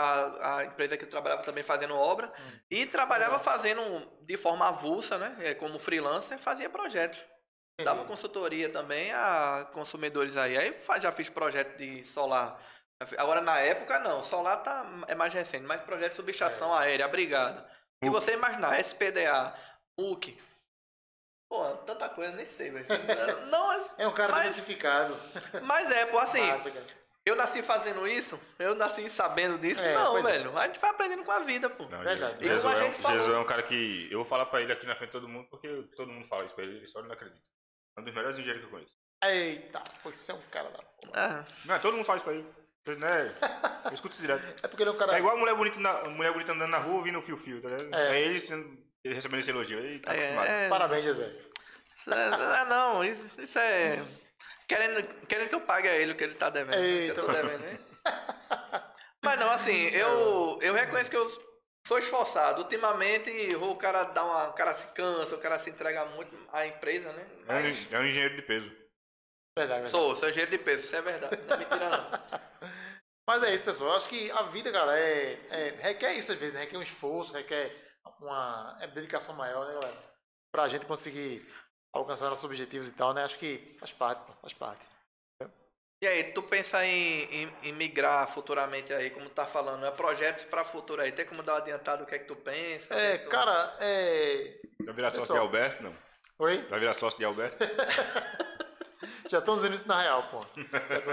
[0.58, 2.32] a, empresa que eu trabalhava também fazendo obra.
[2.40, 2.60] Hum.
[2.70, 3.82] E trabalhava fazendo
[4.22, 5.36] de forma avulsa, né?
[5.40, 7.20] é, Como freelancer, fazia projetos.
[7.84, 10.56] Dava consultoria também a consumidores aí.
[10.56, 12.60] Aí já fiz projeto de solar.
[13.18, 16.84] Agora na época não, solar tá, é mais recente, mas projeto de subestação É.
[16.86, 17.68] aérea, brigada.
[18.02, 18.12] MUC.
[18.14, 19.56] você imaginar, SPDA,
[19.98, 20.40] MUC.
[21.50, 22.86] Pô, tanta coisa, nem sei, velho.
[23.50, 25.20] Não, mas, É um cara Mas- diversificado.
[25.64, 26.72] mas é, pô, assim, Massa.
[27.26, 29.82] Eu nasci fazendo isso, eu nasci sabendo disso.
[29.84, 30.32] É, não, pois é.
[30.40, 30.58] velho.
[30.58, 31.84] A gente vai aprendendo com a vida, pô.
[31.88, 32.44] Não, Verdade.
[32.44, 34.08] Jesus, é, um- falou- Jesus é um cara que.
[34.12, 36.46] Eu vou falar pra ele aqui na frente de todo mundo, porque todo mundo fala
[36.46, 37.42] isso pra ele, ele só não acredita.
[37.98, 38.94] É um dos melhores engenheiros que eu conheço.
[39.24, 41.14] Eita, pô, você é um cara da porra.
[41.14, 42.46] Ah, Não, todo mundo fala isso pra ele.
[42.86, 43.34] Eu, né,
[43.86, 44.44] eu escuto isso direto.
[44.62, 45.16] É porque ele é um cara.
[45.16, 47.70] É igual a mulher bonita, na, mulher bonita andando na rua vindo o fio-fio, tá
[47.70, 47.94] ligado?
[47.96, 48.18] É.
[48.18, 49.80] É, ele, sendo, ele recebendo esse elogio.
[49.80, 50.48] Ele tá é, acostumado.
[50.50, 51.34] é, Parabéns, Jesus.
[51.96, 54.04] Isso é, ah, não, isso, isso é.
[54.76, 56.80] Querendo, querendo que eu pague a ele o que ele tá devendo.
[56.80, 56.86] né?
[56.88, 57.80] Eita, que eu tô devendo, né?
[59.24, 61.28] Mas não, assim, eu, eu reconheço que eu
[61.88, 62.62] sou esforçado.
[62.62, 64.50] Ultimamente, o cara dá uma.
[64.50, 67.26] O cara se cansa, o cara se entrega muito à empresa, né?
[67.48, 68.70] É, Mas um, é um engenheiro de peso.
[69.58, 69.90] Verdade, verdade.
[69.92, 71.38] sou, sou engenheiro de peso, isso é verdade.
[71.46, 72.70] Não é mentira, não.
[73.28, 73.92] Mas é isso, pessoal.
[73.92, 76.62] Eu acho que a vida, cara, é, é- requer isso às vezes, né?
[76.62, 77.74] Requer um esforço, requer
[78.20, 80.14] uma é, dedicação maior, né, galera?
[80.52, 81.48] Pra gente conseguir
[81.94, 83.24] alcançar nossos objetivos e tal, né?
[83.24, 84.86] Acho que faz parte, pô, faz parte.
[86.02, 90.44] E aí, tu pensa em, em, em migrar futuramente aí, como tá falando, é projetos
[90.46, 91.14] pra futuro aí.
[91.14, 92.94] Tem como dar uma adiantada o que é que tu pensa?
[92.94, 94.60] É, que tu- cara, é.
[94.84, 95.40] Vai virar sócio Pessoal.
[95.40, 95.84] de Alberto?
[95.84, 95.96] Não.
[96.40, 96.58] Oi?
[96.70, 97.56] Vai virar sócio de Alberto?
[99.30, 100.46] Já estão dizendo isso na real, pô.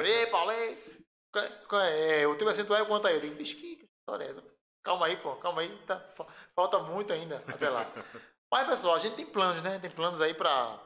[0.05, 1.03] Ei, Paulo, ei,
[1.33, 3.15] qual é- qual é, o teu percentual é quanto aí?
[3.15, 4.43] Eu digo, bicho, que história é essa?
[4.83, 5.69] Calma aí, pô, calma aí.
[5.87, 7.87] Tá, fa- falta muito ainda até lá.
[8.51, 9.79] Mas, pessoal, a gente tem planos, né?
[9.79, 10.77] Tem planos aí pra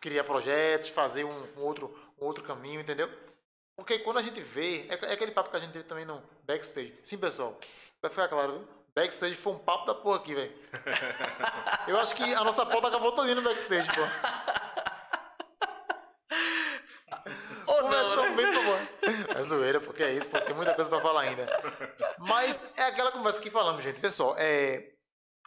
[0.00, 3.10] criar projetos, fazer um, um outro, um outro caminho, entendeu?
[3.76, 6.22] Porque quando a gente vê, é, é aquele papo que a gente teve também no
[6.44, 6.96] backstage.
[7.02, 7.58] Sim, pessoal,
[8.00, 8.68] vai ficar claro, viu?
[8.94, 10.52] Backstage foi um papo da porra aqui, velho.
[11.88, 14.02] Eu acho que a nossa pauta acabou todinha no backstage, pô.
[17.66, 18.36] Ou não, Conversão né?
[18.36, 18.78] bem boa.
[19.36, 21.46] É zoeira, porque é isso, pô, tem muita coisa pra falar ainda.
[22.18, 24.00] Mas é aquela conversa que falamos, gente.
[24.00, 24.92] Pessoal, é,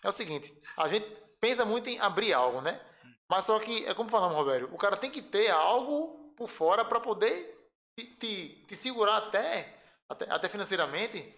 [0.03, 2.79] é o seguinte: a gente pensa muito em abrir algo, né?
[3.29, 6.85] Mas só que, é como falamos, Roberto, o cara tem que ter algo por fora
[6.85, 7.35] para poder
[7.99, 9.75] te, te, te segurar até,
[10.09, 11.35] até, até financeiramente,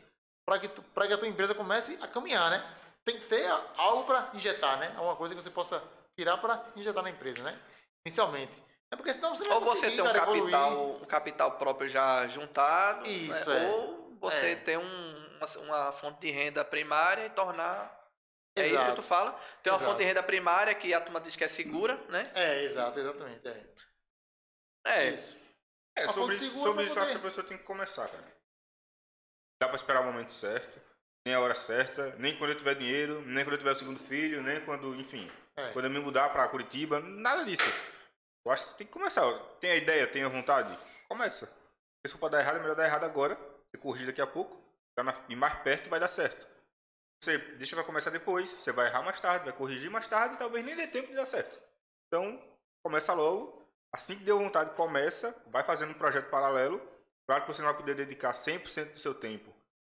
[0.48, 2.64] para que, tu- que a tua empresa comece a caminhar, né?
[3.04, 3.48] Tem que ter
[3.78, 4.94] algo para injetar, né?
[4.96, 5.82] Alguma coisa que você possa
[6.20, 7.58] tirar para injetar na empresa, né?
[8.06, 8.62] Inicialmente.
[8.94, 11.02] É porque senão você não Ou você tem um cara, capital, evoluir.
[11.02, 13.66] um capital próprio já juntado, Isso, né?
[13.66, 13.70] é.
[13.72, 14.56] ou você É.
[14.56, 18.05] tem um- uma, uma fonte de renda primária e tornar.
[18.58, 18.90] É isso Exato.
[18.92, 19.32] que tu fala?
[19.62, 19.92] Tem uma Exato.
[19.92, 22.32] fonte de renda primária que a turma diz que é segura, né?
[22.34, 23.46] É, exato, exatamente.
[23.48, 23.66] É.
[24.88, 25.10] É.
[25.10, 25.38] Isso.
[25.98, 27.64] É, Uma sobre, fonte isso- segura sobre isso, acho que poder- a pessoa tem que
[27.66, 28.36] começar, cara.
[29.62, 30.82] Dá pra esperar o momento certo,
[31.26, 34.00] nem a hora certa, nem quando eu tiver dinheiro, nem quando eu tiver o segundo
[34.00, 35.72] filho, nem quando, enfim, É.
[35.72, 37.64] quando eu me mudar pra Curitiba, nada disso.
[38.46, 39.22] Eu acho que você tem que começar.
[39.60, 40.78] Tem a ideia, tem a vontade?
[41.10, 41.46] Começa.
[42.06, 44.62] Se for pra dar errado, é melhor dar errado agora, você corrigir daqui a pouco,
[44.96, 46.46] pra na- ir mais perto vai dar certo.
[47.22, 50.38] Você deixa pra começar depois, você vai errar mais tarde, vai corrigir mais tarde e
[50.38, 51.60] talvez nem dê tempo de dar certo.
[52.08, 52.42] Então,
[52.84, 53.66] começa logo.
[53.92, 56.82] Assim que deu vontade, começa, vai fazendo um projeto paralelo.
[57.26, 59.54] Claro que você não vai poder dedicar 100% do seu tempo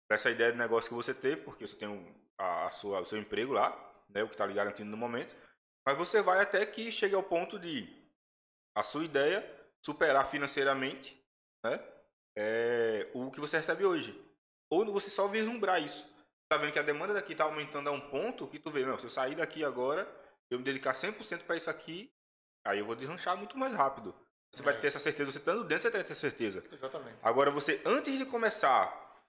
[0.07, 3.05] para essa ideia de negócio que você teve, porque você tem a, a sua, o
[3.05, 3.75] seu emprego lá,
[4.09, 5.35] né, o que está lhe garantindo no momento.
[5.85, 7.87] Mas você vai até que chegue ao ponto de
[8.75, 9.43] a sua ideia
[9.83, 11.19] superar financeiramente
[11.65, 11.83] né,
[12.37, 14.23] é, o que você recebe hoje.
[14.69, 16.07] Ou você só vislumbrar isso.
[16.49, 18.97] Tá vendo que a demanda daqui tá aumentando a um ponto que tu vê, não,
[18.97, 20.09] se eu sair daqui agora,
[20.49, 22.09] eu me dedicar 100% para isso aqui,
[22.65, 24.15] aí eu vou deslanchar muito mais rápido.
[24.53, 24.77] Você vai É.
[24.77, 26.63] ter essa certeza, você estando dentro, você tem essa certeza.
[26.71, 27.17] Exatamente.
[27.21, 29.21] Agora, você, antes de começar,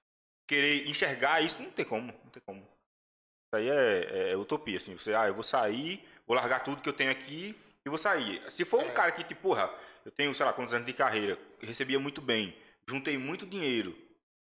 [0.46, 2.60] querer enxergar isso, não tem como, não tem como.
[2.60, 4.94] Isso aí é, é utopia, assim.
[4.96, 8.40] Você, ah, eu vou sair, vou largar tudo que eu tenho aqui e vou sair.
[8.52, 8.92] Se for um É.
[8.92, 9.68] cara que, tipo, porra,
[10.04, 12.56] eu tenho, sei lá, quantos anos de carreira, recebia muito bem,
[12.88, 13.96] juntei muito dinheiro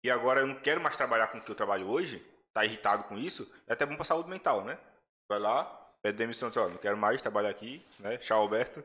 [0.06, 3.04] e agora eu não quero mais trabalhar com o que eu trabalho hoje, tá irritado
[3.06, 4.78] com isso, é até bom pra saúde mental, né?
[5.30, 5.64] Vai lá,
[6.02, 8.18] pede demissão, diz, ó, não quero mais trabalhar aqui, né?
[8.18, 8.84] Tchau, Alberto.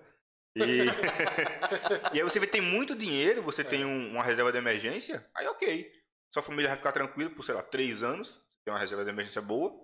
[0.54, 0.62] E...
[2.14, 5.46] e aí você vai ter muito dinheiro, você tem um- uma reserva de emergência, aí
[5.48, 5.92] ok.
[6.32, 9.42] Sua família vai ficar tranquila por, sei lá, três anos, tem uma reserva de emergência
[9.42, 9.74] boa,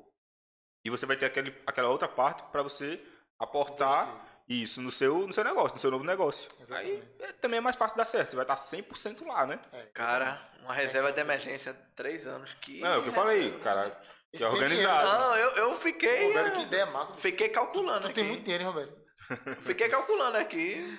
[0.84, 3.00] e você vai ter aquele, aquela outra parte para você
[3.38, 6.48] aportar isso no seu, no seu negócio, no seu novo negócio.
[6.56, 7.02] Aí Exatamente.
[7.20, 9.58] é, também é mais fácil dar certo, vai estar 100% lá, né?
[9.72, 9.82] É.
[9.94, 12.54] Cara, uma reserva de emergência, três anos.
[12.54, 13.96] Que Não, é o que eu falei, cara,
[14.32, 15.08] Esse é organizado.
[15.08, 16.28] Não, eu, eu fiquei.
[16.28, 17.14] Roberto, que ideia massa.
[17.14, 18.14] Fiquei calculando Tu aqui.
[18.14, 19.02] tem muito dinheiro, hein, Roberto?
[19.64, 20.98] Fiquei calculando aqui.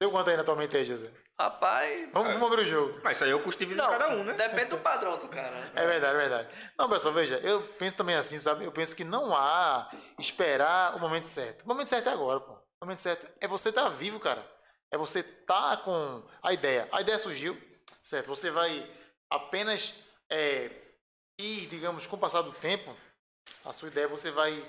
[0.00, 1.10] Deu quanto aí na tua mente aí, Jesus?
[1.38, 2.10] Rapaz.
[2.12, 3.00] Vamos, vamos abrir o jogo.
[3.04, 4.34] Mas isso aí é o custo de vida Não, de cada um, né?
[4.34, 5.72] depende do padrão do cara, né?
[5.74, 6.48] É verdade, é verdade.
[6.78, 8.64] Não, pessoal, veja, eu penso também assim, sabe?
[8.64, 9.88] Eu penso que não há
[10.18, 11.62] esperar o momento certo.
[11.64, 12.59] O momento certo é agora, pô.
[12.80, 14.44] O momento certo é você estar vivo, cara.
[14.90, 16.88] É você estar com a ideia.
[16.90, 17.60] A ideia surgiu,
[18.00, 18.28] certo?
[18.28, 18.90] Você vai
[19.28, 19.94] apenas
[20.30, 20.70] é,
[21.38, 22.96] ir, digamos, com o passar do tempo,
[23.64, 24.66] a sua ideia você vai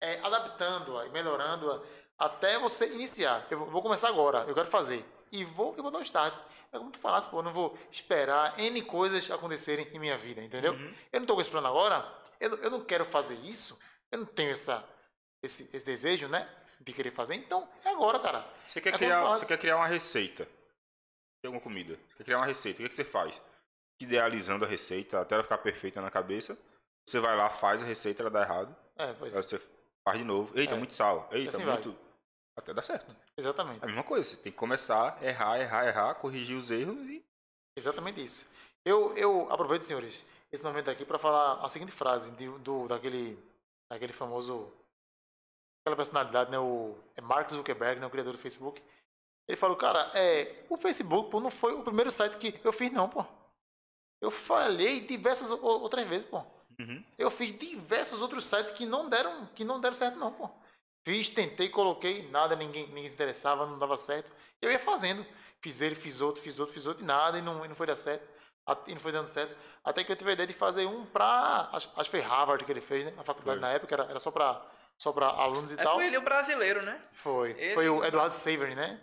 [0.00, 1.80] é, adaptando-a e melhorando-a
[2.18, 3.46] até você iniciar.
[3.48, 5.04] Eu vou, começar agora, eu quero fazer.
[5.30, 6.34] E vou, eu vou dar um start.
[6.72, 10.42] É como tu falasse, pô, eu não vou esperar N coisas acontecerem em minha vida,
[10.42, 10.72] entendeu?
[10.72, 10.94] Uhum.
[11.12, 12.04] Eu não tô com esse plano agora,
[12.40, 13.78] eu, não- eu não quero fazer isso,
[14.10, 14.84] eu não tenho essa,
[15.42, 16.48] esse, esse desejo, né?
[16.80, 18.44] De querer fazer, então é agora, cara.
[18.70, 21.94] Você quer, É criar, você quer criar uma receita de alguma comida.
[22.08, 22.78] Você quer criar uma receita.
[22.78, 23.40] O que, é que você faz?
[24.00, 26.58] Idealizando a receita até ela ficar perfeita na cabeça.
[27.06, 28.74] Você vai lá, faz a receita, ela dá errado.
[28.96, 29.60] É, pois é, Aí você
[30.06, 30.58] faz de novo.
[30.58, 30.76] Eita, É.
[30.76, 31.28] muito sal.
[31.30, 31.74] Eita, Assim vai.
[31.74, 31.96] muito.
[32.56, 33.14] Até dá certo.
[33.36, 33.80] exatamente.
[33.80, 34.28] É a mesma coisa.
[34.30, 37.24] Você tem que começar, errar, errar, errar, corrigir os erros e.
[37.76, 38.48] Exatamente isso.
[38.84, 43.36] Eu, eu aproveito, senhores, esse momento aqui para falar a seguinte frase de- do, daquele,
[43.90, 44.72] daquele famoso.
[45.84, 46.58] Aquela personalidade, né?
[46.58, 48.82] O é Mark Zuckerberg, né, o criador do Facebook.
[49.46, 52.90] Ele falou, cara, é, o Facebook pô, não foi o primeiro site que eu fiz,
[52.90, 53.22] não, pô.
[54.18, 56.42] Eu falhei diversas outras vezes, pô.
[56.80, 57.04] Uhum.
[57.18, 60.48] Eu fiz diversos outros sites que não deram, que não deram certo, não, pô.
[61.06, 64.32] Fiz, tentei, coloquei, nada, ninguém, ninguém se interessava, não dava certo.
[64.62, 65.24] Eu ia fazendo.
[65.60, 67.86] Fiz ele, fiz outro, fiz outro, fiz outro, e nada, e não, e não foi
[67.86, 68.26] dar certo.
[68.86, 69.54] E não foi dando certo.
[69.84, 71.68] Até que eu tive a ideia de fazer um pra.
[71.70, 73.12] Acho, acho que foi Harvard que ele fez, né?
[73.18, 73.68] A faculdade Foi.
[73.68, 74.64] na época era, era só pra,
[74.98, 75.94] só pra alunos e É, tal.
[75.96, 77.00] foi ele o brasileiro, né?
[77.12, 77.50] Foi.
[77.52, 79.00] Ele- Foi o Eduardo Savery, né?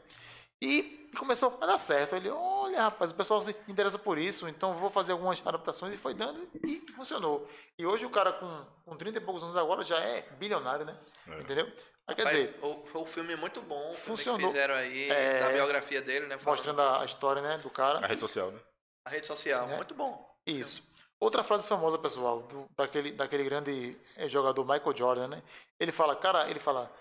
[0.61, 2.15] E começou a dar certo.
[2.15, 5.93] Ele, olha, rapaz, o pessoal se interessa por isso, então vou fazer algumas adaptações.
[5.93, 7.47] E foi dando e funcionou.
[7.77, 10.95] E hoje o cara com, com 30 e poucos anos agora já é bilionário, né?
[11.27, 11.39] É.
[11.41, 11.71] Entendeu?
[12.07, 13.77] Aí, quer dizer, o, o filme é muito bom.
[13.91, 14.39] O filme Funcionou.
[14.39, 16.37] que fizeram aí, É, da biografia dele, né?
[16.43, 17.99] mostrando a, a história né, do cara.
[17.99, 18.59] A rede social, né?
[19.05, 19.75] A rede social, né?
[19.77, 20.29] muito bom.
[20.45, 20.83] Isso.
[21.21, 25.43] Outra frase famosa, pessoal, do- daquele, daquele grande eh, jogador Michael Jordan, né?
[25.79, 26.91] Ele fala, cara, ele fala,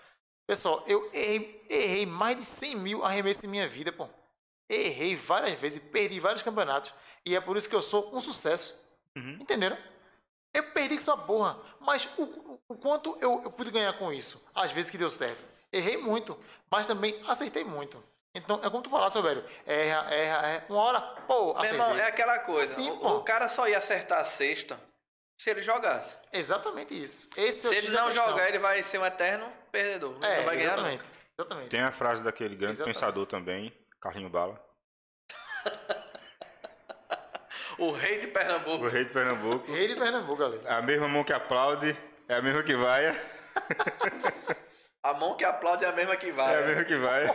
[0.47, 4.07] pessoal, eu errei, errei mais de 100 mil arremessos em minha vida, pô.
[4.69, 6.93] Errei várias vezes, perdi vários campeonatos.
[7.25, 8.79] E é por isso que eu sou um sucesso.
[9.17, 9.37] Uhum.
[9.41, 9.77] Entenderam?
[10.53, 11.59] Eu perdi com essa porra.
[11.79, 14.47] Mas o, o- o quanto eu, eu pude ganhar com isso?
[14.53, 15.43] Às vezes que deu certo.
[15.73, 16.37] Errei muito,
[16.69, 18.01] mas também acertei muito.
[18.33, 19.43] Então, é como tu falasse, seu velho.
[19.65, 20.65] Erra, erra, erra.
[20.69, 22.05] Uma hora, pô, Meu irmão, acertei.
[22.05, 22.71] é aquela coisa.
[22.71, 24.79] Assim, o, o cara só ia acertar a sexta
[25.37, 26.21] se ele jogasse.
[26.31, 27.29] Exatamente isso.
[27.35, 30.17] Esse é o Se X ele não jogar, ele vai ser um eterno perdedor.
[30.23, 31.03] É, não vai ganhar exatamente.
[31.03, 31.05] nunca.
[31.37, 31.69] Exatamente.
[31.69, 32.95] Tem a frase daquele grande Exatamente.
[32.95, 34.63] pensador também, Carlinho Bala.
[37.77, 38.87] O rei de O Pernambuco.
[38.87, 39.71] rei de Pernambuco.
[39.71, 40.77] Ele e Pernambuco, galera.
[40.77, 43.05] A mesma mão que aplaude é a mesma que vai.
[45.03, 46.55] É A mão que aplaude é a mesma que vai.
[46.63, 47.25] a mesma que vai.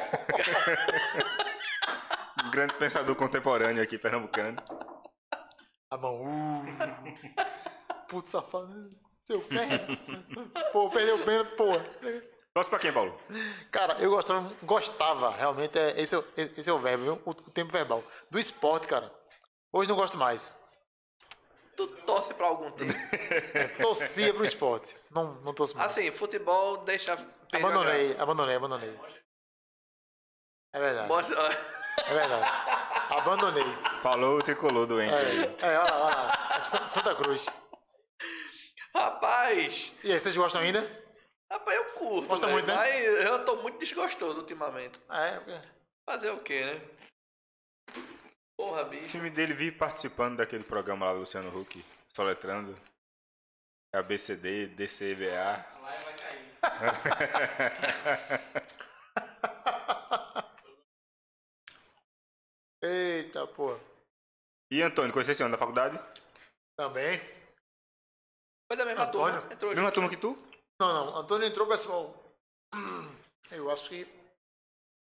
[2.45, 4.57] um grande pensador contemporâneo aqui, pernambucano.
[5.91, 6.23] A mão.
[6.23, 6.67] Uh.
[8.09, 8.89] Putz, safado.
[9.23, 9.67] Seu pé.
[10.73, 11.85] Pô, perdeu o pênalti, porra.
[12.55, 13.19] Torce pra quem, Paulo?
[13.71, 17.23] Cara, eu gostava, gostava realmente, é, esse, é, o- esse é o verbo, viu?
[17.27, 18.03] O, o tempo verbal.
[18.31, 19.13] Do esporte, cara.
[19.73, 20.57] Hoje não gosto mais.
[21.77, 22.93] Tu torce pra algum time.
[23.81, 24.97] Torcia pro esporte.
[25.11, 25.91] Não, não torço mais.
[25.93, 27.13] Assim, futebol deixa.
[27.53, 28.23] abandonei, graça.
[28.23, 29.01] abandonei, abandonei.
[30.73, 31.37] É verdade, Mostra-
[32.07, 32.49] é verdade.
[33.11, 33.65] Abandonei.
[34.03, 35.45] Falou o tricolor doente aí.
[35.61, 36.65] É, é olha lá, olha lá.
[36.65, 37.47] Sa- Santa Cruz.
[38.95, 40.81] Rapaz, E aí, vocês gostam ainda?
[41.53, 42.29] rapaz, eu curto.
[42.29, 42.75] Gosta velho, muito, né?
[42.75, 44.99] Mas eu tô muito desgostoso ultimamente.
[45.11, 45.63] É, é.
[46.09, 46.81] Fazer o quê, né?
[48.59, 49.09] Porra, O bicho.
[49.09, 52.77] time dele vive participando daquele programa lá do Luciano Huck, soletrando.
[53.95, 55.65] É ABCD, DCBA.
[62.83, 63.77] Eita, pô.
[64.71, 65.99] E Antônio, conheceu esse ano da faculdade?
[66.79, 67.19] Também.
[68.71, 69.41] Foi da mesma Antônio?
[69.41, 69.55] turma.
[69.55, 70.37] Entrou Mesma turma que tu?
[70.81, 71.17] Não, não.
[71.17, 72.15] Antônio entrou, pessoal.
[73.51, 74.05] Eu acho que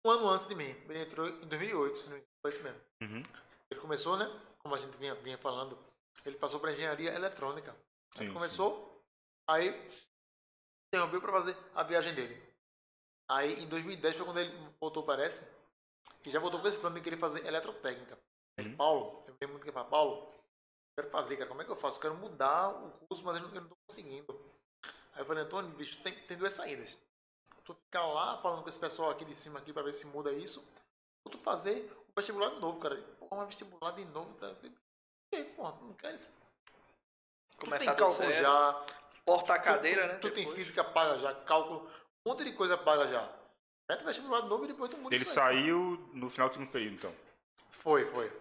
[0.06, 0.70] um ano antes de mim.
[0.90, 2.32] Ele entrou em 2008, se não me engano.
[2.42, 2.82] Foi isso mesmo.
[3.02, 3.24] Uhum.
[3.70, 4.26] Ele começou, né?
[4.60, 5.78] Como a gente vinha, vinha falando,
[6.26, 7.76] ele passou para engenharia eletrônica.
[8.18, 9.04] Ele Sim, começou,
[9.48, 9.70] aí
[10.88, 12.52] interrompeu para fazer a viagem dele.
[13.30, 15.48] Aí em 2010 foi quando ele voltou, parece,
[16.26, 18.18] e já voltou com esse plano de querer fazer eletrotécnica.
[18.58, 18.76] Ele, Uhum.
[18.76, 20.30] Paulo, eu lembro muito que ele fala, Paulo,
[20.98, 21.98] quero fazer, cara, como é que eu faço?
[21.98, 24.52] Eu quero mudar o curso, mas eu não, eu não tô conseguindo.
[25.14, 26.98] Aí eu falei, Antônio, bicho, tem, tem duas saídas.
[27.64, 30.32] Tu ficar lá falando com esse pessoal aqui de cima aqui para ver se muda
[30.32, 30.68] isso,
[31.24, 32.96] ou tu fazer o vestibular de novo, cara.
[33.20, 34.54] Pô, mas vestibular de novo, tá...
[35.34, 36.38] E, porra, tu não quer isso?
[37.58, 38.42] Tu Começar tem do cálculo zero.
[38.44, 38.86] já,
[39.24, 40.16] Portar a Tu- cadeira, tu, né?
[40.16, 40.56] Tu tem depois.
[40.58, 41.88] física paga já, cálculo,
[42.26, 43.30] um monte de coisa paga já.
[43.90, 45.56] Mete vestibular de novo e depois tu muda Ele isso aí.
[45.64, 47.16] saiu no final do segundo período, então.
[47.70, 48.32] Foi, foi.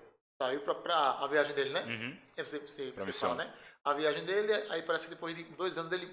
[0.42, 1.82] Saiu pra, pra a viagem dele, né?
[1.84, 2.18] Uhum.
[2.36, 3.54] É, Você, você, Pra você fala, né?
[3.84, 6.06] A viagem dele, aí parece que depois de dois anos ele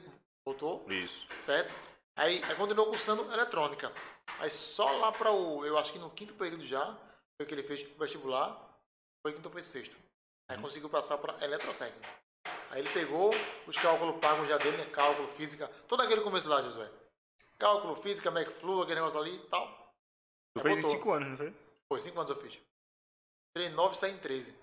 [0.46, 1.26] voltou, Isso.
[1.38, 1.74] certo?
[2.18, 3.94] Aí, aí continuou cursando eletrônica.
[4.40, 6.98] Aí só lá para o, eu acho que no quinto período já,
[7.38, 8.74] foi que ele fez vestibular,
[9.22, 9.96] foi quinto ou foi sexto.
[10.50, 12.10] Aí conseguiu passar para eletrotécnica.
[12.72, 13.32] Aí ele pegou
[13.66, 14.86] os cálculos pagos já dele, né?
[14.86, 16.90] Cálculo, física, todo aquele começo lá, Josué.
[17.58, 19.94] Cálculo, física, McFlu, aquele negócio ali e tal.
[20.56, 21.00] Tu fez em voltou.
[21.00, 21.56] cinco anos, não foi?
[21.88, 22.60] Foi, cinco anos eu fiz.
[23.58, 24.56] Em 9 e saí em 13.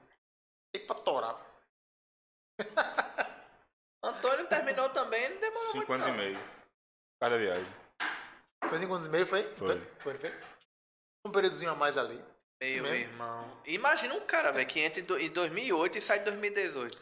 [0.73, 1.41] Tem pra torar.
[4.03, 6.17] Antônio terminou também, não demorou Cinco muito anos e não.
[6.17, 6.64] meio.
[7.25, 7.67] Cada viagem.
[8.69, 9.43] Foi cinco anos e meio, foi?
[9.57, 9.81] Foi.
[9.99, 10.33] Foi, foi?
[11.27, 12.23] Um períodozinho a mais ali.
[12.63, 12.95] Meu mesmo.
[12.95, 13.61] irmão.
[13.65, 16.99] Imagina um cara, velho, que entra em do- em 2008 e sai em 2018.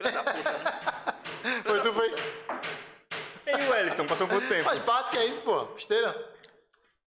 [0.00, 0.64] Filha da puta, né?
[1.62, 2.08] Foi, tu foi.
[3.46, 4.64] E o Wellington, passou quanto tempo?
[4.64, 5.68] Mas bate que é isso, pô.
[5.76, 6.10] Esteira.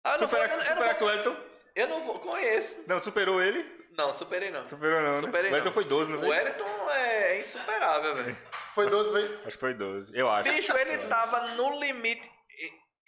[0.04, 1.38] Ah, eu não, vou, eu, Superasse, não- eu, não vou, o Wellington?
[1.76, 2.20] eu não vou.
[2.20, 2.84] Conheço.
[2.88, 3.64] Não, superou ele?
[3.98, 4.68] Não, superei não.
[4.68, 5.22] Superou não, né?
[5.22, 6.30] Superei o Wellington foi 12, não O foi?
[6.30, 8.38] Wellington é insuperável, velho.
[8.74, 9.36] Foi 12, foi.
[9.38, 10.18] Acho que foi 12.
[10.18, 10.52] Eu acho.
[10.52, 12.30] Bicho, ele tava no limite.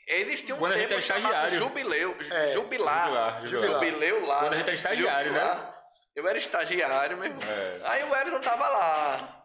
[0.08, 1.58] E- Existia um Quando a gente era chamado estagiário.
[1.58, 2.18] jubileu.
[2.32, 3.06] É, jubilar.
[3.08, 3.84] jubilar, jubilar.
[3.84, 4.40] Jubileu lá.
[4.40, 4.58] Quando a né?
[4.58, 5.40] gente era estagiário, né?
[5.40, 5.78] Jubilar.
[6.16, 7.40] Eu era estagiário mesmo.
[7.44, 7.80] É.
[7.84, 9.44] Aí o Wellington tava lá.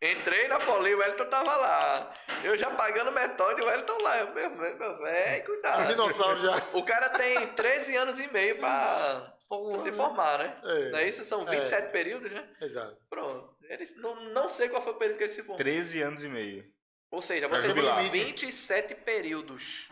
[0.00, 2.12] Entrei na Poli, o Wellington tava lá.
[2.42, 4.18] Eu já pagando metódico e o Wellington lá.
[4.18, 5.86] Eu, meu, meu, velho, cuidado.
[5.88, 6.62] Dinossauro já.
[6.72, 9.34] O cara tem 13 anos e meio pra
[9.82, 10.56] se formar, né?
[10.64, 10.90] É.
[10.90, 11.24] Não é isso?
[11.24, 12.46] São 27 períodos, né?
[12.60, 12.96] Exato.
[13.08, 13.54] Pronto.
[13.68, 15.56] Ele, não, não sei qual foi o período que ele se formou.
[15.56, 16.64] 13 anos e meio.
[17.10, 19.88] Ou seja, você tem 27 períodos.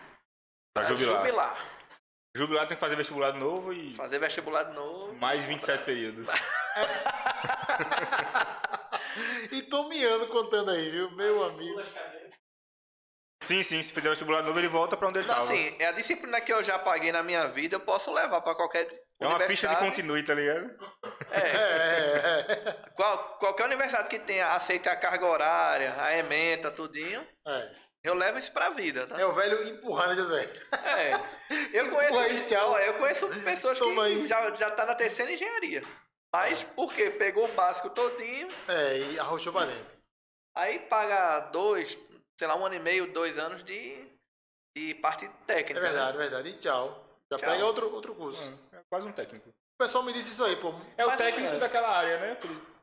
[0.74, 1.18] Pra jubilar.
[1.18, 1.68] jubilar.
[2.34, 5.12] Jubilar tem que fazer vestibular de novo e Fazer vestibular de novo.
[5.14, 6.26] mais 27 períodos.
[9.50, 11.10] E tô miando contando aí, viu?
[11.10, 11.82] Meu amigo.
[13.42, 15.46] Sim, sim, se fizer vestibular novo ele volta pra onde ele Não, tava.
[15.46, 18.54] assim, é a disciplina que eu já paguei na minha vida, eu posso levar pra
[18.54, 18.88] qualquer
[19.20, 20.70] é uma ficha de continue, tá ligado?
[21.30, 22.90] É, é, é.
[22.94, 27.70] Qual, qualquer universidade que tenha aceite a carga horária, a ementa, tudinho, É.
[28.04, 29.20] eu levo isso pra vida, tá?
[29.20, 30.48] É o velho empurrando, né, Josué?
[30.72, 31.12] É.
[31.72, 32.78] Eu conheço, Empurra tchau.
[32.78, 34.28] Eu conheço pessoas Toma que aí.
[34.28, 35.82] já, já tá na terceira engenharia.
[36.32, 37.10] Mas por quê?
[37.10, 39.86] Pegou o básico todinho, É, e arrochou pra dentro.
[40.54, 41.98] aí paga dois,
[42.38, 44.02] sei lá, um ano e meio, dois anos de,
[44.76, 45.80] de parte É técnica.
[45.80, 45.88] né?
[45.88, 46.48] verdade, é verdade.
[46.48, 47.06] E tchau.
[47.30, 47.50] Já Tchau.
[47.50, 48.52] pega outro, outro curso.
[48.72, 49.48] É quase um técnico.
[49.48, 50.74] O pessoal me disse isso aí, pô.
[50.96, 51.58] É o técnico é.
[51.58, 52.38] daquela área, né?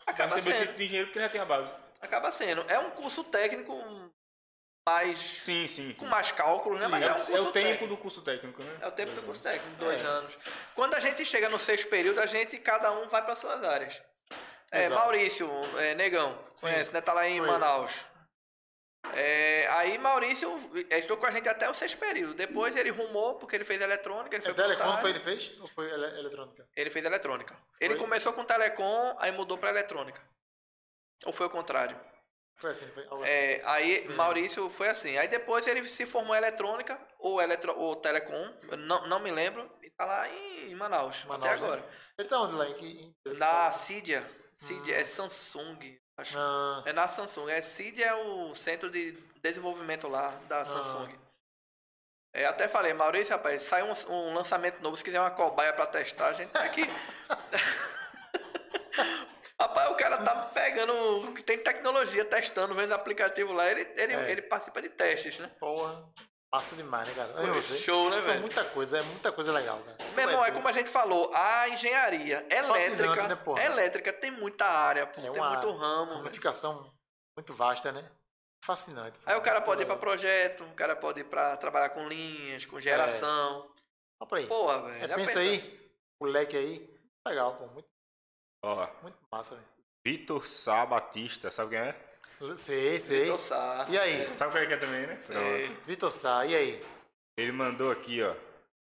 [0.07, 0.57] Acaba sendo.
[0.57, 1.73] título de engenheiro ele já tem a base.
[2.01, 2.63] Acaba sendo.
[2.67, 3.73] É um curso técnico
[4.89, 5.19] mais.
[5.19, 5.93] Sim, sim.
[5.93, 6.87] com mais cálculo, né?
[6.87, 7.87] Mas É, é, um o- curso é o tempo técnico.
[7.87, 8.77] do curso técnico, né?
[8.81, 10.05] É o tempo do curso técnico, dois É.
[10.05, 10.37] anos.
[10.75, 14.01] Quando a gente chega no sexto período, a gente, cada um vai para suas áreas.
[14.71, 15.01] É, Exato.
[15.01, 15.49] Maurício,
[15.79, 17.01] é, Negão, Sim, conhece, né?
[17.01, 17.59] Tá lá em conheço.
[17.59, 17.91] Manaus.
[19.13, 20.49] É, aí Maurício
[20.91, 22.33] estudou com a gente até o sexto período.
[22.35, 25.57] Depois ele rumou, porque ele fez eletrônica, ele É foi telecom foi ele fez?
[25.59, 26.67] Ou foi ele- eletrônica?
[26.75, 27.55] Ele fez eletrônica.
[27.79, 28.03] Ele Foi?
[28.03, 30.21] começou com telecom, aí mudou para eletrônica.
[31.25, 31.99] Ou foi o contrário?
[32.59, 33.31] Foi assim, foi algo assim.
[33.31, 35.17] É, aí Maurício foi assim.
[35.17, 39.69] Aí depois ele se formou em eletrônica ou, eletro, ou telecom, não, não me lembro,
[39.81, 41.65] e tá lá em Manaus, Manaus, até né?
[41.65, 41.89] agora.
[42.17, 42.67] Ele tá onde lá?
[42.67, 42.85] Em, que-
[43.25, 43.33] em...
[43.37, 44.29] Na Cydia.
[44.53, 44.99] Cydia Hum.
[44.99, 45.99] é Samsung.
[46.17, 46.37] Acho.
[46.37, 47.49] Ah, É na Samsung.
[47.49, 50.45] É Cydia é o centro de desenvolvimento lá Ah.
[50.47, 51.17] da Samsung.
[52.33, 55.85] É, até falei, Maurício, rapaz, sai um, um lançamento novo, se quiser uma cobaia pra
[55.87, 56.81] testar, a gente tá aqui.
[60.23, 60.93] cara tá pegando
[61.29, 64.31] o que tem tecnologia, testando, vendo aplicativo lá, ele, ele, É.
[64.31, 65.49] ele participa de testes, né?
[65.59, 66.07] porra.
[66.51, 67.31] Massa demais, né, cara?
[67.45, 68.41] Eu show, né, São velho?
[68.41, 69.97] muita coisa, é muita coisa legal, cara.
[70.15, 73.63] Meu irmão, é como a gente falou, a engenharia elétrica, né, porra?
[73.63, 76.05] elétrica tem muita área, pô, É tem uma muito ramo.
[76.07, 76.17] velho.
[76.17, 76.91] ramificação
[77.37, 78.03] muito vasta, né?
[78.65, 79.19] Fascinante.
[79.27, 79.99] Aí o cara pode ir pra Legal.
[80.09, 83.71] projeto, o cara pode ir pra trabalhar com linhas, com geração.
[84.19, 84.47] Olha pra aí.
[84.47, 85.05] Porra, velho.
[85.05, 86.99] É, já pensa aí, o leque aí.
[87.27, 87.67] Legal, pô.
[87.67, 87.87] Muito,
[88.65, 89.67] Ó, muito massa, velho.
[90.09, 91.95] Vitor Sá Batista, sabe quem é?
[92.55, 93.25] Sei, sei.
[93.25, 93.85] Vitor Sá.
[93.89, 94.27] E aí?
[94.35, 95.19] Sabe quem é que é também, né?
[95.21, 95.67] Sei.
[95.85, 96.83] Vitor Sá, e aí?
[97.37, 98.33] Ele mandou aqui, ó.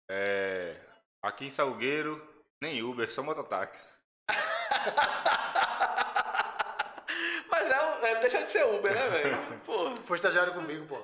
[0.10, 0.78] É,
[1.22, 2.26] aqui em Salgueiro,
[2.64, 3.84] nem Uber, só mototáxi.
[7.52, 9.60] Mas é, um- é, deixa de ser Uber, né, velho?
[9.68, 9.98] Pô.
[10.06, 10.98] Foi estagiário comigo, pô.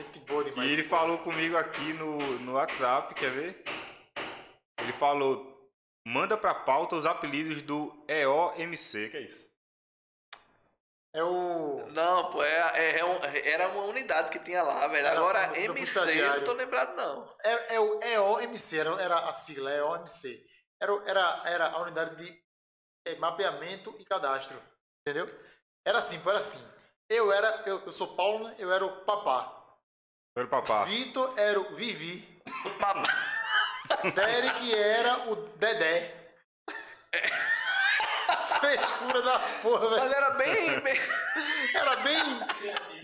[0.00, 0.70] Gente boa demais.
[0.70, 3.62] E ele falou comigo aqui no, no WhatsApp, quer ver?
[4.80, 5.70] Ele falou:
[6.06, 9.46] manda pra pauta os apelidos do EOMC, que é isso?
[11.14, 11.86] É o.
[11.90, 15.06] Não, pô, é, é- é um- era uma unidade que tinha lá, velho.
[15.06, 17.36] Era Agora, do- do MC, eu não tô lembrado, não.
[17.42, 20.46] É, é o EOMC, era, era a sigla, EOMC.
[20.80, 22.42] Era, o- era, era a unidade de
[23.06, 24.60] é, mapeamento e cadastro.
[25.00, 25.26] Entendeu?
[25.86, 26.62] Era assim, pô, era assim.
[27.08, 28.54] Eu era, eu, eu sou Paulo, né?
[28.58, 29.54] Eu era o papá.
[30.36, 30.84] Era o papá.
[30.84, 32.38] Vitor era o Vivi.
[32.66, 33.08] O papo.
[34.14, 36.14] Derek era o Dedé.
[38.60, 40.00] Frescura da porra, velho.
[40.02, 41.00] Mas era bem, bem,
[41.74, 42.18] Era bem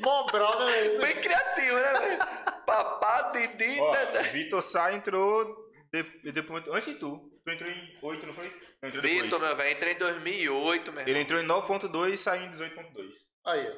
[0.01, 0.67] Mobral, né?
[0.73, 1.01] velho?
[1.01, 2.19] bem criativo, né, velho?
[2.67, 4.23] Papá, Didi, Ó, Dedé.
[4.25, 7.31] Vitor Sá entrou de- depois, antes de tu.
[7.45, 8.65] Tu entrou em 8, não foi?
[9.01, 11.23] Vitor, meu velho, entrei em 2008, meu Ele irmão.
[11.23, 13.13] entrou em 9.2 e saiu em 18.2.
[13.47, 13.69] Aí,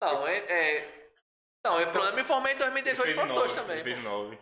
[0.00, 0.06] ó.
[0.06, 0.38] Não, é...
[0.38, 0.98] é...
[1.64, 3.76] Não, eu, eu me formei em Ele fez 2018.2 9, também.
[3.78, 4.38] Ele fez 9.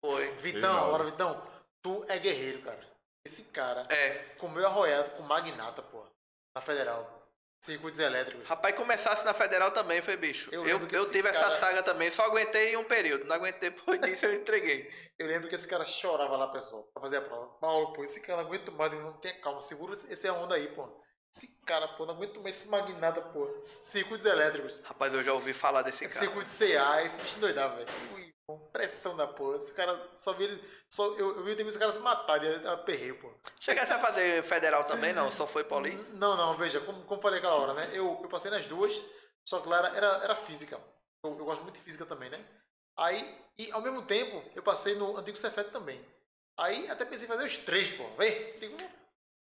[0.00, 0.30] Foi.
[0.36, 1.46] Vitão, agora, Vitão,
[1.82, 2.80] tu é guerreiro, cara.
[3.24, 4.10] Esse cara É.
[4.38, 6.10] comeu arroiado com magnata, porra.
[6.54, 7.20] Na federal.
[7.60, 8.46] Circuitos elétricos.
[8.48, 10.48] Rapaz, começasse na federal também, foi bicho.
[10.52, 13.24] Eu Eu, eu, tive essa cara- saga também, só aguentei em um período.
[13.24, 14.90] Não aguentei depois disso, eu entreguei.
[15.16, 17.46] Eu lembro que esse cara chorava lá, pessoal, pra fazer a prova.
[17.60, 20.74] Paulo, pô, esse cara não aguenta mais, não tem calma, segura esse é onda aí,
[20.74, 21.00] pô.
[21.32, 23.48] Esse cara, pô, não aguento mais esse magnata, pô.
[23.62, 24.80] Circuitos elétricos.
[24.82, 26.18] Rapaz, eu já ouvi falar desse cara.
[26.18, 28.31] Circuito CA, esse bicho doidava, velho.
[28.72, 29.56] Pressão da porra.
[29.56, 30.68] Esse cara só vi ele.
[30.88, 33.32] Só, eu, eu vi esse cara se matar de aperreio, pô.
[33.60, 35.30] Chegasse a fazer federal também, não?
[35.30, 35.94] Só foi Poli?
[36.14, 37.90] Não, não, veja, como, como falei aquela hora, né?
[37.92, 39.00] Eu, eu passei nas duas,
[39.44, 40.80] só que lá era, era, era física.
[41.24, 42.44] Eu, eu gosto muito de física também, né?
[42.96, 46.04] Aí, e ao mesmo tempo, eu passei no antigo Cefet também.
[46.58, 48.04] Aí até pensei em fazer os três, pô.
[48.16, 48.90] Vem, digo, irmão,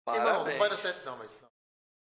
[0.06, 0.58] não Parabéns.
[0.58, 1.50] vai dar certo não, mas não.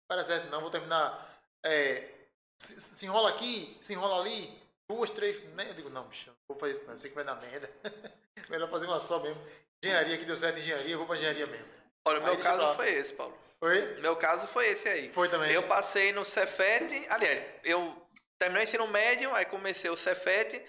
[0.09, 1.41] Vai dar certo não, vou terminar.
[1.65, 2.17] É,
[2.59, 5.67] se, se enrola aqui, se enrola ali, duas, três, né?
[5.69, 7.71] Eu digo, não, bicho, não vou fazer isso não, eu sei que vai dar merda.
[8.49, 9.41] Melhor fazer uma só mesmo.
[9.83, 11.67] Engenharia que deu certo engenharia, eu vou pra engenharia mesmo.
[12.07, 12.75] Olha, o meu caso lá.
[12.75, 13.37] foi esse, Paulo.
[13.61, 13.97] Oi?
[13.99, 15.09] O meu caso foi esse aí.
[15.09, 15.51] Foi também.
[15.53, 18.07] Eu passei no Cefet, aliás, eu
[18.39, 20.65] terminei o ensino médio, aí comecei o Cefet,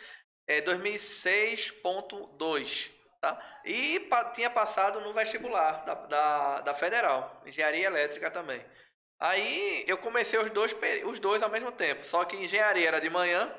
[0.48, 2.90] é 2006.2,
[3.22, 3.62] tá?
[3.66, 8.64] E pa- tinha passado no vestibular da, da, da Federal, Engenharia Elétrica também.
[9.20, 10.76] Aí eu comecei os dois,
[11.06, 13.52] os dois ao mesmo tempo, só que engenharia era de manhã,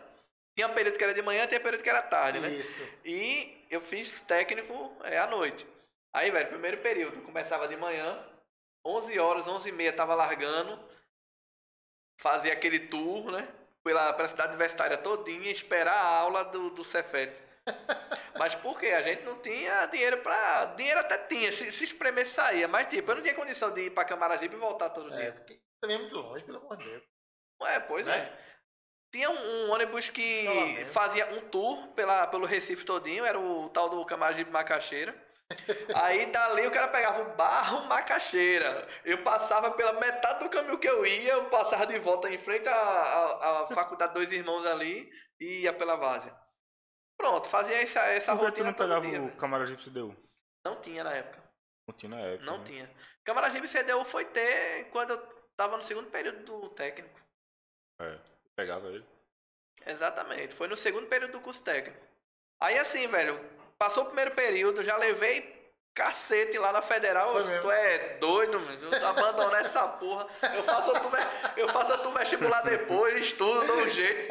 [0.58, 2.48] tinha período que era de manhã, tinha período que era tarde, né?
[2.50, 2.82] Isso.
[3.04, 5.64] E eu fiz técnico é, à noite.
[6.12, 8.26] Aí, velho, primeiro período, começava de manhã,
[8.84, 10.76] 11 horas, 11 e meia, tava largando,
[12.20, 13.46] fazia aquele tour, né?
[13.84, 17.40] Pela, pela cidade universitária todinha, esperar a aula do, do Cefet.
[18.36, 18.88] Mas por quê?
[18.88, 20.64] A gente não tinha dinheiro pra...
[20.76, 22.66] Dinheiro até tinha, se, se espremesse saía.
[22.66, 25.32] Mas, tipo, eu não tinha condição de ir pra Camaragibe e voltar todo É, dia.
[25.32, 27.02] porque também é muito longe, pelo amor de Deus.
[27.62, 28.16] Ué, pois Né?
[28.18, 28.48] é.
[29.10, 30.46] Tinha um, um ônibus que
[30.92, 35.14] fazia um tour pela, pelo Recife todinho, era o tal do Camaragibe Macaxeira.
[35.94, 38.86] Aí dali o cara pegava o barro Macaxeira.
[39.04, 42.68] Eu passava pela metade do caminho que eu ia, eu passava de volta em frente
[42.68, 45.10] à, à, à Faculdade Dois Irmãos ali
[45.40, 46.36] e ia pela Várzea.
[47.16, 50.14] Pronto, fazia essa, essa Por que tu rotina não todo pegava dia, o camarote CDU?
[50.64, 51.42] Não tinha na época.
[51.88, 52.46] Não tinha na época.
[52.46, 52.64] Não né?
[52.64, 52.96] tinha.
[53.24, 55.18] Câmara Jeep CDU foi ter quando eu
[55.56, 57.18] tava no segundo período do técnico.
[58.00, 58.18] É,
[58.58, 59.06] pegava ele.
[59.86, 60.52] Exatamente.
[60.54, 62.00] Foi no segundo período do curso técnico.
[62.60, 63.38] Aí assim, velho,
[63.78, 65.56] passou o primeiro período, já levei
[65.94, 67.32] cacete lá na federal.
[67.32, 67.62] Foi mesmo.
[67.62, 69.06] Tu é doido, mano.
[69.06, 70.26] Abandonar essa porra.
[70.56, 74.28] Eu faço ve- eu faço outro vestibular depois, estudo, dou um jeito.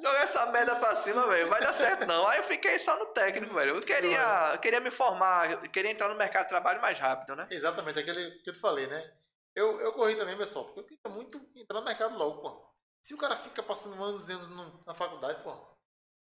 [0.00, 1.48] Jogar essa merda pra cima, velho.
[1.48, 2.26] Vai dar certo, não.
[2.28, 3.76] Aí eu fiquei só no técnico, velho.
[3.76, 7.34] Eu queria, eu queria me formar, eu queria entrar no mercado de trabalho mais rápido,
[7.34, 7.48] né?
[7.50, 9.12] Exatamente, aquele que eu te falei, né?
[9.54, 12.75] Eu, eu corri também, pessoal, porque eu queria muito entrar no mercado logo, pô.
[13.06, 15.56] Se o cara fica passando anos e anos no- na faculdade, pô,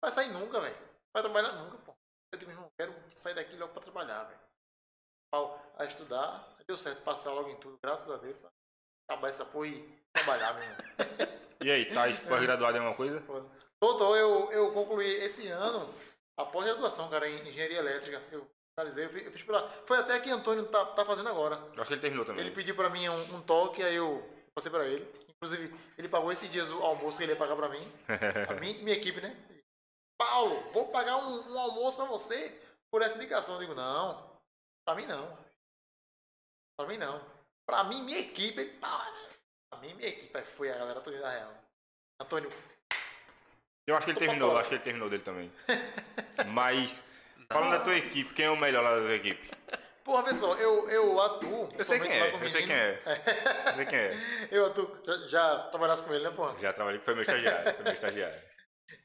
[0.02, 0.74] vai sair nunca, velho.
[1.12, 1.94] Vai trabalhar nunca, pô.
[2.32, 4.40] Eu digo, irmão, quero sair daqui logo pra trabalhar, velho.
[5.76, 8.34] A estudar, deu certo, passar logo em tudo, graças a Deus.
[8.38, 8.48] pra
[9.10, 10.78] Acabar essa porra e trabalhar, meu irmão.
[11.62, 13.20] E aí, tá pós-graduado em alguma coisa?
[13.82, 15.94] Doutor, eu, eu concluí esse ano
[16.38, 18.22] a pós-graduação, cara, em engenharia elétrica.
[18.32, 19.68] Eu finalizei, eu fiz, eu fiz pela.
[19.68, 21.56] Foi até que Antônio tá, tá fazendo agora.
[21.72, 22.46] Acho que ele terminou também.
[22.46, 25.04] Ele pediu pra mim um, um toque, aí eu passei pra ele.
[25.42, 27.92] Inclusive, ele pagou esses dias o almoço que ele ia pagar pra mim.
[28.48, 29.34] A mim, minha equipe, né?
[30.18, 32.60] Paulo, vou pagar um, um almoço pra você
[32.92, 33.54] por essa indicação.
[33.54, 34.38] Eu digo, não,
[34.84, 35.38] pra mim não.
[36.76, 37.24] Pra mim não.
[37.66, 39.30] Pra mim, minha equipe, ele para.
[39.70, 40.36] Pra mim, minha equipe.
[40.36, 41.54] Aí foi a galera toda da real.
[42.20, 42.50] Antônio,
[43.86, 44.60] Eu acho que ele terminou, papola.
[44.60, 45.50] acho que ele terminou dele também.
[46.48, 47.02] Mas,
[47.50, 49.50] falando da tua equipe, quem é o melhor lá da tua equipe?
[50.10, 51.68] porra, pessoal, eu, eu atuo.
[51.78, 53.00] Eu sei quem é, com o eu sei quem é.
[53.66, 54.16] Eu sei quem é.
[54.50, 54.90] Eu atuo.
[55.06, 56.56] Já, já trabalhasse com ele, né, porra?
[56.60, 58.40] Já trabalhei, foi meu estagiário, foi meu estagiário.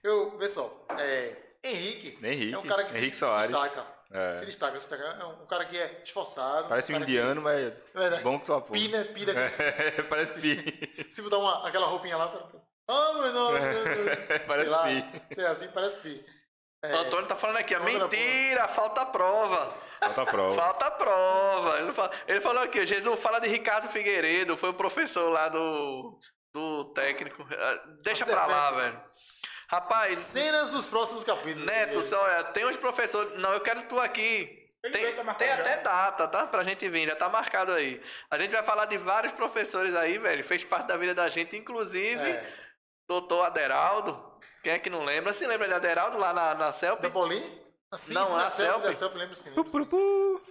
[0.03, 3.45] Eu, pessoal, é, Henrique, Henrique, é um cara que Henrique se, Soares.
[3.45, 3.95] se destaca.
[4.11, 4.35] É.
[4.37, 5.21] Se destaca, se destaca.
[5.21, 6.67] É um, um cara que é esforçado.
[6.69, 8.23] Parece um que- indiano, mas É verdade.
[8.23, 8.79] bom que só porra.
[8.79, 9.03] Pi, né?
[9.03, 9.39] Pi daqui.
[9.61, 11.05] É, Parece pi.
[11.11, 12.49] Se botar uma, aquela roupinha lá, cara.
[12.87, 13.59] Ah, meu nome.
[14.47, 15.35] Parece sei lá, pi.
[15.35, 16.25] sei assim, parece pi.
[16.83, 19.73] É, Antônio tá falando aqui, ó, Outra mentira, falta prova.
[19.99, 20.55] Falta a prova.
[20.55, 21.79] Falta prova.
[21.79, 26.19] Ele, fala- ele falou aqui, Jesus, fala de Ricardo Figueiredo, foi o professor lá do,
[26.53, 27.45] do técnico.
[27.51, 28.81] Ah, Deixa Você pra é lá, velho.
[28.93, 29.03] velho.
[29.67, 31.65] Rapaz, Cenas dos próximos capítulos.
[31.65, 33.39] Neto, só, olha, tem uns professores.
[33.39, 34.63] Não, eu quero tu aqui.
[34.93, 36.45] Tem, tá tem até data, tá?
[36.45, 37.99] Pra gente vir, já tá marcado aí.
[38.29, 40.43] A gente vai falar de vários professores aí, velho.
[40.43, 42.53] Fez parte da vida da gente, inclusive É.
[43.09, 44.34] doutor Aderaldo.
[44.65, 45.31] Quem é que não lembra?
[45.31, 46.99] Se lembra de Aderaldo lá na, na CELP?
[46.99, 47.63] Da Paulinho?
[47.91, 49.51] Assim, Não, na da Celp, da Celp, lembro sim.
[49.51, 50.41] Lembro sim.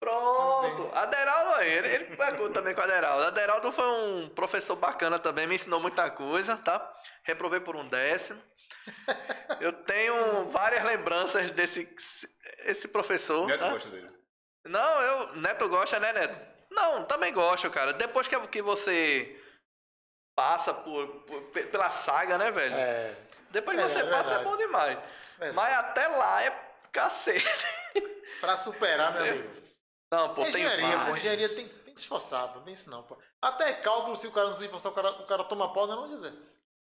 [0.00, 0.90] Pronto!
[0.94, 3.24] Aderaldo aí, ele, ele pegou também com o Aderaldo.
[3.24, 6.80] Aderaldo foi um professor bacana também, me ensinou muita coisa, tá?
[7.24, 8.40] Reprovei por um décimo.
[9.60, 11.86] Eu tenho várias lembranças desse
[12.64, 13.46] esse professor.
[13.48, 13.68] Neto tá?
[13.68, 14.10] gosta dele.
[14.64, 15.36] Não, eu.
[15.36, 16.40] Neto gosta, né, Neto?
[16.70, 17.92] Não, também gosto, cara.
[17.92, 19.38] Depois que, que você
[20.34, 22.74] passa por, por- pe- pela saga, né, velho?
[22.74, 23.14] É.
[23.50, 24.98] Depois que É, você é passa é bom demais.
[25.38, 25.54] Verdade.
[25.54, 26.50] Mas até lá é
[26.92, 27.46] cacete.
[28.40, 29.30] Pra superar, meu É.
[29.30, 29.58] amigo.
[30.12, 30.96] Não, pô, tem engenharia, pô.
[30.96, 31.16] vários.
[31.18, 32.56] Engenharia tem, tem que se esforçar, pô.
[32.58, 33.18] Não tem isso não, pô.
[33.42, 35.94] Até cálculo, se o cara não se esforçar, o cara, o cara toma pau, não
[35.94, 36.32] é não, Jesus.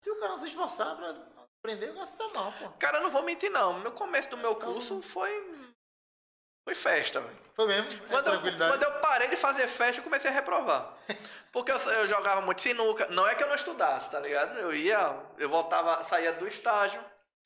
[0.02, 1.16] Se o cara não se esforçar pra
[1.60, 2.70] aprender, o cara se dá mal, pô.
[2.80, 3.80] Cara, eu não vou mentir, não.
[3.80, 5.64] No começo do meu curso foi.
[6.66, 7.38] Foi festa, velho.
[7.56, 7.92] Foi mesmo?
[8.06, 8.72] É Quando, eu, tranquilidade.
[8.72, 10.94] quando eu parei de fazer festa, eu comecei a reprovar.
[11.54, 13.08] Porque eu, eu jogava muito sinuca.
[13.12, 14.58] Não é que eu não estudasse, tá ligado?
[14.60, 17.00] Eu ia, eu voltava, saía do estágio,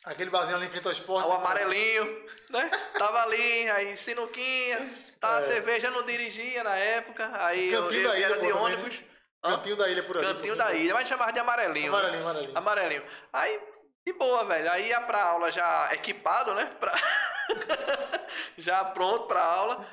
[0.05, 1.27] Aquele barzinho ali em frente ao esporte.
[1.27, 2.69] o amarelinho, né?
[2.97, 4.89] Tava ali, aí sinuquinha,
[5.19, 5.41] tava É.
[5.41, 9.03] cerveja, não dirigia na época, aí eu, Cantinho eu da ilha, de também, ônibus.
[9.41, 10.25] Cantinho da ilha por ali.
[10.25, 10.63] Cantinho pô.
[10.63, 11.91] da ilha, mas chamava de amarelinho.
[11.91, 11.97] né?
[11.97, 12.57] Amarelinho, amarelinho.
[12.57, 13.03] Amarelinho.
[13.33, 13.59] Aí,
[14.05, 14.71] de boa, velho.
[14.71, 16.71] Aí ia pra aula já equipado, né?
[16.79, 16.93] Pra...
[18.57, 19.85] já pronto pra aula.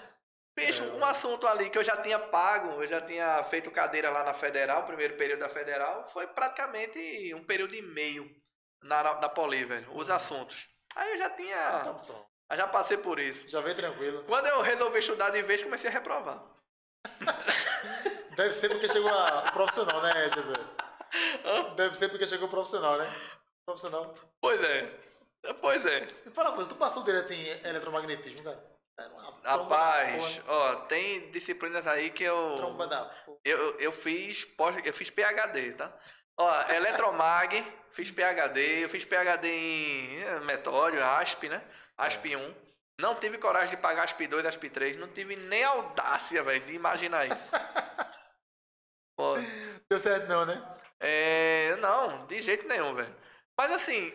[0.56, 4.22] Bicho, um assunto ali que eu já tinha pago, eu já tinha feito cadeira lá
[4.22, 8.30] na Federal, primeiro período da Federal, foi praticamente um período e meio
[8.82, 9.88] na, na, na Poli, velho.
[9.96, 10.68] Os assuntos.
[10.94, 11.82] Aí eu já Tá tinha.
[12.06, 12.26] bom.
[12.50, 13.48] eu Já passei por isso.
[13.48, 14.22] Já veio tranquilo.
[14.24, 16.40] Quando eu resolvi estudar de vez, comecei a reprovar.
[18.36, 20.56] Deve ser porque chegou a profissional, né, Jesus?
[21.76, 23.12] Deve ser porque chegou profissional, né?
[23.66, 24.14] Profissional.
[24.40, 24.98] Pois é.
[25.60, 26.00] Pois é.
[26.24, 28.73] Me fala uma coisa, tu passou direto em eletromagnetismo, cara?
[29.44, 32.56] Rapaz, ó, tem disciplinas aí que eu.
[32.56, 33.38] Tromba da porra.
[33.44, 34.46] Eu, eu- fiz
[34.84, 35.92] eu fiz PhD, tá?
[36.38, 41.62] Ó, Eletromag, fiz PhD, eu fiz PhD em eh, metódio, ASP, né?
[41.96, 42.54] ASP 1.
[43.00, 46.74] Não tive coragem de pagar ASP 2, ASP 3, não tive nem audácia, velho, de
[46.74, 47.54] imaginar isso.
[49.18, 49.34] Pô,
[49.88, 50.76] Deu certo não, né?
[51.00, 53.14] é, não, de jeito nenhum, velho.
[53.58, 54.12] Mas assim,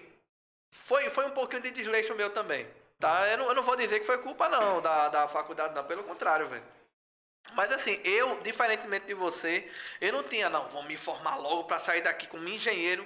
[0.73, 2.67] foi, foi um pouquinho de desleixo meu também,
[2.99, 3.27] tá?
[3.29, 6.03] Eu não, eu não vou dizer que foi culpa não da, da faculdade, não, pelo
[6.03, 6.63] contrário, velho.
[7.53, 9.69] Mas assim, eu, diferentemente de você,
[10.01, 13.05] eu não tinha, não, vou me formar logo pra sair daqui como engenheiro.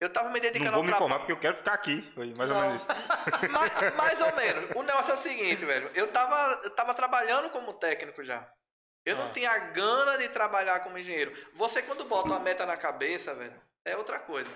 [0.00, 1.06] Eu tava me dedicando Não vou me trabalho.
[1.06, 2.12] informar porque eu quero ficar aqui.
[2.36, 2.60] Mais ou Não.
[2.68, 2.86] menos isso.
[3.50, 4.70] mais, mais ou menos.
[4.76, 5.90] O negócio é o seguinte, velho.
[5.94, 8.46] Eu tava, eu tava trabalhando como técnico já.
[9.06, 9.32] Eu não Ah.
[9.32, 11.32] tinha gana de trabalhar como engenheiro.
[11.54, 14.50] Você, quando bota uma meta na cabeça, velho, é outra coisa.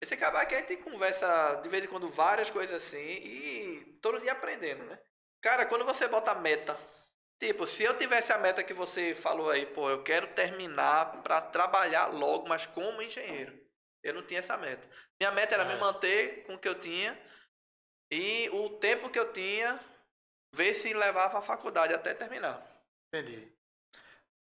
[0.00, 4.20] Esse acabar que a gente conversa de vez em quando várias coisas assim e todo
[4.20, 4.98] dia aprendendo, né?
[5.42, 6.78] Cara, quando você bota meta,
[7.40, 11.40] tipo, se eu tivesse a meta que você falou aí, pô, eu quero terminar pra
[11.40, 13.58] trabalhar logo, mas como engenheiro.
[14.02, 14.88] Eu não tinha essa meta.
[15.20, 15.74] Minha meta era É.
[15.74, 17.20] me manter com o que eu tinha
[18.10, 19.78] e o tempo que eu tinha,
[20.54, 22.64] ver se levava a faculdade até terminar.
[23.12, 23.52] Entendi.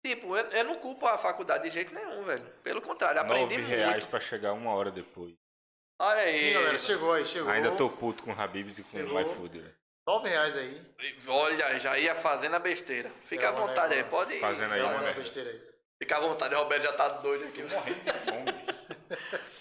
[0.05, 2.45] Tipo, eu, eu não culpo a faculdade de jeito nenhum, velho.
[2.63, 3.69] Pelo contrário, aprendi Nove muito.
[3.69, 5.35] reais pra chegar uma hora depois.
[6.01, 6.39] Olha aí.
[6.39, 7.51] Sim, galera, chegou aí, chegou.
[7.51, 9.17] Ainda tô puto com o Habibs e com Chegou.
[9.17, 9.59] o iFood.
[9.61, 9.75] velho.
[10.07, 10.81] Nove reais aí.
[11.27, 13.11] Olha, já ia fazendo a besteira.
[13.25, 14.41] Fica à É, mano, vontade é, aí, pode ir.
[14.41, 15.15] Fazendo aí, mano.
[15.15, 15.61] besteira aí.
[16.01, 17.63] Fica à vontade, o Roberto já tá doido aqui.
[17.65, 19.39] Morrendo de fome.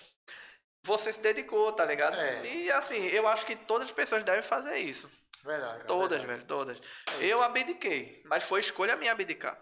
[0.83, 2.15] Você se dedicou, tá ligado?
[2.17, 2.45] É.
[2.45, 5.11] E assim, eu acho que todas as pessoas devem fazer isso.
[5.43, 5.73] Verdade.
[5.79, 6.27] cara, Todas, verdade.
[6.27, 6.77] velho, todas.
[7.19, 9.57] É eu abdiquei, mas foi escolha minha abdicar.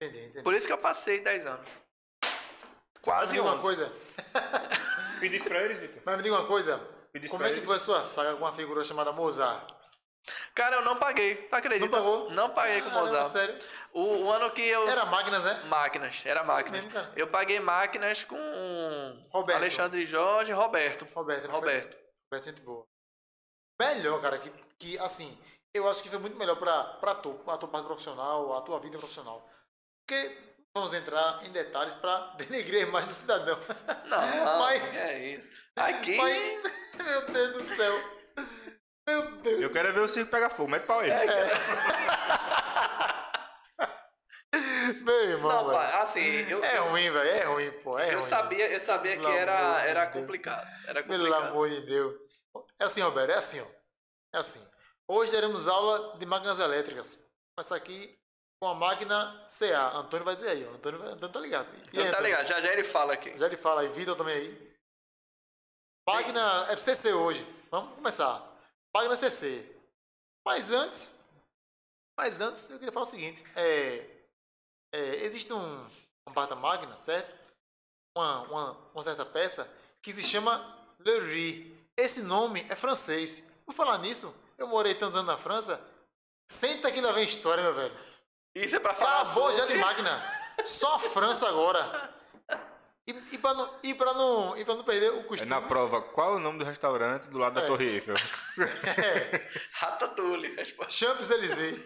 [0.00, 0.42] Entendi, entendi.
[0.42, 1.66] Por isso que eu passei 10 anos.
[2.22, 3.62] Mas Quase me diga uma 11.
[3.62, 3.92] coisa.
[5.20, 6.02] Pedi isso pra eles, Vitor.
[6.04, 6.78] Mas me diga uma coisa.
[7.30, 7.64] Como é que eles.
[7.64, 9.74] foi a sua saga com uma figura chamada Mozart?
[10.54, 11.84] Cara, eu não paguei, acredita?
[11.96, 12.30] Não pagou?
[12.30, 13.28] Não paguei com o Caramba, Mozart.
[13.28, 13.58] sério?
[13.92, 14.86] O, o ano que eu.
[14.88, 15.54] Era máquinas, é?
[15.64, 16.82] Máquinas, era máquinas.
[16.84, 17.12] mesmo, cara?
[17.16, 18.36] eu paguei máquinas com
[19.30, 19.58] Roberto.
[19.58, 21.06] Alexandre Jorge e Roberto.
[21.14, 21.44] Roberto.
[21.44, 21.60] não foi?
[21.60, 21.96] Roberto.
[22.24, 22.84] Roberto, gente boa.
[23.80, 25.38] Melhor, cara, que, que assim,
[25.72, 28.80] eu acho que foi muito melhor pra, pra tu, a tua parte profissional, a tua
[28.80, 29.48] vida profissional.
[30.06, 30.38] Porque
[30.74, 33.58] vamos entrar em detalhes pra denegrir a imagem do cidadão.
[34.06, 34.18] Não,
[34.60, 35.48] Mas- é isso.
[35.76, 36.16] Aqui.
[36.16, 36.62] Mas,
[37.04, 38.16] meu Deus do céu.
[39.08, 39.62] Meu Deus.
[39.62, 40.70] Eu quero é ver o circo pegar fogo.
[40.70, 41.10] Mete pau aí.
[45.02, 47.28] Meu irmão, Não, pai, assim, eu, É ruim, velho.
[47.28, 47.98] É ruim, pô.
[47.98, 48.28] É eu ruim.
[48.28, 50.66] sabia, eu sabia que Pelo era, de era complicado.
[50.86, 51.50] Era Pelo complicado.
[51.50, 52.14] amor de Deus.
[52.80, 53.66] É assim, Roberto, é assim, ó.
[54.34, 54.64] É assim.
[55.08, 57.18] Hoje teremos aula de máquinas elétricas.
[57.56, 58.16] Começar aqui
[58.60, 59.88] com a máquina CA.
[59.98, 60.70] Antônio vai dizer aí, ó.
[60.72, 61.68] Antônio, vai- Antônio tá ligado.
[61.74, 62.24] E Então aí, tá Antônio?
[62.24, 63.36] ligado, já já ele fala aqui.
[63.38, 64.76] Já ele fala aí, Vitor também aí.
[66.08, 67.44] Máquina é CC hoje.
[67.70, 68.42] Vamos começar.
[68.94, 69.74] Máquina CC.
[70.46, 71.18] Mas antes,
[72.18, 73.44] mas antes eu queria falar o seguinte.
[73.56, 74.06] É,
[74.94, 75.90] é, existe um,
[76.28, 77.34] um porta-máquina, certo?
[78.16, 79.68] Uma, uma, uma certa peça
[80.00, 81.76] que se chama Le Riz.
[81.96, 83.42] Esse nome é francês.
[83.64, 85.82] Por falar nisso, eu morei tantos anos na França.
[86.48, 87.94] Senta que lá vem história, meu velho.
[88.56, 90.10] Isso é pra falar Acabou já sobre- de máquina.
[90.64, 92.14] Só França agora.
[93.06, 95.48] E, e, pra não, e, pra não, e pra não perder o É costume.
[95.50, 97.66] na prova, qual é o nome do restaurante do lado da É.
[97.68, 98.16] Torre Eiffel?
[99.74, 100.54] Ratatouille.
[100.56, 100.90] resposta.
[100.92, 101.78] Champs-Élysées.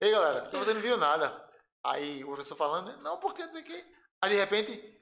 [0.00, 1.42] Ei, galera, você não viu nada.
[1.84, 2.98] Aí o professor falando, né?
[3.02, 3.74] não, porque dizer que.
[4.22, 5.00] Aí de repente,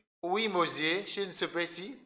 [0.48, 2.00] monsieur, je ne sais pas si.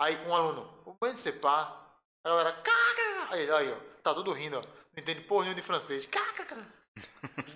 [0.00, 1.80] Aí com um aluno, o bem de ser pá.
[2.24, 3.34] A galera, caca.
[3.34, 4.60] Aí, aí, ó, tá todo rindo, ó.
[4.60, 6.06] Não entende porra nenhuma de francês.
[6.06, 6.44] Caca.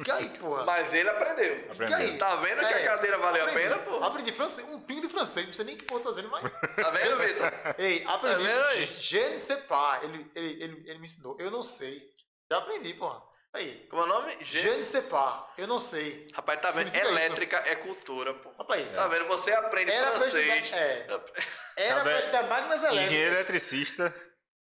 [0.04, 0.64] Que aí, porra?
[0.64, 1.62] Mas ele aprendeu.
[1.64, 1.96] Que Aprendeu.
[1.96, 2.18] aí?
[2.18, 3.68] Tá vendo que É, a cadeira valeu a aprendi.
[3.68, 4.02] pena, pô?
[4.02, 6.42] Aprendi francês, um pingo de francês, não sei nem que porra eu tô dizendo, mas.
[6.74, 7.52] Tá vendo, Vitor?
[7.78, 8.36] Ei, aprendi.
[8.36, 8.96] Tá vendo aí?
[8.98, 10.02] Je ne sais pas.
[10.02, 11.36] Ele, ele, ele, ele me ensinou.
[11.38, 12.02] Eu não sei.
[12.50, 13.22] Já aprendi, porra.
[13.52, 13.86] Aí.
[13.88, 14.36] Como é o nome?
[14.42, 15.46] Je ne sais pas.
[15.56, 16.26] Eu não sei.
[16.34, 16.86] Rapaz, tá vendo?
[16.88, 17.16] Significa isso.
[17.18, 18.50] Elétrica é cultura, pô.
[18.58, 19.26] Rapaz, Tá vendo?
[19.28, 20.64] Você aprende Era pra francês.
[20.64, 21.06] estudar- é.
[21.76, 22.18] era Tá pra vendo?
[22.20, 23.04] estudar máquinas Engenheiro
[23.34, 23.72] elétricas.
[23.72, 24.14] eletricista,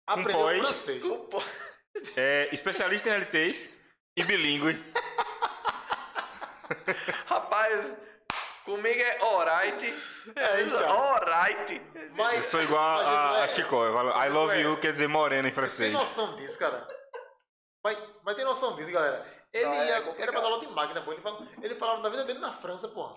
[0.06, 0.58] Aprendeu pós.
[0.58, 1.02] francês.
[1.02, 1.42] Pô,
[2.16, 3.70] é, especialista em LTs
[4.18, 4.82] e bilíngue.
[7.26, 7.96] Rapaz,
[8.64, 9.94] comigo é alright.
[10.36, 10.82] É isso.
[10.84, 11.80] Alright.
[12.16, 13.84] Mas, Eu sou igual mas, a, a Josué, Chicó.
[13.86, 15.92] Eu falo, I love Josué, you quer dizer morena em Tem francês.
[15.92, 16.86] noção disso, cara?
[17.84, 19.24] Mas, mas tem noção disso, galera.
[19.52, 20.22] Ele Não, é ia, complicado.
[20.22, 21.12] era pra dar aula de máquina, pô.
[21.12, 23.16] Ele, fala, ele falava da vida dele na França, porra.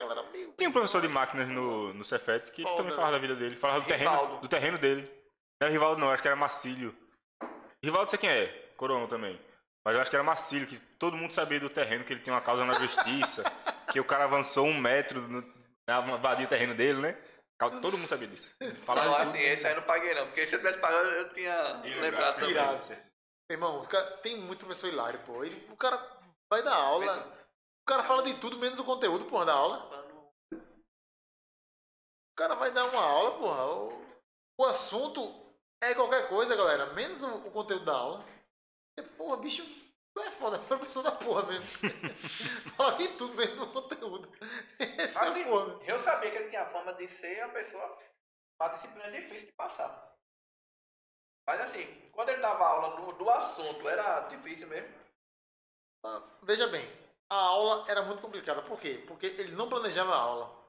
[0.00, 0.52] Galera, meu.
[0.56, 2.76] Tinha um professor de máquinas no, no Cefet que Foda.
[2.76, 3.56] também falava da vida dele.
[3.56, 5.02] Falava do terreno, do terreno dele.
[5.60, 6.96] Não era Rivaldo não, acho que era Marcílio.
[7.82, 8.46] Rivaldo sei quem é,
[8.76, 9.38] Coronel também.
[9.84, 12.34] Mas eu acho que era Marcílio, que todo mundo sabia do terreno, que ele tinha
[12.34, 13.42] uma causa na justiça,
[13.92, 15.44] que o cara avançou um metro no,
[15.86, 17.18] na vadia o terreno dele, né?
[17.58, 18.50] Todo mundo sabia disso.
[18.80, 19.28] Falava Não, tudo.
[19.28, 20.26] assim, esse aí eu não paguei não.
[20.26, 22.50] Porque se eu tivesse pagado, eu tinha lembrado também.
[22.50, 22.96] Irado.
[23.50, 23.86] Irmão,
[24.22, 25.44] tem muito professor hilário, pô.
[25.44, 25.96] Ele, o cara
[26.50, 27.46] vai dar aula.
[27.82, 30.04] O cara fala de tudo menos o conteúdo, porra, da aula.
[30.52, 33.66] O cara vai dar uma aula, porra.
[33.66, 34.04] O,
[34.58, 36.86] o assunto é qualquer coisa, galera.
[36.94, 38.33] Menos o, o conteúdo da aula.
[39.02, 39.62] Porra, bicho,
[40.18, 40.58] é foda.
[40.68, 41.66] Professor da porra mesmo.
[42.76, 44.30] fala de tudo menos do conteúdo.
[44.98, 45.66] Essa Assim, é porra.
[45.66, 45.82] mesmo.
[45.84, 47.98] eu sabia que ele tinha a fama de ser uma pessoa,
[48.60, 50.12] uma disciplina difícil de passar.
[51.46, 54.94] Mas assim, quando ele dava aula no, do assunto, era difícil mesmo.
[56.04, 56.86] Ah, Veja bem,
[57.28, 58.62] a aula era muito complicada.
[58.62, 59.04] Por quê?
[59.06, 60.64] Porque ele não planejava a aula.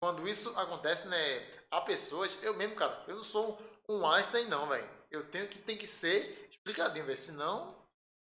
[0.00, 1.56] quando isso acontece, né?
[1.70, 3.58] Há pessoas, eu mesmo, cara, eu não sou
[3.88, 4.88] um Einstein, não, velho.
[5.10, 7.18] Eu tenho que, tem que ser explicadinho, velho.
[7.18, 7.74] Senão,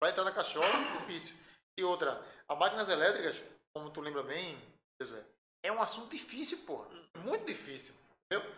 [0.01, 1.35] vai entrar na cachola, é difícil.
[1.77, 3.41] E outra, as máquinas elétricas,
[3.73, 4.57] como tu lembra bem,
[5.63, 6.87] é um assunto difícil, porra.
[7.17, 7.95] Muito difícil.
[8.25, 8.53] Entendeu?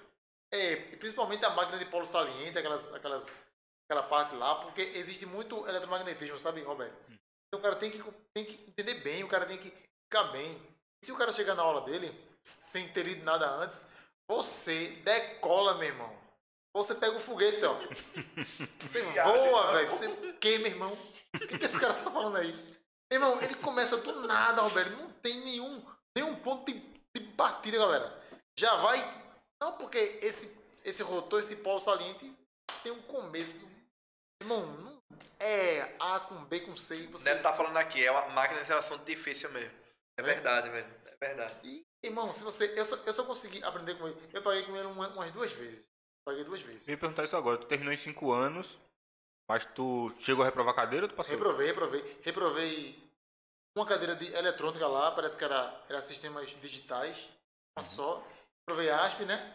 [0.51, 3.33] É, e principalmente a máquina de polo saliente, aquelas, aquelas,
[3.85, 6.95] aquela parte lá, porque existe muito eletromagnetismo, sabe, Roberto?
[7.09, 8.03] Então o cara tem que,
[8.33, 9.71] tem que entender bem, o cara tem que
[10.03, 10.61] ficar bem.
[11.03, 12.11] Se o cara chegar na aula dele,
[12.43, 13.89] sem ter lido nada antes,
[14.27, 16.24] você decola, meu irmão.
[16.75, 17.73] Você pega o foguete, ó.
[18.81, 19.89] Você voa, velho.
[19.89, 20.91] Você queima, irmão.
[21.33, 22.75] O que, que esse cara tá falando aí?
[23.09, 24.91] Irmão, ele começa do nada, Roberto.
[24.91, 25.85] Não tem nenhum,
[26.17, 26.79] nenhum ponto de,
[27.15, 28.23] de batida, galera.
[28.59, 28.99] Já vai.
[29.61, 32.29] Não, porque esse, esse rotor, esse polo saliente,
[32.83, 33.69] tem um começo.
[34.41, 35.01] Irmão, não
[35.39, 36.97] é A com B com C.
[36.97, 37.23] e Você...
[37.23, 39.71] Deve estar falando aqui, é uma máquina de assunto difícil mesmo.
[40.19, 40.93] É verdade, velho.
[41.05, 41.55] É verdade.
[41.63, 42.73] E, irmão, se você.
[42.77, 44.29] Eu só, eu só consegui aprender com ele.
[44.33, 45.87] Eu paguei com ele uma- umas duas vezes.
[46.25, 46.87] Paguei duas vezes.
[46.87, 47.57] Eu ia perguntar isso agora.
[47.57, 48.79] Tu terminou em 5 anos,
[49.47, 51.31] mas tu chegou a reprovar a cadeira ou tu passou?
[51.33, 52.19] Reprovei, reprovei.
[52.23, 53.11] Reprovei
[53.77, 57.29] uma cadeira de eletrônica lá, parece que era, era sistemas digitais,
[57.77, 58.25] uma só.
[58.67, 59.53] Reprovei ASP, né?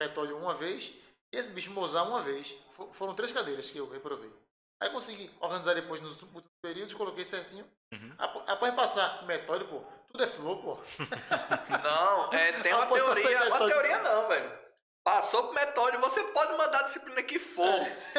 [0.00, 0.92] Metódio uma vez.
[1.32, 2.54] E esse bicho Mozart uma vez.
[2.70, 4.32] Fo- Foram três cadeiras que eu reprovei.
[4.80, 7.66] Aí consegui organizar depois nos últimos períodos, coloquei certinho.
[7.92, 8.14] Uhum.
[8.18, 10.78] Após passar metódio, pô, tudo é flor, pô.
[11.82, 13.46] Não, é, tem uma passar teoria.
[13.48, 14.65] Uma teoria não, velho.
[15.06, 17.64] Passou pro metódio, você pode mandar a disciplina que for.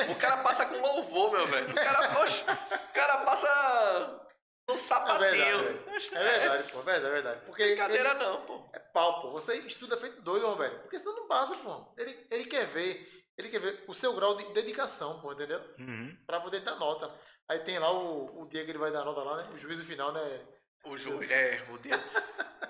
[0.09, 1.69] O cara passa com louvor, meu velho.
[1.71, 4.21] O cara, oxe, o cara passa
[4.69, 5.19] no É sapatinho.
[5.29, 5.95] verdade, velho.
[5.97, 7.41] Oxe, É verdade, pô, é verdade, é verdade.
[7.45, 8.69] Porque Brincadeira ele- não, pô.
[8.71, 9.31] É pau, pô.
[9.31, 10.79] Você estuda feito doido, Roberto.
[10.83, 11.93] Porque senão não passa, pô.
[11.97, 13.05] Ele, ele quer ver.
[13.37, 15.59] Ele quer ver o seu grau de dedicação, pô, entendeu?
[15.77, 16.17] Uhum.
[16.25, 17.13] Pra poder dar nota.
[17.49, 19.49] Aí tem lá o, o dia que ele vai dar nota lá, né?
[19.53, 20.41] O juízo final, né?
[20.87, 21.99] O juiz, é, o dia.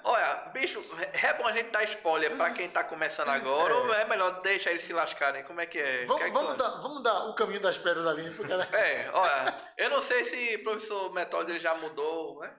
[0.03, 0.84] Olha, bicho,
[1.22, 4.69] é bom a gente dar spoiler pra quem tá começando agora, ou é melhor deixar
[4.72, 5.44] eles se lascarem?
[5.44, 6.06] Como é que é?
[6.06, 8.68] Vamos, Quer que vamos, dar, vamos dar o caminho das pedras ali pro cara.
[8.73, 12.56] É, olha, eu não sei se o professor Metódio já mudou, né?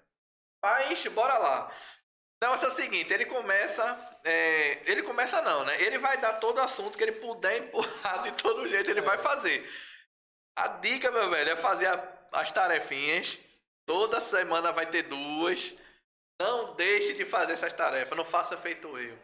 [0.63, 1.73] Mas, bora lá.
[2.43, 3.99] O negócio é o seguinte, ele começa.
[4.25, 5.81] é, ele começa não, né?
[5.83, 9.19] Ele vai dar todo o assunto que ele puder empurrar de todo jeito, ele vai
[9.19, 9.69] fazer.
[10.57, 13.39] A dica, meu velho, é fazer a- as tarefinhas.
[13.89, 15.75] Toda semana vai ter duas.
[16.39, 19.19] Não deixe de fazer essas tarefas, não faça feito eu.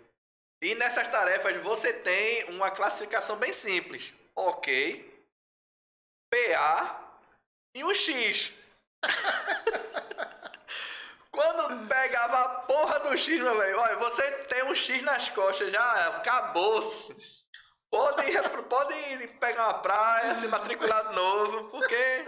[0.62, 4.14] E nessas tarefas você tem uma classificação bem simples.
[4.34, 5.22] Ok,
[6.30, 7.20] PA
[7.76, 8.54] e um X.
[11.30, 15.70] Quando pegava a porra do X, meu velho, olha, você tem um X nas costas,
[15.70, 17.14] já acabou-se.
[17.90, 18.22] Pode,
[18.70, 22.24] pode ir pegar uma praia, se matricular de novo, porque.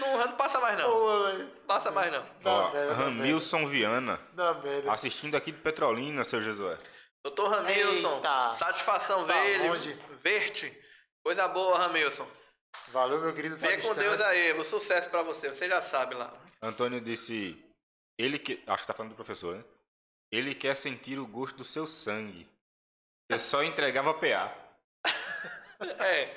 [0.00, 0.90] Não, não passa mais não.
[0.90, 1.46] Pô, velho.
[1.66, 2.24] Passa mais não.
[2.42, 4.92] Dá Ó, Ramilson Viana, Dá merda.
[4.92, 6.78] assistindo aqui de Petrolina, seu Josué.
[7.24, 8.54] Doutor Ramilson, Eita.
[8.54, 9.94] satisfação Tá ver ele.
[10.22, 10.76] Ver-te.
[11.22, 12.26] Coisa boa, Ramilson.
[12.88, 13.56] Valeu, meu querido.
[13.56, 13.94] Venha com.
[13.94, 15.48] Deus aí, um sucesso pra você.
[15.48, 16.32] Você já sabe lá.
[16.62, 17.62] Antônio disse.
[18.18, 18.62] Ele que.
[18.66, 19.64] Acho que tá falando do professor, né?
[20.32, 22.48] Ele quer sentir o gosto do seu sangue.
[23.28, 24.52] Eu só entregava PA.
[25.98, 26.36] É.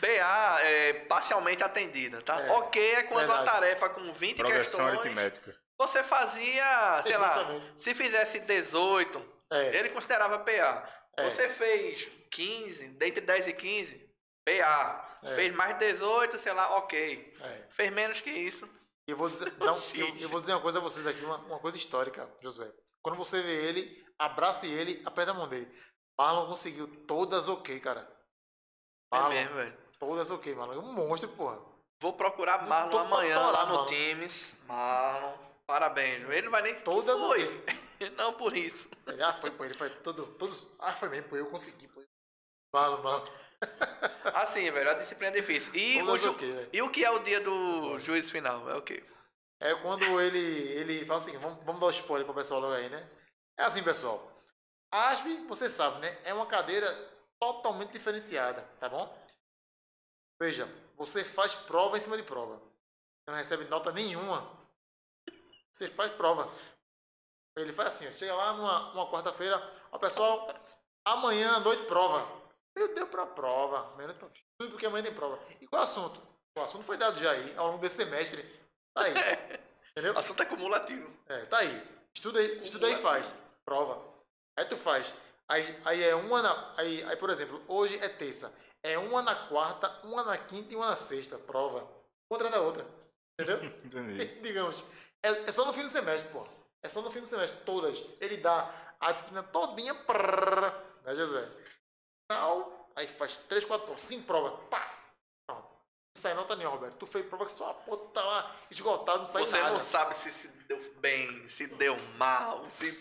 [0.00, 2.40] PA é parcialmente atendida, tá?
[2.40, 3.50] É, ok é quando a verdade.
[3.50, 4.98] tarefa com 20 Progressão questões.
[5.00, 5.56] aritmética.
[5.78, 7.80] Você fazia, sei lá, Exatamente.
[7.82, 9.76] se fizesse 18, É.
[9.76, 10.88] ele considerava PA.
[11.16, 11.24] É.
[11.28, 14.08] Você fez 15, dentre 10 e 15,
[14.44, 15.18] PA.
[15.24, 15.34] É.
[15.34, 17.34] Fez mais 18, sei lá, ok.
[17.40, 17.66] É.
[17.70, 18.68] Fez menos que isso.
[19.08, 19.98] E eu vou dizer, Shit.
[20.00, 22.70] eu, eu vou dizer uma coisa a vocês aqui, uma, uma coisa histórica, Josué.
[23.02, 25.68] Quando você vê ele, abrace ele, aperta a mão dele.
[26.16, 28.08] Marlon conseguiu todas ok, cara.
[29.12, 29.76] É Marlon, mesmo, velho.
[29.98, 30.74] todas ok, Marlon.
[30.74, 31.58] É um monstro, porra.
[32.00, 33.86] Vou procurar Marlon amanhã lá no Marlon.
[33.86, 34.56] Teams.
[34.66, 35.34] Marlon,
[35.66, 36.28] parabéns.
[36.28, 37.64] Ele não vai nem Todas foi.
[38.16, 38.90] Não por isso.
[39.06, 40.66] Ele, ah, foi, pô, ele foi todo, todos.
[40.80, 42.02] Ah, foi mesmo, pô, eu consegui, pô.
[42.74, 43.24] Marlon, Marlon.
[44.34, 45.72] Assim, velho, a disciplina é difícil.
[45.72, 46.68] E, o, Todas ju- ok, velho.
[46.72, 48.68] e o que é o dia do juiz final?
[48.68, 49.04] É o quê?
[49.60, 50.38] É quando ele,
[50.72, 53.08] ele fala assim, vamos, vamos dar o spoiler pro pessoal logo aí, né?
[53.56, 54.32] É assim, pessoal.
[54.90, 56.18] A ASP, você sabe, né?
[56.24, 56.88] É uma cadeira
[57.42, 59.12] totalmente diferenciada, tá bom?
[60.40, 62.62] Veja, você faz prova em cima de prova.
[63.26, 64.48] Não recebe nota nenhuma.
[65.72, 66.48] Você faz prova.
[67.56, 69.60] Ele faz assim, chega lá numa uma quarta-feira,
[69.90, 70.54] ó pessoal,
[71.04, 72.24] amanhã à noite prova.
[72.76, 73.92] Eu deu pra prova.
[73.92, 74.14] Amanhã.
[74.56, 75.44] Tudo porque amanhã tem prova.
[75.60, 76.22] E qual é o assunto?
[76.56, 78.42] O assunto foi dado já aí, ao longo desse semestre.
[78.94, 79.14] Tá aí.
[79.90, 80.16] Entendeu?
[80.16, 81.12] Assunto é cumulativo.
[81.26, 82.06] É, tá aí.
[82.14, 83.26] Estuda aí, estuda aí e faz.
[83.64, 84.00] Prova.
[84.56, 85.12] Aí tu faz.
[85.52, 86.74] Aí, aí é uma na.
[86.78, 88.50] Aí, aí, por exemplo, hoje é terça.
[88.82, 91.36] É uma na quarta, uma na quinta e uma na sexta.
[91.38, 91.86] Prova.
[92.32, 92.86] Atrás da outra.
[93.38, 93.62] Entendeu?
[93.84, 94.24] Entendi.
[94.40, 94.82] Digamos.
[95.22, 96.46] É, é só no fim do semestre, pô.
[96.82, 98.02] É só no fim do semestre, todas.
[98.18, 100.72] Ele dá a disciplina todinha, prrr,
[101.04, 101.46] né, Josué?
[102.26, 104.80] Tal, aí faz três, quatro provas, cinco provas, pá,
[105.46, 105.68] pronto.
[105.68, 106.96] Não sai nota nenhuma, Roberto.
[106.96, 109.72] Tu fez prova que só a puta tá lá esgotado, não sai Você nada.
[109.72, 113.00] não sabe se se deu bem, se deu mal, se.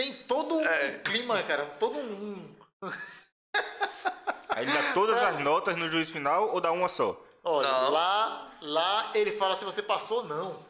[0.00, 0.98] Tem todo um É.
[1.00, 2.56] clima, cara, todo um...
[4.48, 7.22] Aí ele dá todas as notas no juiz final ou dá uma só?
[7.44, 7.90] Olha, Não.
[7.90, 10.66] lá, lá ele fala se você passou ou não.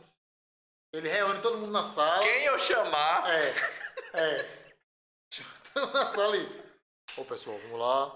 [0.92, 2.24] Ele reúne todo mundo na sala.
[2.24, 3.30] Quem eu chamar.
[3.30, 3.54] É,
[4.14, 4.60] é.
[5.72, 6.62] Todo mundo na sala e...
[7.16, 8.12] Ô, pessoal, vamos lá.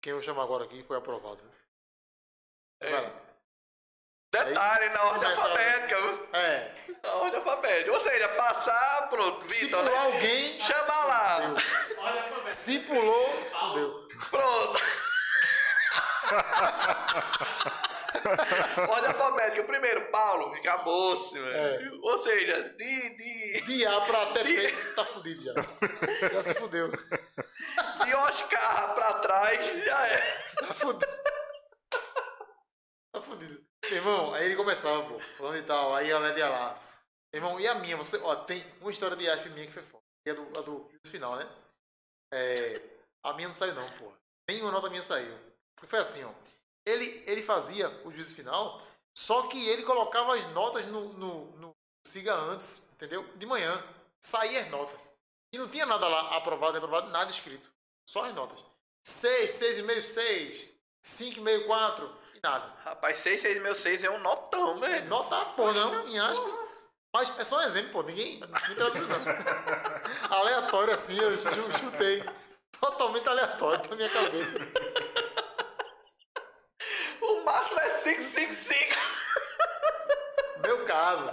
[0.00, 1.42] Quem eu chamo agora aqui foi aprovado.
[2.80, 3.21] Vai lá.
[4.32, 6.28] Detalhe na ordem Começa alfabética, viu?
[6.32, 6.70] É.
[7.02, 7.92] Na ordem alfabética.
[7.92, 9.98] Ou seja, passar, pronto, Se Vitor, pular né?
[10.14, 10.58] alguém...
[10.58, 11.54] Chama lá.
[11.54, 12.48] fudeu.
[12.48, 14.08] Se pulou, fudeu.
[14.30, 14.82] Pronto.
[18.88, 19.62] ordem alfabética.
[19.64, 21.98] Primeiro, Paulo, acabou-se, velho.
[22.02, 25.52] Ou seja, de, de, De A pra até P, tá fudido já.
[26.32, 26.88] Já se fudeu.
[26.90, 30.42] de Oscar pra trás, já é.
[30.58, 31.21] Tá fudido.
[33.94, 36.82] Irmão, aí ele começava, pô, falando e tal, aí a galera ia lá.
[37.32, 37.96] Irmão, e a minha?
[37.96, 40.02] Você, ó, tem uma história de asp minha que foi foda.
[40.24, 41.48] Que é do, a do final, né?
[42.32, 42.80] É,
[43.22, 44.16] a minha não saiu não, porra.
[44.48, 45.36] Nenhuma nota minha saiu.
[45.74, 46.32] Porque foi assim, ó.
[46.86, 48.82] Ele, ele fazia o juízo final,
[49.16, 51.70] só que ele colocava as notas no, no, no
[52.06, 53.24] siga antes, entendeu?
[53.36, 53.82] De manhã.
[54.20, 54.98] Saía as notas.
[55.52, 57.70] E não tinha nada lá aprovado, aprovado, nada escrito.
[58.08, 58.58] Só as notas.
[59.04, 60.68] 6, 6,5, 6,
[61.04, 62.72] 5,5, 4 e nada.
[62.84, 65.08] Rapaz, 6, 6 meu 6 é um notão, É, velho.
[65.08, 66.52] nota, pô, não, em aspas.
[67.14, 68.02] Mas é só um exemplo, pô.
[68.02, 68.40] Ninguém.
[68.40, 68.48] não.
[70.38, 72.24] Aleatório assim, eu chu- chutei.
[72.80, 74.56] Totalmente aleatório da minha cabeça.
[77.24, 78.94] O máximo é 555.
[80.66, 81.30] Meu caso.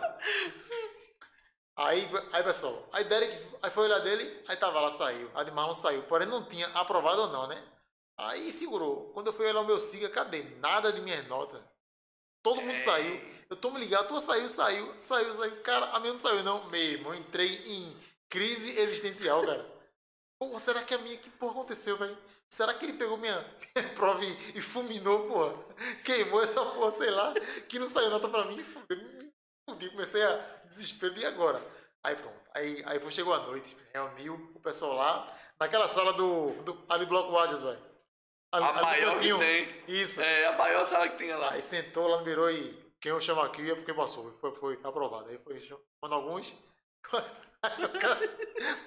[1.76, 5.32] Aí, aí pessoal, aí Derek aí foi olhar dele, aí tava lá, saiu.
[5.34, 6.04] A de marrom saiu.
[6.04, 7.62] Porém, não tinha aprovado ou não, né?
[8.20, 9.12] Aí segurou.
[9.14, 10.44] Quando eu fui olhar o meu siga, cadê?
[10.60, 11.62] Nada de minhas notas.
[12.44, 13.20] Todo mundo saiu.
[13.50, 15.62] Eu tô me ligado, tua saiu, saiu, saiu, saiu.
[15.62, 16.70] Cara, a minha não saiu, não.
[16.70, 17.96] Mesmo, eu entrei em
[18.30, 19.66] crise existencial, cara.
[20.38, 22.18] Pô, será que a minha, que porra aconteceu, velho?
[22.50, 23.40] Será que ele pegou minha,
[23.76, 25.56] minha prova e, e fulminou, porra?
[26.04, 27.34] Queimou essa porra, sei lá,
[27.70, 28.62] que não saiu nota pra mim.
[28.64, 29.00] Fudeu,
[29.68, 30.36] fudi, comecei a
[30.68, 31.66] desespero e agora.
[32.04, 32.40] Aí pronto.
[32.54, 37.32] Aí, aí chegou a noite, reuniu o pessoal lá, naquela sala do, do ali Bloco
[37.32, 37.89] Waters, velho.
[38.52, 39.84] A no maior que tem.
[39.88, 40.22] Isso.
[40.22, 41.52] É a maior sala que tinha lá.
[41.52, 44.32] Aí sentou lá no birô e quem eu chamo aqui é porque passou.
[44.34, 45.30] Foi, foi aprovado.
[45.30, 46.54] Aí foi chamando alguns.
[47.62, 48.20] Aí o, cara,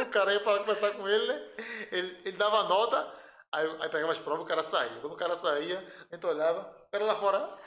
[0.01, 1.49] o cara ia para conversar com ele, né?
[1.91, 3.15] Ele, ele dava a nota,
[3.53, 4.99] aí, aí pegava as provas, o cara saía.
[5.01, 5.79] Quando o cara saía,
[6.11, 7.59] a gente olhava, o cara lá fora.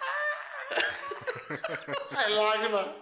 [2.17, 2.95] Aí lágrima.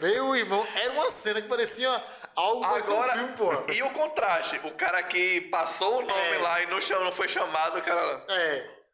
[0.00, 1.88] Veio o irmão, era uma cena que parecia
[2.36, 3.66] algo parecia um Agora, filme, porra.
[3.72, 4.56] e o contraste?
[4.58, 6.38] O cara que passou o nome É.
[6.38, 8.24] lá e não, chamou, não foi chamado, o cara lá.
[8.34, 8.84] É.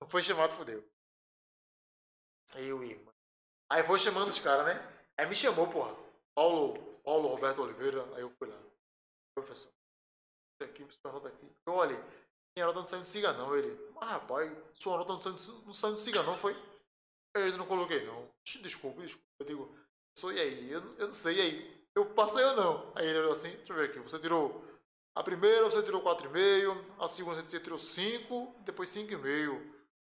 [0.00, 0.86] Não foi chamado, fodeu.
[2.54, 3.12] Aí o irmão.
[3.70, 4.92] Aí foi chamando os caras, né?
[5.18, 5.94] Aí me chamou, porra.
[6.34, 8.02] Paulo, Paulo Roberto Oliveira.
[8.14, 8.56] Aí eu fui lá.
[9.36, 9.70] Professor.
[10.60, 11.48] Isso aqui, sua nota aqui.
[11.66, 11.98] Eu olhei.
[12.56, 13.56] Minha nota não saiu de siga, não.
[13.56, 13.90] Ele.
[13.94, 16.54] Mas rapaz, sua nota não saiu, de- não saiu de siga, não, foi?
[17.34, 18.30] Eu não coloquei, não.
[18.62, 19.26] Desculpa, desculpa.
[19.40, 19.76] Eu digo,
[20.14, 20.70] sou e aí?
[20.70, 21.86] Eu, eu não sei, e aí?
[21.94, 22.92] Eu passei ou não?
[22.94, 23.98] Aí ele olhou assim, deixa eu ver aqui.
[24.00, 24.64] Você tirou
[25.14, 26.84] a primeira, você tirou 4,5.
[26.98, 28.62] A segunda, você tirou 5.
[28.64, 29.18] Depois 5,5.
[29.20, 29.62] Deixa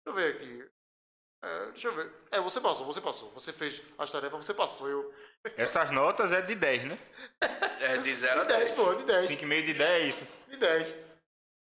[0.06, 0.70] eu ver aqui.
[1.44, 2.12] É, deixa eu ver.
[2.32, 3.30] É, você passou, você passou.
[3.32, 4.90] Você fez as tarefas, você passou.
[4.90, 5.14] Eu.
[5.56, 7.00] Essas notas é de 10, né?
[7.80, 8.76] É de 0 a De 10, 10.
[8.76, 9.30] pô, de 10.
[9.30, 10.24] 5,5 de 10.
[10.50, 10.96] De 10.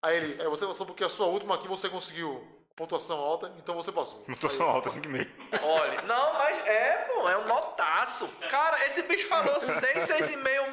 [0.01, 3.73] Aí ele, é, você passou porque a sua última aqui você conseguiu pontuação alta, então
[3.75, 4.19] você passou.
[4.23, 5.29] Pontuação alta, 5,5.
[5.63, 8.27] Olha, não, mas é, pô, é um notaço.
[8.49, 10.37] Cara, esse bicho falou 6, 6,5.
[10.37, 10.71] Meu,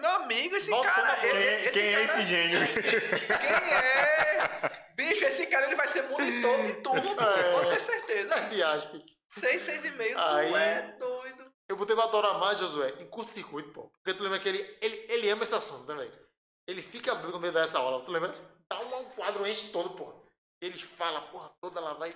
[0.00, 1.16] meu amigo, esse Nota cara.
[1.16, 2.60] Quem, ele- é- esse quem é cara- esse gênio?
[2.74, 4.70] Quem é?
[4.96, 7.52] Bicho, esse cara ele vai ser monitor de tudo, É.
[7.52, 8.40] pode ter certeza.
[8.42, 9.04] De aspe.
[9.28, 11.52] 6, 6,5, Aí- tu é doido.
[11.68, 13.90] Eu botei pra adorar mais, Josué, em curto-circuito, pô.
[14.02, 16.12] Porque tu lembra que ele, ele, ele ama esse assunto, né, velho?
[16.66, 18.04] Ele fica doido quando ele dá essa aula.
[18.04, 18.32] Tu lembra?
[18.70, 20.23] Dá um, um quadro, enche todo, pô.
[20.64, 22.14] Ele fala, a porra toda, lá vai,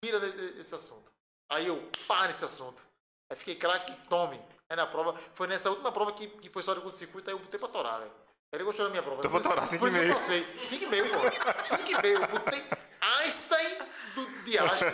[0.00, 1.10] pira de- de- desse assunto.
[1.50, 2.82] Aí eu, pá nesse assunto.
[3.30, 4.40] Aí fiquei craque, tome.
[4.70, 7.38] Aí na prova, foi nessa última prova que, que foi só de curto-circuito, aí eu
[7.40, 8.12] botei pra torar, velho.
[8.52, 9.22] Ele gostou da minha prova.
[9.22, 10.14] Tô pra torar, Por isso que eu 5,5.
[10.14, 10.44] passei.
[10.62, 11.18] 5,5, pô.
[11.58, 12.20] 5,5.
[12.22, 12.64] Eu botei
[13.00, 13.78] Einstein
[14.14, 14.90] do, de Aspen.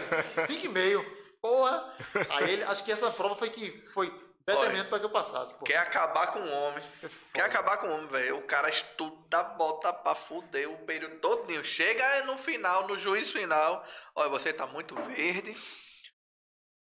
[0.47, 1.21] 5,5.
[1.43, 1.97] Porra.
[2.31, 4.09] Aí ele, acho que essa prova foi que foi
[4.57, 5.65] determinante pra que eu passasse, pô.
[5.65, 6.83] Quer acabar com o homem.
[7.03, 7.09] É.
[7.35, 8.39] Quer acabar com o homem, velho.
[8.39, 11.63] O cara estuda, bota pra fuder o período todinho.
[11.65, 13.85] Chega no final, no juiz final.
[14.15, 15.57] Olha, você tá muito verde.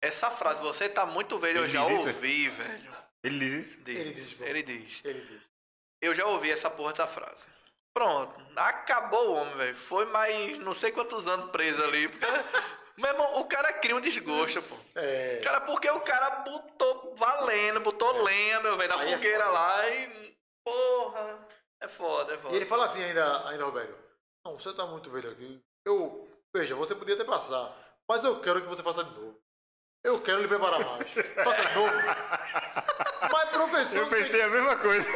[0.01, 2.09] Essa frase, você tá muito verde, eu Ele já diz isso?
[2.09, 2.97] ouvi, velho.
[3.23, 3.81] Ele diz isso?
[3.83, 5.01] Diz, Ele diz, ele diz.
[5.05, 5.43] Ele diz.
[6.01, 7.49] Eu já ouvi essa porra dessa frase.
[7.95, 9.75] Pronto, acabou o homem, velho.
[9.75, 12.09] Foi mais não sei quantos anos preso ali.
[12.09, 12.27] Porque,
[12.99, 14.77] meu irmão, o cara cria um desgosto, pô.
[14.95, 15.41] É.
[15.43, 19.59] Cara, porque o cara botou valendo, botou lenha, meu velho, na Aí é fogueira foda.
[19.59, 20.37] lá e.
[20.65, 21.49] Porra.
[21.83, 22.55] É foda, é foda.
[22.55, 23.95] E ele fala assim ainda, ainda, Roberto.
[24.45, 25.61] Não, você tá muito velho aqui.
[25.85, 26.27] Eu.
[26.55, 27.77] Veja, você podia até passar.
[28.09, 29.39] Mas eu quero que você faça de novo.
[30.05, 31.11] Eu quero lhe preparar mais.
[31.11, 31.93] Faça de novo.
[33.33, 33.99] Mas professor.
[34.03, 35.07] Eu pensei a mesma coisa.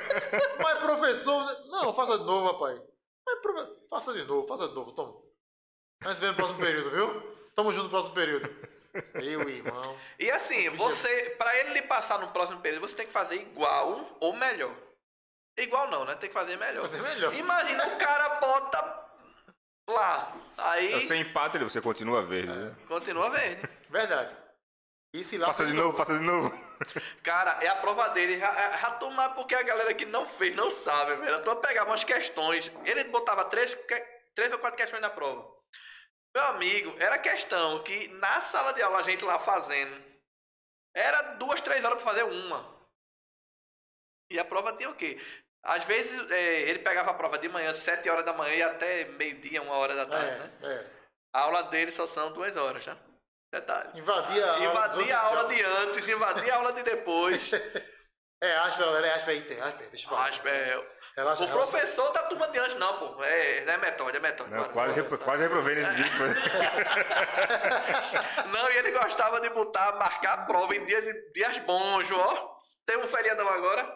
[0.62, 1.66] Mas professor.
[1.68, 2.80] Não, faça de novo, rapaz.
[3.26, 5.18] Mas profe- faça de novo, faça de novo, toma.
[6.04, 7.34] Nós vemos no próximo período, viu?
[7.54, 8.54] Tamo junto no próximo período.
[9.14, 9.96] Meu irmão.
[10.18, 14.16] E assim, você, pra ele lhe passar no próximo período, você tem que fazer igual
[14.20, 14.72] ou melhor.
[15.56, 16.14] Igual não, né?
[16.16, 16.82] Tem que fazer melhor.
[16.82, 17.32] Fazer melhor.
[17.34, 19.08] Imagina o cara bota
[19.88, 20.36] lá.
[20.58, 22.52] Aí Você empata ele, você continua verde.
[22.52, 22.74] né?
[22.86, 23.62] continua verde.
[23.88, 24.36] Verdade.
[25.12, 26.52] E se lá Faça de novo, faça de novo.
[27.22, 28.38] Cara, é a prova dele.
[28.38, 31.36] Já, é- porque a galera que não fez não sabe, velho.
[31.44, 32.70] Eu pegava umas questões.
[32.84, 33.76] Ele botava três,
[34.34, 35.53] três ou quatro questões na prova.
[36.34, 40.02] Meu amigo, era questão que na sala de aula a gente lá fazendo.
[40.94, 42.74] Era duas, três horas pra fazer uma.
[44.30, 45.20] E a prova tinha o quê?
[45.62, 49.04] Às vezes é, ele pegava a prova de manhã, sete horas da manhã e até
[49.04, 50.52] meio-dia, uma hora da tarde, né?
[50.62, 50.90] É, é.
[51.32, 52.96] A aula dele só são duas horas, tá?
[53.52, 53.98] Detalhe.
[53.98, 57.50] Invadia a outros, a aula de antes, invadir a aula de depois.
[58.44, 60.28] É, aspa, galera, é aspa aí, tem aspa aí, deixa eu falar.
[60.28, 61.70] Aspa, é, Relaxa, o relaxa.
[61.70, 63.24] professor da turma de antes, não, pô.
[63.24, 64.54] É, não é metódia, é metódia.
[64.56, 66.10] Não, quase, repro- quase reprovei nesse vídeo.
[68.52, 72.54] Não, e ele gostava de botar, marcar a prova em dias, dias bons, ó.
[72.86, 73.90] Tem um feriadão agora.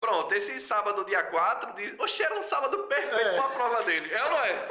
[0.00, 1.98] Pronto, esse sábado, dia 4, diz.
[1.98, 3.36] Oxe, era um sábado perfeito É.
[3.36, 4.12] pra prova dele.
[4.12, 4.68] É ou não é?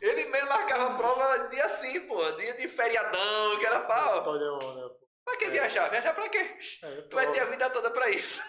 [0.00, 2.22] Ele mesmo marcava a prova dia assim, pô.
[2.32, 4.32] Dia de feriadão, que era pô.
[5.24, 5.88] Pra que viajar?
[5.88, 6.58] Viajar pra quê?
[6.82, 8.42] É, Tu vai ter a vida toda pra isso.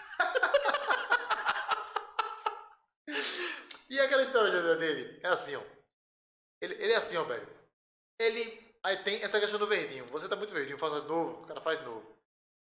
[3.90, 5.20] E aquela história da vida dele?
[5.22, 5.60] É assim, ó.
[6.60, 7.46] Ele, ele é assim, ó, velho.
[8.18, 8.74] Ele.
[8.82, 10.04] Aí tem essa questão do verdinho.
[10.06, 12.04] Você tá muito verdinho, faça de novo, o cara faz de novo.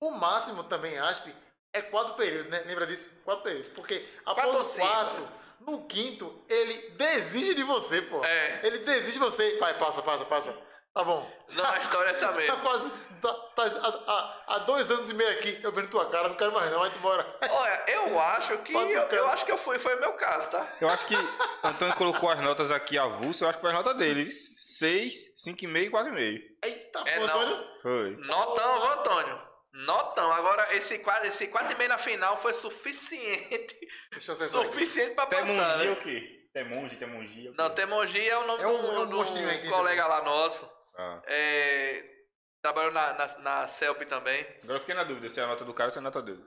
[0.01, 1.33] O máximo também, aspe,
[1.73, 2.61] é quatro períodos, né?
[2.65, 3.21] Lembra disso?
[3.23, 3.71] Quatro períodos.
[3.73, 5.31] Porque após Quatro ou o cinco, quarto,
[5.61, 8.23] no quinto, ele desiste de você, pô.
[8.25, 8.59] É.
[8.63, 9.57] Ele desiste de você.
[9.57, 10.72] Vai, passa, passa, passa.
[10.93, 11.29] Tá bom.
[11.53, 12.57] Não, a história é essa Tá mesmo.
[12.61, 12.91] quase.
[13.21, 16.35] Tá, tá há, há- há dois anos e meio aqui, eu vendo tua cara, não
[16.35, 17.37] quero mais não, vai embora.
[17.49, 18.73] Olha, eu acho que.
[18.73, 20.67] Eu, eu acho que eu fui, foi o meu caso, tá?
[20.81, 23.77] Eu acho que o Antônio colocou as notas aqui avulso, eu acho que foi as
[23.77, 24.29] notas dele.
[24.31, 25.13] 6,
[25.47, 26.41] 5,5 e 4,5.
[26.63, 27.23] Eita, É, pô.
[27.25, 27.63] Antônio.
[27.81, 28.15] Foi.
[28.17, 29.41] Notão, viu, Antônio?
[29.73, 30.31] Notão.
[30.31, 33.75] Agora, esse 4, esse quatro e meio na final foi suficiente.
[34.11, 34.71] Deixa eu acessar aqui.
[34.71, 35.45] suficiente pra passar.
[35.45, 35.91] Temongi é Né?
[35.91, 36.49] o quê?
[36.53, 37.47] Temongi, Temongi.
[37.47, 37.55] o quê?
[37.57, 40.17] Não, Temongi é o nome É um- do, é um do tem colega também.
[40.17, 40.69] lá nosso.
[40.95, 41.21] Ah.
[41.25, 42.25] É,
[42.61, 44.41] trabalhou na, na, na CELP também.
[44.63, 46.03] Agora eu fiquei na dúvida se é a nota do cara ou se é a
[46.03, 46.43] nota dele.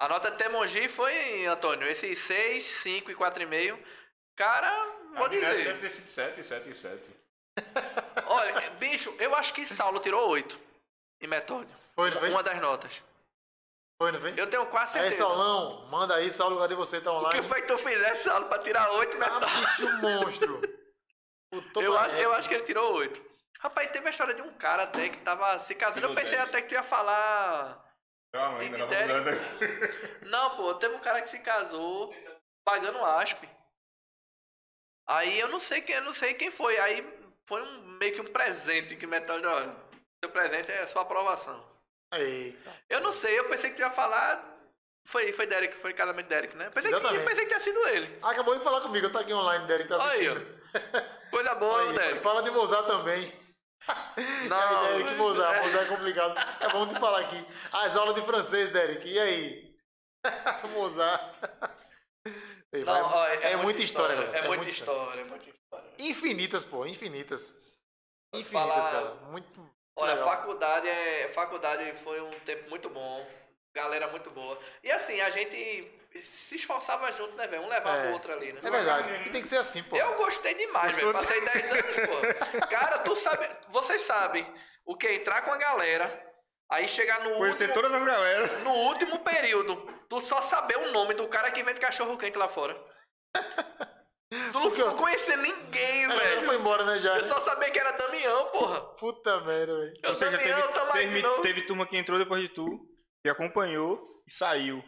[0.00, 3.78] A nota de Temongi foi, Antônio, esses 6, 5 e 4,5.
[4.36, 4.70] Cara,
[5.14, 5.64] vou A dizer.
[5.64, 7.02] Deve ter sido 7, 7 e 7.
[8.26, 10.58] Olha, bicho, eu acho que Saulo tirou 8
[11.20, 11.74] em metódia.
[11.94, 12.30] Foi, não foi?
[12.30, 13.02] Uma das notas.
[13.96, 14.34] Foi, não foi?
[14.36, 15.22] Eu tenho quase Aí, certeza.
[15.28, 17.00] Saulão, manda aí, Saulo, cadê você?
[17.00, 17.40] Tá O online?
[17.40, 20.60] que foi que tu fizesse, Saulo, pra tirar 8 em Ah, bicho monstro.
[21.76, 23.22] Eu da acho, eu acho que ele tirou 8.
[23.60, 26.06] Rapaz, teve a história de um cara até que tava se casando.
[26.06, 26.48] Eu pensei 10.
[26.48, 27.82] até que tu ia falar.
[28.32, 30.24] Calma, Tem ainda de não Derek.
[30.26, 32.14] Não, pô, teve um cara que se casou
[32.64, 33.44] pagando asp.
[35.06, 36.76] Aí eu não sei quem, eu não sei quem foi.
[36.78, 37.06] Aí
[37.46, 39.76] foi um meio que um presente que metade, olha,
[40.22, 41.64] seu presente é a sua aprovação.
[42.12, 42.72] Eita.
[42.88, 44.52] Eu não sei, eu pensei que tu ia falar.
[45.06, 46.70] Foi, foi Derek, foi casamento de Derek, né?
[46.70, 48.18] Pensei que, pensei que tinha sido ele.
[48.22, 50.60] Acabou de falar comigo, tá aqui online, Derek, tá Aí, assistindo.
[50.74, 51.13] ó.
[51.34, 52.20] Coisa boa, Aí, Derek.
[52.20, 53.32] Fala de Mozart também.
[54.48, 55.62] Não, aí, Derek, Mozart, é.
[55.62, 56.40] Mozart é complicado.
[56.60, 57.44] É bom de falar aqui.
[57.72, 59.76] As aulas de francês, Derek, e aí?
[60.74, 61.20] Mozart.
[62.72, 64.46] Ei, vai- Não, ó, é, muita história, É, galera.
[64.48, 65.90] muita história, é muita história.
[65.98, 67.60] Infinitas, pô, infinitas.
[68.32, 69.14] Infinitas, falar- cara.
[69.30, 69.74] Muito.
[69.96, 70.28] Olha, legal.
[70.28, 73.28] faculdade é faculdade foi um tempo muito bom,
[73.74, 74.56] galera muito boa.
[74.84, 77.62] E assim, a gente se esforçava junto, né, velho?
[77.62, 78.10] Um levava É.
[78.10, 78.60] o outro ali, né?
[78.62, 79.28] É verdade.
[79.28, 79.96] E tem que ser assim, pô.
[79.96, 81.12] Eu gostei demais, velho.
[81.12, 82.60] Passei 10 anos, pô.
[82.68, 84.46] Cara, tu sabe, vocês sabem
[84.84, 86.32] o que é entrar com a galera,
[86.70, 88.62] aí chegar no Conhecer último, todas as galeras.
[88.62, 89.76] no último período,
[90.08, 92.74] tu só saber o nome do cara que vende cachorro quente lá fora.
[94.52, 96.46] Tu não, não conhecia ninguém, galera velho.
[96.46, 97.16] foi embora, né, já.
[97.16, 98.80] Eu só sabia que era Damião, porra.
[98.96, 99.94] Puta merda, velho.
[100.02, 101.42] Eu Damião, teve, tamo aí de teve, novo.
[101.42, 102.80] teve turma que entrou depois de tu,
[103.22, 104.82] que acompanhou e saiu.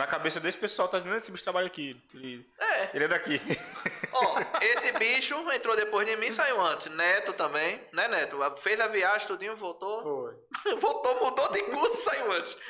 [0.00, 1.94] Na cabeça desse pessoal, tá dizendo esse bicho trabalha aqui.
[2.14, 2.90] Ele, É.
[2.96, 3.38] ele é daqui.
[4.14, 6.86] Ó, Esse bicho entrou depois de mim, saiu antes.
[6.90, 8.38] Neto também, né, Neto?
[8.56, 10.02] Fez a viagem, tudinho, voltou.
[10.02, 10.76] Foi.
[10.80, 12.56] Voltou, mudou de curso, saiu antes.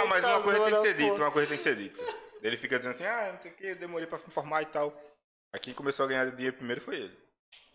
[0.00, 2.02] Ah, mas uma coisa tem que ser dita, uma coisa tem que ser dita.
[2.42, 4.66] Ele fica dizendo assim, ah, não sei o que, eu demorei pra me formar e
[4.66, 4.92] tal.
[5.52, 7.18] Aí quem começou a ganhar dinheiro primeiro foi ele.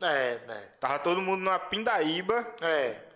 [0.01, 0.71] É, né?
[0.79, 3.06] Tava todo mundo numa pindaíba É.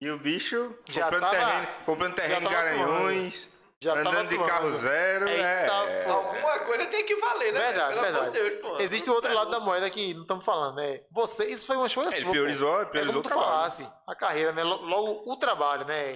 [0.00, 3.48] e o bicho Já comprando tava- terreno, comprando terreno em tava Garanhões,
[3.82, 5.28] Já tava andando de carro zero.
[5.28, 6.04] Eita, é.
[6.04, 6.12] pô.
[6.12, 7.60] Alguma coisa tem que valer, né?
[7.60, 8.32] Verdade, Pelo amor verdade.
[8.44, 8.80] de Deus, pô.
[8.80, 11.00] Existe o outro lado da moeda que não estamos falando, né?
[11.10, 12.30] Você, isso foi uma escolha Ele sua.
[12.30, 13.50] priorizou, ele priorizou é como o trabalho.
[13.56, 14.62] falasse, a carreira, né?
[14.64, 16.12] Lo- Logo o trabalho, né?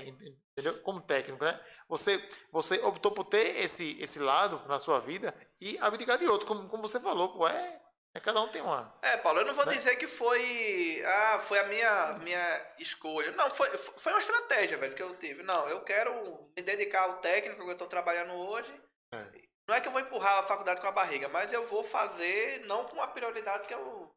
[0.56, 0.80] Entendeu?
[0.82, 1.58] Como técnico, né?
[1.88, 6.46] Você, você optou por ter esse, esse lado na sua vida e abdicar de outro,
[6.46, 7.80] como, como você falou, pô, é,
[8.14, 8.94] é cada um tem uma.
[9.02, 9.74] É, Paulo, eu não vou Né?
[9.74, 11.02] dizer que foi.
[11.04, 13.32] Ah, foi a minha, minha escolha.
[13.32, 15.42] Não, foi, foi uma estratégia, velho, que eu tive.
[15.42, 18.72] Não, eu quero me dedicar ao técnico que eu tô trabalhando hoje.
[19.12, 19.24] É.
[19.66, 22.64] Não é que eu vou empurrar a faculdade com a barriga, mas eu vou fazer
[22.66, 24.14] não com a prioridade que eu,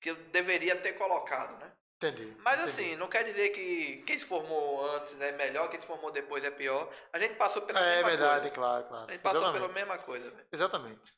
[0.00, 1.70] que eu deveria ter colocado, né?
[1.96, 2.34] Entendi.
[2.38, 2.70] Mas entendi.
[2.70, 6.42] assim, não quer dizer que quem se formou antes é melhor, quem se formou depois
[6.44, 6.88] é pior.
[7.12, 8.54] A gente passou pela É mesma verdade, coisa.
[8.54, 9.08] claro, claro.
[9.08, 9.60] A gente passou Exatamente.
[9.62, 10.46] pela mesma coisa, velho.
[10.52, 11.12] Exatamente.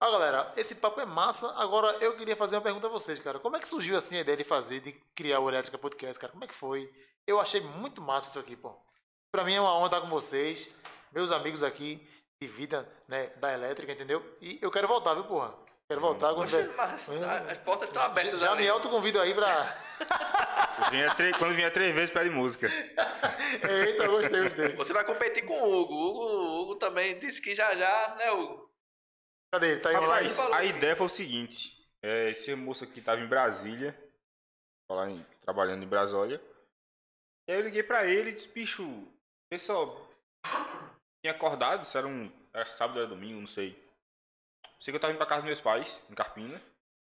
[0.00, 1.52] Ah, galera, esse papo é massa.
[1.60, 3.38] Agora eu queria fazer uma pergunta a vocês, cara.
[3.40, 6.32] Como é que surgiu assim a ideia de fazer, de criar o Elétrica Podcast, cara?
[6.32, 6.88] Como é que foi?
[7.26, 8.72] Eu achei muito massa isso aqui, pô.
[9.32, 10.72] Pra mim é uma honra estar com vocês,
[11.12, 12.06] meus amigos aqui
[12.40, 14.24] de vida, né, da elétrica, entendeu?
[14.40, 15.52] E eu quero voltar, viu, porra?
[15.88, 18.62] Quero voltar quando Poxa, der- mas as portas estão abertas Já ali.
[18.62, 19.48] me autoconvido aí pra.
[20.90, 22.68] Vinha três- quando vinha três vezes pede música.
[23.68, 24.68] Eita, gostei, gostei.
[24.76, 25.94] Você vai competir com o Hugo.
[25.94, 28.68] O Hugo, o Hugo também disse que já já, né, Hugo?
[29.52, 29.80] Cadê ele?
[29.80, 33.26] Tá aí Rapaz, falou a ideia foi o seguinte: é, esse moço aqui tava em
[33.26, 33.96] Brasília,
[35.08, 36.40] em- trabalhando em Brasólia.
[37.48, 38.84] Aí eu liguei pra ele e disse, bicho,
[39.50, 40.06] pessoal,
[41.24, 42.30] tinha acordado, isso era um.
[42.52, 43.72] Era sábado, era domingo, não sei.
[44.80, 46.56] Sei que eu tava indo pra casa dos meus pais, em Carpina.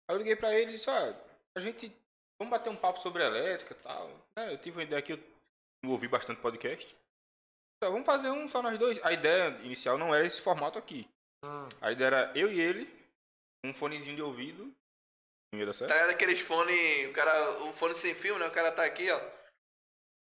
[0.09, 1.15] Aí eu liguei pra ele e disse, ó,
[1.55, 1.95] a gente.
[2.39, 4.09] Vamos bater um papo sobre elétrica e tal.
[4.37, 6.97] né, eu tive uma ideia aqui, eu ouvi bastante podcast.
[7.77, 9.05] Então, vamos fazer um só nós dois.
[9.05, 11.09] A ideia inicial não era esse formato aqui.
[11.45, 12.89] Hum, A ideia era eu e ele,
[13.65, 14.73] um fonezinho de ouvido.
[15.75, 15.89] Certo?
[15.91, 18.47] Tá ligado aqueles fone, o cara, o fone sem fio, né?
[18.47, 19.21] O cara tá aqui, ó.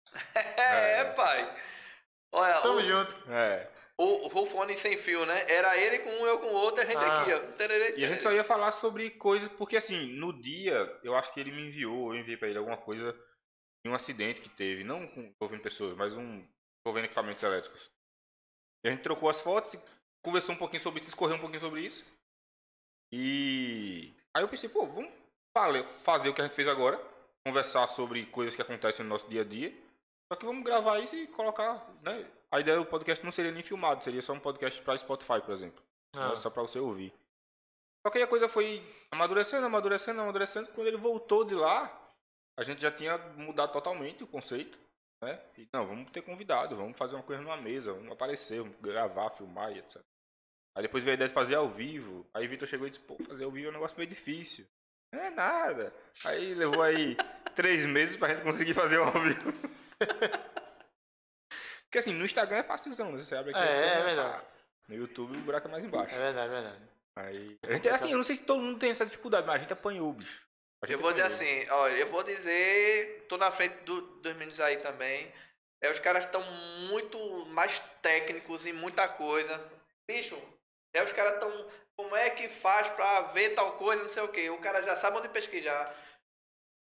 [0.56, 1.56] É, pai.
[2.32, 3.30] Olha, Tamo o, junto.
[3.30, 3.70] É.
[3.98, 5.44] o, o fone sem fio, né?
[5.50, 7.20] Era ele com um, eu com o outro, a gente Ah.
[7.20, 7.38] aqui, ó.
[7.52, 11.32] Tererê, E a gente só ia falar sobre coisas, porque assim, no dia, eu acho
[11.34, 13.12] que ele me enviou, eu enviei pra ele alguma coisa
[13.84, 16.42] de um acidente que teve, não com envolvendo pessoas, mas um
[16.86, 17.90] envolvendo equipamentos elétricos.
[18.84, 19.80] E a gente trocou as fotos, e
[20.22, 22.04] conversou um pouquinho sobre isso, escorreu um pouquinho sobre isso.
[23.12, 25.12] E aí eu pensei, pô, vamos
[26.02, 27.00] fazer o que a gente fez agora,
[27.44, 29.74] conversar sobre coisas que acontecem no nosso dia a dia.
[30.32, 32.24] Só que vamos gravar isso e colocar, né?
[32.52, 35.52] A ideia do podcast não seria nem filmado, seria só um podcast pra Spotify, por
[35.52, 35.82] exemplo.
[36.14, 36.36] Ah.
[36.36, 37.12] Só pra você ouvir.
[38.04, 40.68] Só que aí a coisa foi amadurecendo, amadurecendo, amadurecendo.
[40.68, 42.00] Quando ele voltou de lá,
[42.56, 44.78] a gente já tinha mudado totalmente o conceito.
[45.22, 45.38] Né?
[45.58, 49.30] E, não, vamos ter convidado, vamos fazer uma coisa numa mesa, vamos aparecer, vamos gravar,
[49.30, 50.00] filmar e etc.
[50.74, 52.28] Aí depois veio a ideia de fazer ao vivo.
[52.32, 54.66] Aí Vitor chegou e disse, pô, fazer ao vivo é um negócio meio difícil.
[55.12, 55.92] Não é nada.
[56.24, 57.16] Aí levou aí
[57.56, 59.52] três meses pra gente conseguir fazer o ao vivo.
[61.84, 63.18] Porque assim, no Instagram é facilzão, né?
[63.22, 63.58] Você abre aqui.
[63.60, 64.44] É, é verdade.
[64.88, 66.14] No YouTube o buraco é mais embaixo.
[66.14, 66.82] É verdade, é verdade.
[67.16, 69.58] Aí, a gente, assim, eu não sei se todo mundo tem essa dificuldade, mas a
[69.58, 70.46] gente apanhou, bicho.
[70.84, 71.60] Gente Eu vou dizer apanhou.
[71.60, 75.30] assim, olha, eu vou dizer, tô na frente do- dos meninos aí também.
[75.82, 76.42] É, os caras estão
[76.88, 79.60] muito mais técnicos em muita coisa.
[80.08, 80.40] Bicho,
[80.92, 81.70] é, os caras estão.
[81.96, 84.48] Como é que faz pra ver tal coisa, não sei o que.
[84.50, 85.94] O cara já sabe onde pesquisar.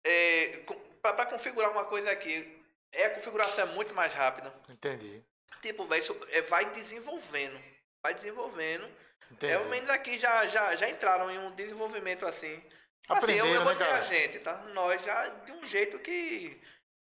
[0.05, 0.63] É,
[1.01, 4.53] pra configurar uma coisa aqui, é, a configuração é muito mais rápida.
[4.69, 5.23] Entendi.
[5.61, 7.59] Tipo, isso é, vai desenvolvendo.
[8.03, 8.89] Vai desenvolvendo.
[9.31, 9.53] Entendi.
[9.53, 12.63] É, os meninos aqui já, já, já entraram em um desenvolvimento assim.
[13.07, 14.01] Assim, eu, Aprenderam, eu vou né, dizer cara?
[14.01, 14.57] a gente, tá?
[14.73, 16.61] Nós já de um jeito que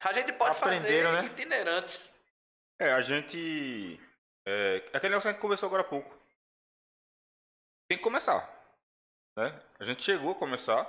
[0.02, 1.34] a gente pode Aprenderam, fazer né?
[1.34, 2.00] itinerante.
[2.80, 4.00] É, a gente.
[4.48, 6.19] É, aquele negócio que a gente conversou agora há pouco.
[7.90, 8.48] Tem que começar.
[9.36, 9.60] Né?
[9.80, 10.88] A gente chegou a começar,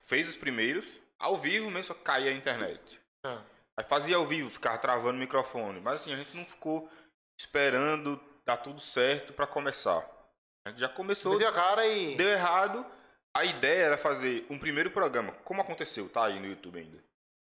[0.00, 0.86] fez os primeiros,
[1.18, 3.00] ao vivo mesmo, só caía a internet.
[3.24, 3.42] Ah.
[3.76, 5.80] Aí fazia ao vivo, ficava travando o microfone.
[5.80, 6.90] Mas assim, a gente não ficou
[7.38, 10.08] esperando dar tudo certo pra começar.
[10.66, 12.16] A gente já começou, a cara e.
[12.16, 12.84] deu errado.
[13.36, 17.02] A ideia era fazer um primeiro programa, como aconteceu, tá aí no YouTube ainda.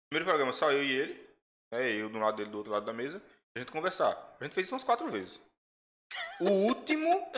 [0.10, 1.30] Primeiro programa só eu e ele,
[1.72, 1.90] né?
[1.92, 3.22] Eu do lado dele, do outro lado da mesa,
[3.56, 4.36] a gente conversar.
[4.40, 5.40] A gente fez isso umas quatro vezes.
[6.42, 7.32] O último,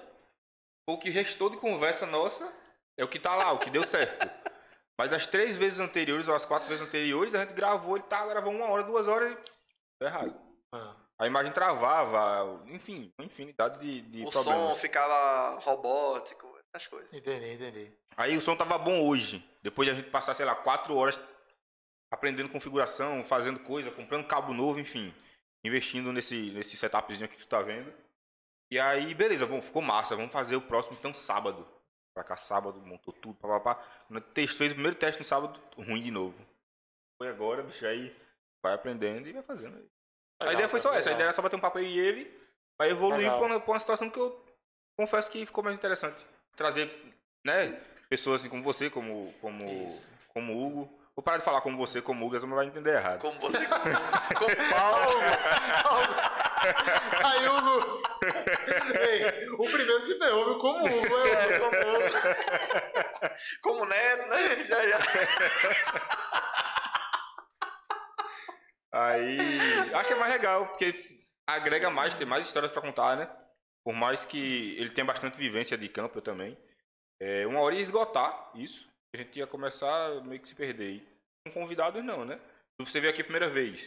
[0.87, 2.51] o que restou de conversa nossa,
[2.97, 4.29] é o que tá lá, o que deu certo.
[4.97, 8.25] Mas das três vezes anteriores, ou as quatro vezes anteriores, a gente gravou, ele tá,
[8.27, 10.03] gravou uma hora, duas horas e.
[10.03, 10.35] Errado.
[10.73, 10.95] Ah.
[11.19, 14.69] a imagem travava, enfim, uma infinidade de, de O problemas.
[14.69, 17.11] som ficava robótico, essas coisas.
[17.13, 17.91] Entendi, entendi.
[18.15, 19.43] Aí o som tava bom hoje.
[19.61, 21.19] Depois de a gente passar, sei lá, quatro horas
[22.11, 25.13] aprendendo configuração, fazendo coisa, comprando cabo novo, enfim.
[25.63, 27.91] Investindo nesse, nesse setupzinho aqui que tu tá vendo.
[28.71, 30.15] E aí, beleza, bom, ficou massa.
[30.15, 31.67] Vamos fazer o próximo então sábado.
[32.13, 33.81] Pra cá, sábado, montou tudo, papapá.
[34.33, 36.35] Fez o primeiro teste no sábado, ruim de novo.
[37.17, 38.15] Foi agora, bicho, aí
[38.63, 39.77] vai aprendendo e vai fazendo.
[39.77, 39.85] aí.
[40.39, 41.17] a Legal, ideia foi só cara, essa, a legal.
[41.19, 42.41] ideia era só bater um papo aí e ele,
[42.77, 43.37] pra evoluir Legal.
[43.37, 44.43] pra uma, pra uma situação que eu
[44.97, 46.25] confesso que ficou mais interessante.
[46.55, 46.89] Trazer,
[47.45, 47.79] né,
[48.09, 50.11] pessoas assim como você, como, como, Isso.
[50.29, 50.99] como o Hugo.
[51.15, 53.19] Vou parar de falar como você, como o Hugo, a turma vai entender errado.
[53.19, 55.19] Como você com, com Paulo.
[57.25, 58.01] Aí, Hugo.
[59.01, 60.59] Ei, o primeiro se ferrou, viu?
[60.59, 61.75] Como o É, como,
[63.61, 64.63] como neto, né?
[64.65, 64.99] Já, já.
[68.93, 69.59] Aí,
[69.93, 73.29] acho que é mais legal, porque agrega mais, tem mais histórias pra contar, né?
[73.83, 76.57] Por mais que ele tenha bastante vivência de campo, eu também.
[77.19, 81.07] É, uma hora ia esgotar isso, a gente ia começar meio que se perder.
[81.45, 82.39] Com convidados não, né?
[82.79, 83.81] Se você veio aqui a primeira vez,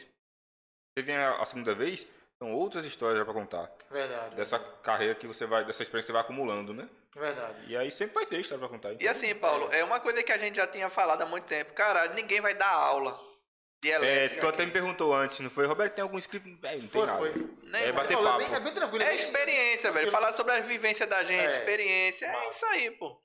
[0.96, 2.06] você vem a segunda vez,
[2.44, 3.72] são outras histórias já pra contar.
[3.90, 4.34] Verdade.
[4.36, 6.88] Dessa carreira que você vai, dessa experiência que você vai acumulando, né?
[7.16, 7.64] Verdade.
[7.66, 9.00] E aí sempre vai ter história pra contar.
[9.00, 11.72] E assim, Paulo, é uma coisa que a gente já tinha falado há muito tempo.
[11.72, 13.18] Cara, ninguém vai dar aula
[13.82, 15.66] de É, tu até me perguntou antes, não foi?
[15.66, 16.48] Roberto, tem algum script?
[16.48, 17.18] Não tem Foi, nada.
[17.18, 17.32] foi.
[17.62, 18.44] Nem- É bater falou, é papo.
[18.44, 19.04] bem, é bem tranquilo.
[19.04, 20.10] É bem- experiência, velho.
[20.10, 22.26] Falar sobre as vivências da gente, É, experiência.
[22.26, 22.48] É massa.
[22.50, 23.20] isso aí, pô.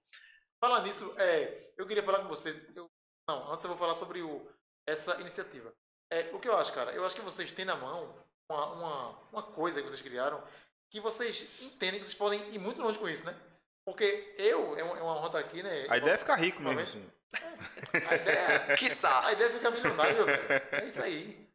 [0.64, 2.66] Falar nisso, é, eu queria falar com vocês.
[2.76, 2.90] eu-
[3.30, 4.46] não, antes eu vou falar sobre o,
[4.88, 5.74] essa iniciativa.
[6.12, 6.92] É, o que eu acho, cara?
[6.92, 8.14] Eu acho que vocês têm na mão
[8.50, 10.42] uma, uma, uma coisa que vocês criaram
[10.92, 13.36] que vocês entendem que vocês podem ir muito longe com isso, né?
[13.86, 15.86] Porque eu, é uma, é uma rota aqui, né?
[15.88, 17.10] A ideia é ficar rico mesmo, assim.
[17.94, 19.28] A ideia, Quiçá.
[19.28, 20.48] a ideia é ficar milionário, meu velho.
[20.72, 21.48] É isso aí.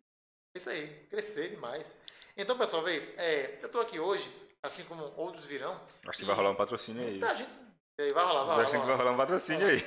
[0.54, 1.06] É isso aí.
[1.10, 1.98] Crescer demais.
[2.36, 3.02] Então, pessoal, veio.
[3.16, 5.80] É, eu tô aqui hoje, assim como outros virão.
[6.06, 7.18] Acho que vai rolar um patrocínio aí.
[7.18, 7.50] Muita gente.
[7.98, 8.62] é, Vai rolar, vai rolar.
[8.68, 9.10] Acho que vai rolar.
[9.12, 9.84] um patrocínio aí.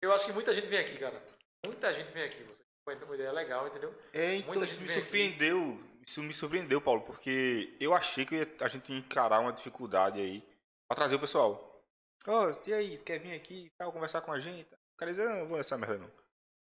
[0.00, 1.22] Eu acho que muita gente vem aqui, cara.
[1.64, 2.42] Muita gente vem aqui.
[2.44, 3.94] Você uma ideia legal, entendeu?
[4.12, 5.04] É, então Muita isso gente me vem aqui.
[5.04, 5.80] surpreendeu.
[6.06, 10.42] Isso me surpreendeu, Paulo, porque eu achei que a gente ia encarar uma dificuldade aí
[10.88, 11.80] pra trazer o pessoal.
[12.26, 14.66] Ó, e aí, quer vir aqui e tal, conversar com a gente?
[14.72, 16.10] O cara diz, "Ah, não vou nessa merda não.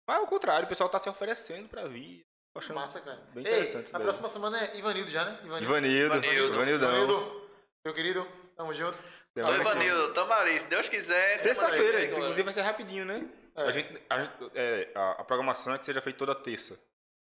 [0.08, 2.22] Mas ao contrário, o pessoal tá se oferecendo pra vir.
[2.54, 3.18] Tô achando Massa, cara.
[3.34, 5.40] bem Ei, interessante isso a próxima semana é Ivanildo já, né?
[5.44, 6.54] Ivanildo, Ivanildo.
[6.54, 6.90] Ivanildão.
[6.90, 7.50] Ivanildo,
[7.84, 8.96] meu querido, tamo junto.
[8.96, 9.02] Ô,
[9.34, 9.72] Semana que vem.
[9.88, 10.60] Ivanildo, tamo ali.
[10.60, 11.40] Se Deus quiser.
[11.50, 12.04] agora.
[12.06, 13.28] inclusive vai ser rapidinho, né?
[13.56, 13.62] É.
[13.64, 14.22] A, gente, a,
[14.56, 16.80] é, a, a programação é que seja feita toda terça.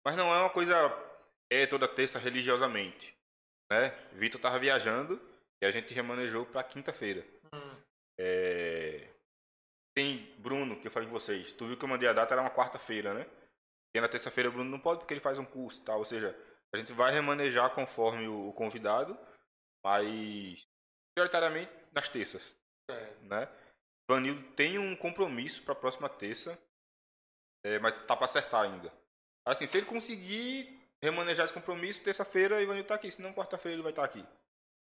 [0.06, 0.76] Mas não é uma coisa
[1.52, 3.16] é toda terça religiosamente.
[3.72, 3.90] Né?
[4.14, 5.20] Vitor tava viajando
[5.62, 7.26] e a gente remanejou pra quinta-feira.
[7.54, 7.76] Hum,
[8.20, 9.08] É,
[9.96, 11.52] Tem Bruno, que eu falei com vocês.
[11.54, 13.26] Tu viu que eu mandei a data, era uma quarta-feira, né?
[13.96, 16.00] E na terça-feira o Bruno não pode porque ele faz um curso tal.
[16.00, 16.36] Ou seja,
[16.74, 19.18] a gente vai remanejar conforme o, o convidado,
[19.84, 20.68] mas
[21.16, 22.56] prioritariamente nas terças
[22.90, 23.50] é, né?
[24.10, 26.58] Vanildo tem um compromisso para a próxima terça,
[27.64, 28.92] é, mas tá para acertar ainda.
[29.46, 33.92] Assim, se ele conseguir remanejar esse compromisso, terça-feira Ivanildo tá aqui, senão quarta-feira ele vai
[33.92, 34.26] estar aqui.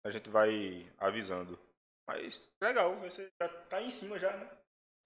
[0.04, 1.60] A gente vai avisando.
[2.08, 4.50] Mas legal, você já tá aí em cima já, né?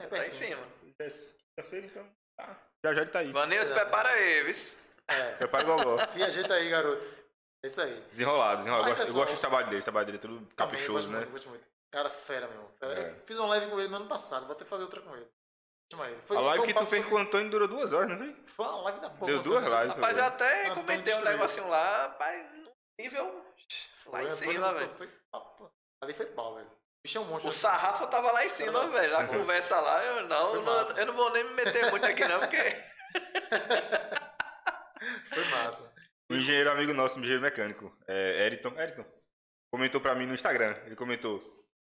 [0.01, 0.65] é Tá em cima.
[0.97, 2.63] Já é Quinta-feira, então tá.
[2.85, 3.31] Já já ele tá aí.
[3.33, 4.77] Vanildo, prepara aí, viu?
[5.09, 5.35] É.
[5.37, 5.97] Prepara o gogó.
[6.15, 7.13] E ajeita aí, garoto.
[7.61, 8.01] É isso aí.
[8.11, 8.85] Desenrolado, desenrolado.
[8.85, 10.55] Ai, Eu gosto, eu gosto do trabalho dele, o trabalho dele é tudo Também, eu
[10.55, 11.17] caprichoso, gosto né?
[11.17, 11.76] Muito, gosto muito.
[11.91, 12.69] Cara, fera, meu.
[12.79, 12.99] Fera.
[12.99, 13.09] É.
[13.11, 15.27] Eu Fiz uma live com ele no ano passado, vou até fazer outra com ele.
[16.25, 18.09] Foi, A live foi um que tu fez sobre- com o Antônio durou duas horas,
[18.09, 18.35] não foi?
[18.45, 19.31] Foi uma live da porra.
[19.31, 19.95] Deu duas lives.
[19.95, 21.37] Rapaz, eu até Antônio comentei um destruiu.
[21.37, 22.17] negocinho lá,
[22.57, 23.45] no nível
[24.07, 24.89] lá em Foi, cima, velho.
[24.91, 25.09] foi.
[26.03, 26.67] Ali foi pau, velho.
[26.67, 26.71] O
[27.05, 27.49] bicho é um monstro.
[27.49, 29.13] O sarrafo tava lá em cima, velho.
[29.13, 32.27] Na conversa lá, eu não, Foi não- eu não vou nem me meter muito aqui,
[32.27, 32.57] não, porque.
[35.33, 35.93] Foi massa.
[36.29, 39.05] Um engenheiro amigo nosso, um engenheiro mecânico, é, Eriton, Eriton,
[39.71, 40.75] comentou pra mim no Instagram.
[40.85, 41.39] Ele comentou: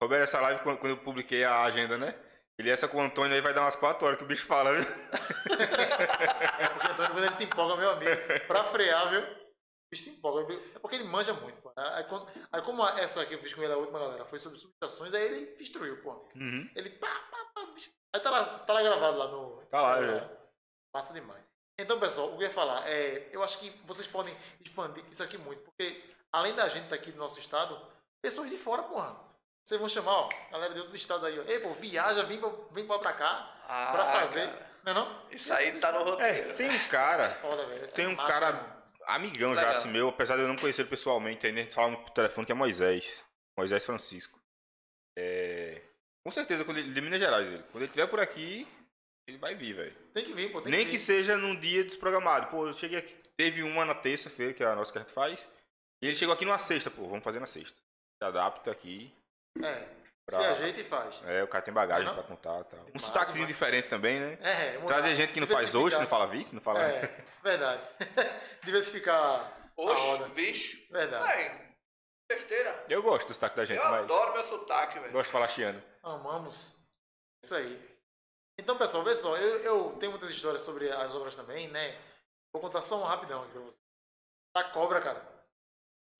[0.01, 2.15] Roberto, essa live, quando quando eu publiquei a agenda, né?
[2.57, 4.73] Ele, essa com o Antônio aí vai dar umas 4 horas que o bicho fala,
[4.75, 4.83] viu?
[5.59, 8.11] É porque o Antônio, quando ele se empolga, meu amigo,
[8.47, 9.21] pra frear, viu?
[9.21, 10.53] O bicho se empolga.
[10.75, 11.71] É porque ele manja muito, pô.
[11.75, 14.57] Aí, quando- aí como essa que eu fiz com ele, a última galera, foi sobre
[14.57, 16.11] subestações, aí ele destruiu, pô.
[16.35, 16.69] Uhum.
[16.75, 17.89] Ele pá, pá, pá, bicho.
[18.13, 19.65] Aí tá lá, tá lá gravado lá no.
[19.67, 20.29] Tá lá, Instagram,
[20.93, 21.43] Massa demais.
[21.79, 23.29] Então, pessoal, o que eu ia falar é.
[23.31, 26.03] Eu acho que vocês podem expandir isso aqui muito, porque
[26.33, 27.79] além da gente daqui do nosso estado,
[28.21, 29.28] pessoas de fora, porra.
[29.69, 31.43] Vocês vão chamar, ó, galera de outros estados aí, ó.
[31.43, 34.47] Ei, pô, viaja, vem pra, vem pra, cá Ah, pra fazer.
[34.47, 34.69] cara.
[34.83, 35.29] Não é não?
[35.29, 36.49] Isso aí tá no roteiro.
[36.49, 37.87] É, tem um cara, Foda, velho.
[37.91, 38.83] Tem é um massa, cara mano.
[39.05, 39.75] amigão já Legal.
[39.77, 42.47] assim meu, apesar de eu não conhecer ele pessoalmente, ainda a gente fala no telefone
[42.47, 43.23] que é Moisés.
[43.55, 44.39] Moisés Francisco.
[45.15, 45.83] É,
[46.25, 47.61] Com certeza, quando ele, de Minas Gerais, ele.
[47.71, 48.67] Quando ele estiver por aqui,
[49.27, 49.95] Ele vai vir, velho.
[50.15, 50.63] Tem que vir, pô.
[50.63, 52.47] Tem Nem que que seja num dia desprogramado.
[52.47, 53.15] Pô, eu cheguei aqui.
[53.37, 55.47] Teve uma na terça-feira, que é a nossa que a gente faz.
[56.01, 57.07] E ele chegou aqui numa sexta, pô.
[57.07, 57.77] Vamos fazer na sexta.
[58.17, 59.13] Se adapta aqui.
[59.63, 59.99] É.
[60.25, 61.21] Pra- Se ajeita e faz.
[61.25, 62.13] É, o cara tem bagagem Não?
[62.13, 62.85] pra contar e tal.
[62.93, 64.37] Um sotaquezinho diferente também, né?
[64.41, 66.81] É, mudar, Trazer gente que não faz hoje, não fala vice, não fala.
[66.83, 67.01] É,
[67.43, 67.81] verdade.
[68.63, 70.87] Diversificar a Oxe, vixe.
[70.91, 71.25] Verdade.
[71.27, 71.75] Véi,
[72.31, 72.85] besteira.
[72.89, 75.11] Eu gosto do sotaque da gente, Eu mas adoro meu sotaque, velho.
[75.11, 75.81] gosto de falar chiano.
[76.03, 76.75] Amamos.
[77.43, 77.89] Isso aí.
[78.59, 79.35] Então, pessoal, vê só.
[79.37, 81.97] Eu, eu tenho muitas histórias sobre as obras também, né?
[82.53, 83.79] Vou contar só uma rapidão aqui pra você.
[84.55, 85.21] A cobra, cara.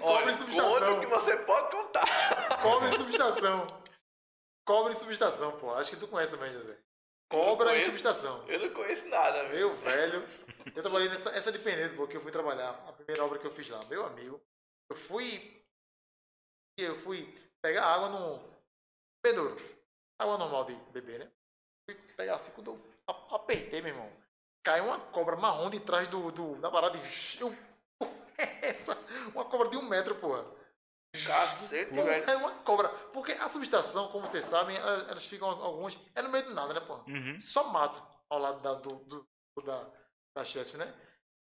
[0.00, 0.70] Olha, em subestação.
[0.70, 2.62] outro que você pode contar.
[2.62, 3.82] Cobra em subestação.
[4.64, 5.74] Cobra em subestação, pô.
[5.74, 6.78] Acho que tu conhece também, José.
[7.28, 7.86] Cobra em conheço.
[7.86, 8.44] subestação.
[8.48, 9.54] Eu não conheço nada, velho.
[9.54, 10.28] Meu velho.
[10.74, 12.70] Eu trabalhei nessa essa de Penedo, porque eu fui trabalhar.
[12.86, 13.84] A primeira obra que eu fiz lá.
[13.84, 14.40] Meu amigo.
[14.88, 15.64] Eu fui.
[16.76, 18.42] Eu fui pegar água no
[19.22, 19.60] bebedouro.
[20.18, 21.30] Água normal de beber, né?
[21.88, 24.10] Fui pegar assim, quando eu apertei, meu irmão.
[24.62, 27.40] Caiu uma cobra marrom de trás do, do, da parada e.
[27.40, 27.56] Eu,
[28.62, 28.96] essa?
[29.34, 30.44] Uma cobra de um metro, porra.
[31.26, 32.30] Cacete, velho.
[32.30, 32.88] É uma cobra.
[33.12, 35.98] Porque a subestação, como vocês sabem, ela- elas ficam algumas.
[36.14, 36.94] É no meio do nada, né, pô?
[37.08, 37.40] Uhum.
[37.40, 39.26] Só mato ao lado da, do, do,
[39.64, 39.86] da,
[40.36, 40.94] da Chelsea, né?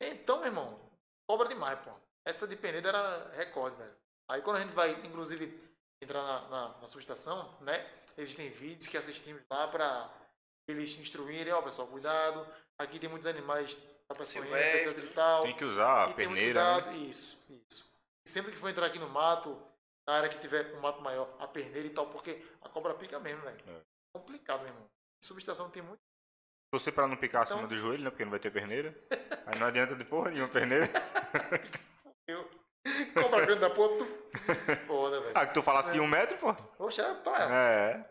[0.00, 0.80] Então, meu irmão,
[1.28, 1.90] cobra demais, pô.
[2.24, 3.94] Essa de Penedo era recorde, velho.
[4.28, 5.60] Aí quando a gente vai, inclusive,
[6.00, 7.88] entrar na, na, na subestação, né?
[8.16, 10.10] Existem vídeos que assistimos lá pra
[10.68, 12.46] eles instruírem, ó, pessoal, cuidado.
[12.78, 13.76] Aqui tem muitos animais
[14.08, 15.06] peçonhentos, etc Silvestre.
[15.06, 15.42] e tal.
[15.44, 16.80] Tem que usar a E muito perneira.
[16.82, 16.96] né?
[16.96, 17.91] Isso, isso.
[18.26, 19.60] E sempre que for entrar aqui no mato,
[20.06, 23.18] na área que tiver um mato maior, a perneira e tal, porque a cobra pica
[23.18, 23.58] mesmo, velho.
[23.68, 23.80] É.
[24.16, 24.86] Complicado, meu irmão.
[25.22, 26.00] Subestação tem muito.
[26.74, 28.10] Você pra não picar acima Então- do joelho, né?
[28.10, 28.94] Porque não vai ter perneira.
[29.46, 30.88] Aí não adianta de porra nenhuma perneira.
[32.26, 32.48] Eu.
[33.14, 34.04] Cobra grande da porra, tu.
[34.86, 35.32] Foda, velho.
[35.36, 36.54] Ah, que tu falasse de um metro, pô.
[36.54, 37.36] Poxa, tá.
[37.52, 38.08] É.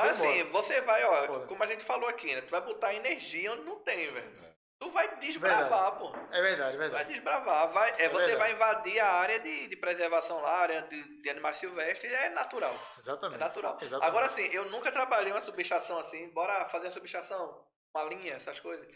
[0.00, 0.40] Mas Vambora.
[0.40, 1.46] assim, você vai, ó, Foda.
[1.46, 2.40] como a gente falou aqui, né?
[2.42, 4.47] Tu vai botar energia onde não tem, velho.
[4.80, 4.84] É.
[4.84, 6.12] Tu vai desbravar, pô.
[6.30, 7.12] É verdade, é Vai verdade.
[7.12, 7.68] desbravar.
[7.72, 8.36] Vai, é, você verdade.
[8.36, 12.30] vai invadir a área de, de preservação lá, a área de, de animais silvestres, é
[12.30, 12.72] natural.
[12.96, 13.40] É Exatamente.
[13.40, 13.78] natural.
[13.80, 14.08] Exatamente.
[14.08, 17.64] Agora assim, eu nunca trabalhei uma subestação assim, bora fazer a subestação,
[17.94, 18.86] uma linha, essas coisas.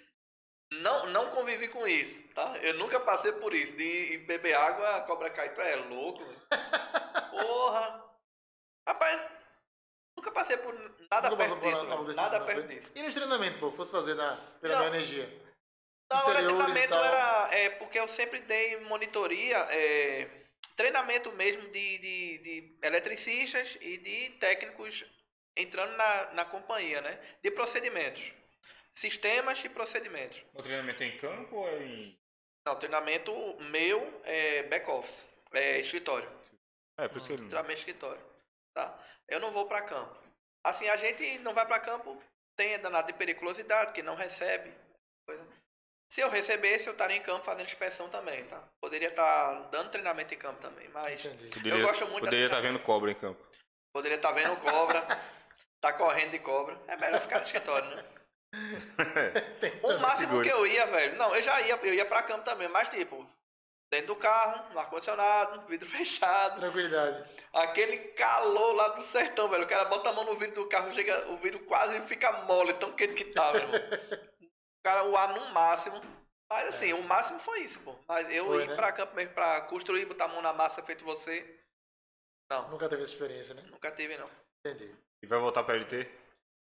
[0.80, 2.56] Não, não convivi com isso, tá?
[2.62, 5.52] Eu nunca passei por isso, de beber água, a cobra cai.
[5.52, 6.24] Tu é louco.
[7.30, 8.02] Porra.
[8.88, 9.20] Rapaz,
[10.16, 10.72] nunca passei por
[11.10, 12.90] nada Nunca perto disso, Nada tipo, perto não, disso.
[12.94, 14.80] E nos treinamentos, pô, fosse fazer na, pela Não.
[14.80, 15.41] minha energia.
[16.12, 17.48] Na hora treinamento era.
[17.52, 20.28] É, porque eu sempre dei monitoria, é,
[20.76, 25.05] treinamento mesmo de, de, de eletricistas e de técnicos
[25.56, 27.18] entrando na, na companhia, né?
[27.43, 28.32] De procedimentos.
[28.93, 30.44] Sistemas e procedimentos.
[30.55, 32.18] O treinamento é em campo ou é em.
[32.66, 33.32] Não, treinamento
[33.70, 35.26] meu é back-office.
[35.52, 36.30] É escritório.
[36.98, 37.36] É, por isso que.
[37.36, 38.22] Treinamento escritório.
[38.74, 38.98] Tá?
[39.28, 40.18] Eu não vou para campo.
[40.64, 42.22] Assim, a gente não vai para campo,
[42.56, 44.72] tem a danada de periculosidade, que não recebe.
[46.12, 48.62] Se eu recebesse, eu estaria em campo fazendo inspeção também, tá?
[48.82, 51.22] Poderia estar dando treinamento em campo também, mas.
[51.22, 52.78] Poderia, eu gosto muito da Poderia estar treinamento.
[52.80, 53.43] vendo cobra em campo.
[53.94, 55.01] poderia estar vendo cobra,
[55.80, 56.78] tá correndo de cobra.
[56.86, 58.05] É melhor ficar no escritório, né?
[59.82, 60.44] O máximo segura.
[60.44, 61.16] que eu ia, velho.
[61.16, 63.26] Não, eu já ia, eu ia pra campo também, mas tipo,
[63.90, 66.60] dentro do carro, no ar-condicionado, vidro fechado.
[66.60, 67.24] Tranquilidade.
[67.55, 69.64] Aquele calor lá do sertão, velho.
[69.64, 72.74] O cara bota a mão no vidro do carro, chega, o vidro quase fica mole,
[72.74, 73.80] tão quente que tá, meu irmão.
[73.80, 74.31] O
[74.82, 76.00] cara, o ar no máximo.
[76.50, 77.94] Mas assim, o máximo foi isso, pô.
[78.06, 78.76] Mas eu Foi, ir né?
[78.76, 81.59] pra campo mesmo pra construir, botar a mão na massa feito você.
[82.50, 83.62] Não, Nunca teve essa experiência, né?
[83.70, 84.28] nunca tive, não.
[84.64, 84.94] Entendi.
[85.22, 86.06] E vai voltar pra LT?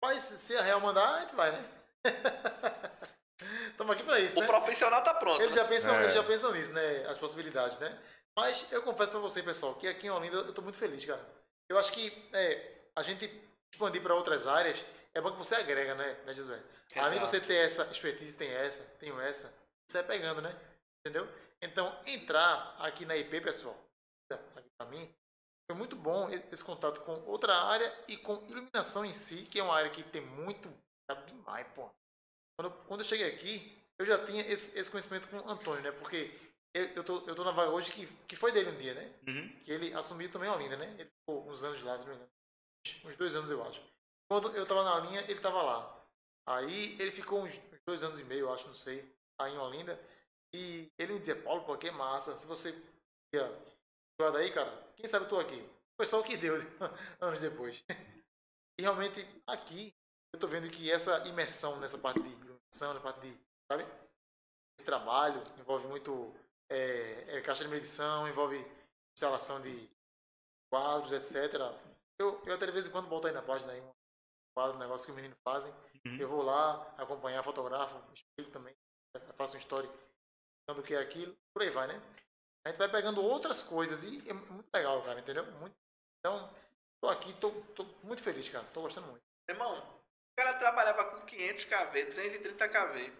[0.02, 1.68] Mas se a Real mandar, a gente vai, né?
[3.70, 4.46] Estamos aqui pra isso, O né?
[4.46, 5.42] profissional tá pronto.
[5.42, 5.60] Eles né?
[5.62, 6.02] já, pensam, É.
[6.04, 7.04] eles já pensam nisso, né?
[7.08, 7.98] As possibilidades, né?
[8.34, 11.20] Mas eu confesso pra você, pessoal, que aqui em Olinda eu tô muito feliz, cara.
[11.68, 13.26] Eu acho que é, a gente
[13.72, 14.82] expandir pra outras áreas
[15.16, 16.62] é bom que você agrega, né, né Josué?
[16.96, 19.52] Além de você ter essa expertise, tem essa, tenho essa,
[19.88, 20.54] você vai pegando, né?
[21.00, 21.26] Entendeu?
[21.62, 23.76] Então, entrar aqui na IP, pessoal,
[24.78, 25.12] pra mim,
[25.70, 29.62] foi muito bom esse contato com outra área e com iluminação em si, que é
[29.62, 30.72] uma área que tem muito
[31.26, 31.90] demais, pô.
[32.58, 35.82] Quando, eu- quando eu cheguei aqui, eu já tinha esse, esse conhecimento com o Antônio,
[35.82, 35.92] né?
[35.92, 36.38] Porque
[36.74, 39.12] eu, eu, tô, eu tô na vaga hoje que, que foi dele um dia, né?
[39.26, 39.60] Uhum.
[39.64, 40.94] Que ele assumiu também a Olinda, né?
[40.98, 42.30] Ele ficou uns anos lá, se não me engano.
[43.04, 43.82] Uns dois anos, eu acho.
[44.28, 46.06] Quando eu tava na linha, ele tava lá.
[46.46, 49.04] Aí ele ficou uns dois anos e meio, acho, não sei,
[49.38, 49.98] aí em Olinda.
[50.54, 52.36] E ele me dizia, Paulo, pô, que massa.
[52.36, 52.70] Se você
[53.34, 53.46] ia
[54.18, 55.68] jogar daí, cara, quem sabe eu tô aqui.
[55.96, 56.54] Foi só o que deu
[57.20, 57.84] anos depois.
[58.78, 59.94] E realmente, aqui,
[60.32, 63.38] eu tô vendo que essa imersão nessa parte de iluminação, na parte de,
[63.70, 63.86] sabe?
[64.78, 66.34] Esse trabalho envolve muito
[66.68, 68.64] é, é, caixa de medição, envolve
[69.16, 69.88] instalação de
[70.70, 71.54] quadros, etc.
[72.18, 73.95] Eu, eu até de vez em quando boto aí na página aí uma
[74.56, 75.70] quadro, negócio que os meninos fazem.
[76.06, 76.16] Uhum.
[76.18, 78.74] Eu vou lá, acompanhar, fotografo, explico também,
[79.36, 79.88] faço um story
[80.74, 82.00] do que é aquilo, por aí vai, né?
[82.64, 85.44] A gente vai pegando outras coisas e é muito legal, cara, entendeu?
[85.60, 85.76] Muito...
[86.18, 86.50] Então,
[87.00, 89.22] tô aqui, tô, tô muito feliz, cara, tô gostando muito.
[89.48, 93.12] Irmão, o cara trabalhava com 500 kV, 230 kV.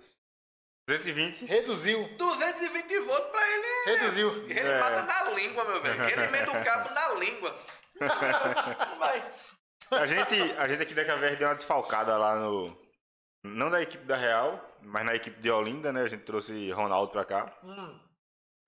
[0.88, 1.44] 220.
[1.46, 3.84] Reduziu, 220 volts pra ele é...
[3.96, 4.30] reduziu.
[4.48, 4.80] Ele É.
[4.80, 6.04] mata na língua, meu velho.
[6.04, 7.56] Ele emenda o cabo na língua.
[8.98, 9.34] Vai.
[9.90, 12.76] A gente, a gente aqui da KVR deu uma desfalcada lá no.
[13.44, 16.02] Não da equipe da Real, mas na equipe de Olinda, né?
[16.02, 17.56] A gente trouxe Ronaldo pra cá.
[17.62, 18.00] Hum.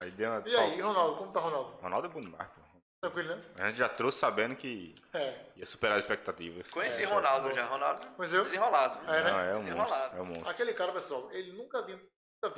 [0.01, 0.81] Aí deu uma E aí.
[0.81, 1.71] Ronaldo, como tá Ronaldo?
[1.81, 2.61] Ronaldo é bom demais, pô.
[3.01, 3.45] Tranquilo, né?
[3.61, 5.47] A gente já trouxe sabendo que É.
[5.57, 6.71] ia superar as expectativas.
[6.71, 7.65] Conheci É, Ronaldo já.
[7.67, 8.43] Ronaldo Pois eu.
[8.45, 8.99] desenrolado.
[9.13, 9.31] É, né?
[9.31, 9.65] Não, é um monstro.
[9.65, 10.17] Desenrolado.
[10.17, 10.49] É um monstro.
[10.49, 11.97] Aquele cara, pessoal, ele nunca tinha.
[11.97, 12.55] Nunca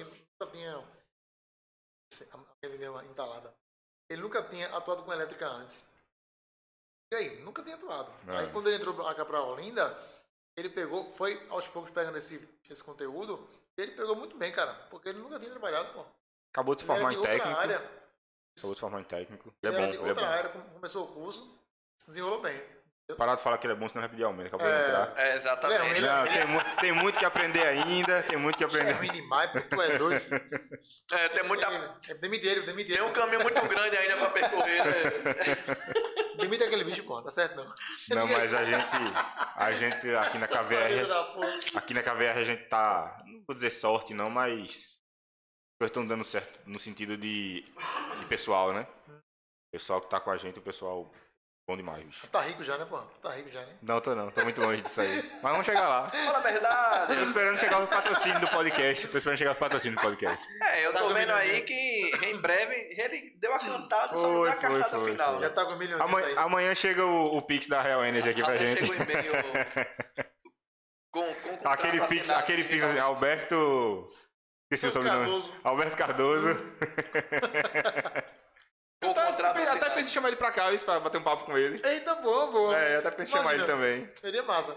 [0.52, 0.74] tinha.
[0.74, 3.54] Nunca tinha a minha entalada.
[4.10, 5.88] Ele nunca tinha atuado com elétrica antes.
[7.12, 8.12] E aí, nunca tinha atuado.
[8.28, 8.36] É.
[8.38, 9.96] Aí quando ele entrou pra cá pra Olinda,
[10.56, 13.48] ele pegou, foi aos poucos pegando esse, esse conteúdo.
[13.76, 14.72] e Ele pegou muito bem, cara.
[14.90, 16.04] Porque ele nunca tinha trabalhado, pô.
[16.52, 17.58] Acabou de formar de em técnico.
[17.58, 17.76] área.
[18.56, 19.54] Acabou de formar em técnico.
[19.62, 20.30] Ele Ele é era bom, de ele é outra bom.
[20.32, 21.58] área, come- começou o curso,
[22.06, 22.60] desenrolou bem.
[23.16, 24.54] Parar de falar que ele é bom, senão vai pedir aumento.
[24.54, 24.86] Acabou de É.
[24.86, 25.18] entrar.
[25.18, 25.96] É, exatamente.
[25.96, 28.22] Ele- Não, tem, muito, tem muito que aprender ainda.
[28.22, 28.92] Tem muito que É aprender.
[28.92, 30.24] ruim demais, porque tu é doido.
[31.12, 31.66] É, tem muita.
[32.08, 34.92] É, demite ele, demite Tem um caminho muito grande ainda pra percorrer, né?
[36.40, 37.20] Demite aquele bicho, pô.
[37.22, 37.68] Tá certo, não.
[38.08, 38.96] Não, mas a gente.
[39.56, 41.76] A gente aqui na KVR.
[41.76, 43.22] Aqui na KVR a gente tá.
[43.26, 44.70] Não vou dizer sorte, não, mas.
[44.70, 47.64] As coisas estão dando certo no sentido de,
[48.18, 48.86] de pessoal, né?
[49.08, 51.10] O pessoal que tá com a gente, o pessoal
[51.70, 52.20] bom demais, bicho.
[52.22, 52.98] Tu tá rico já, né, pô?
[52.98, 53.74] Tu tá rico já, né?
[53.80, 55.22] Não, tô não, tô muito longe disso aí.
[55.40, 56.10] Mas vamos chegar lá.
[56.10, 57.14] Fala a verdade.
[57.14, 59.06] Tô esperando chegar o patrocínio do podcast.
[59.08, 60.46] Tô esperando chegar o patrocínio do podcast.
[60.62, 61.60] É, eu Tá tô com vendo aí né?
[61.60, 65.12] que em breve ele deu a cantada, só não Foi, deu a foi, cartada foi,
[65.12, 65.32] final.
[65.32, 65.40] foi.
[65.42, 65.54] Já né?
[65.54, 66.36] tá com milhões Amanhã, aí.
[66.38, 68.84] amanhã chega o, o Pix da Real Energy aqui pra gente.
[68.84, 69.32] chegou o e-mail
[71.12, 72.82] com, com contrato Aquele Pix, aquele Pix.
[72.98, 74.08] Alberto.
[74.72, 75.24] Esqueci o sobrenome.
[75.24, 75.52] Cardoso.
[75.62, 76.48] Alberto Cardoso.
[79.02, 79.89] Com Até, contrato até assinado.
[80.00, 81.80] Pensei em chamar ele pra cá, isso, pra bater um papo com ele.
[81.84, 82.76] Eita, boa, boa.
[82.76, 84.10] É, até pensei em chamar ele também.
[84.16, 84.76] Seria massa.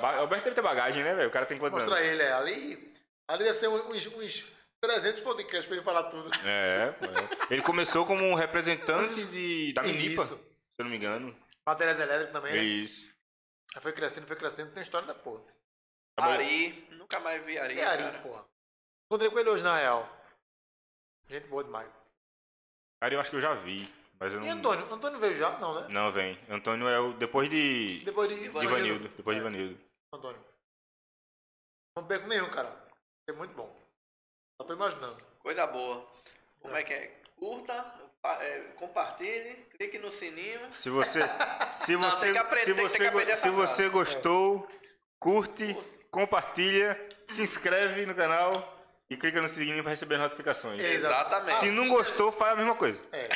[0.00, 1.28] Ba- Alberto deve ter bagagem, né, velho?
[1.28, 2.08] O cara tem quantos Mostrar anos?
[2.10, 2.32] ele, é.
[2.32, 2.94] Ali,
[3.28, 4.46] ali deve ter uns, uns
[4.82, 6.28] 300 podcasts pra ele falar tudo.
[6.44, 7.54] É, pô, é.
[7.54, 10.32] Ele começou como um representante de, da Minipa, se
[10.78, 11.36] eu não me engano.
[11.66, 12.62] Matérias elétricas também, né?
[12.62, 13.10] Isso.
[13.76, 14.72] Aí foi crescendo, foi crescendo.
[14.72, 15.42] Tem história da porra.
[16.18, 18.18] Ari, nunca mais vi Ari, E Ari, cara.
[18.18, 18.44] porra.
[19.06, 20.08] Encontrei com ele hoje, na real.
[21.28, 21.88] Gente boa demais.
[23.00, 24.46] Cara, eu acho que eu já vi, mas eu não...
[24.46, 24.92] E Antônio?
[24.92, 25.58] Antônio veio já?
[25.58, 25.86] Não, né?
[25.90, 26.38] Não, vem.
[26.50, 27.12] Antônio é o...
[27.14, 28.00] Depois de...
[28.04, 29.08] Depois de de Ivanildo.
[29.08, 29.80] Depois de É, Ivanildo.
[30.14, 30.44] Antônio.
[31.96, 32.74] Não perco nenhum, cara.
[33.28, 33.74] É muito bom.
[34.60, 35.16] Só tô imaginando.
[35.38, 36.06] Coisa boa.
[36.60, 37.20] Como é que é?
[37.36, 37.72] Curta,
[38.42, 40.72] é, compartilhe, clique no sininho.
[40.74, 41.20] Se você...
[41.72, 42.26] Se Não, você...
[42.26, 44.68] tem que aprender- se tem você, que aprender go- se você gostou,
[45.18, 45.74] curte,
[46.10, 48.79] compartilha, se inscreve no canal
[49.10, 50.80] e clica no sininho pra receber as notificações.
[50.80, 51.58] Exatamente.
[51.58, 53.00] Se não gostou, faz a mesma coisa.
[53.12, 53.28] É.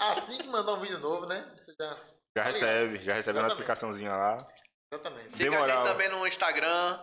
[0.00, 1.46] Assim que mandar um vídeo novo, né?
[1.60, 1.96] Você já.
[2.36, 4.48] Já recebe, já recebe a notificaçãozinha lá.
[4.92, 5.34] Exatamente.
[5.34, 5.76] Siga a Demoral.
[5.76, 6.98] gente também no Instagram.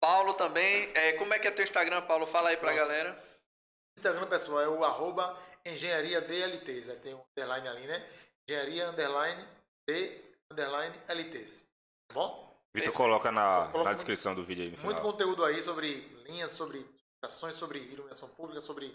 [0.00, 0.90] Paulo também.
[0.94, 2.26] É, como é que é teu Instagram, Paulo?
[2.26, 3.12] Fala aí pra galera.
[3.12, 6.88] O Instagram pessoal é o arroba engenharia DLTs.
[6.88, 8.08] Aí tem um underline ali, né?
[8.48, 9.44] Engenharia underline
[9.86, 11.66] D underline LTs.
[12.08, 12.48] Tá bom?
[12.74, 16.86] Vitor coloca na, na descrição do vídeo aí no Muito conteúdo aí sobre linhas, sobre
[17.22, 18.94] ações, sobre iluminação pública, sobre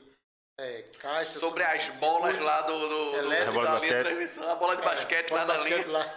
[0.57, 1.35] é, caixas.
[1.35, 3.49] Sobre as bolas lá do, do, do Elétrico.
[3.51, 4.03] A bola de da linha de basquete.
[4.05, 5.87] transmissão, a bola de basquete bola lá na linha.
[5.87, 6.15] lá.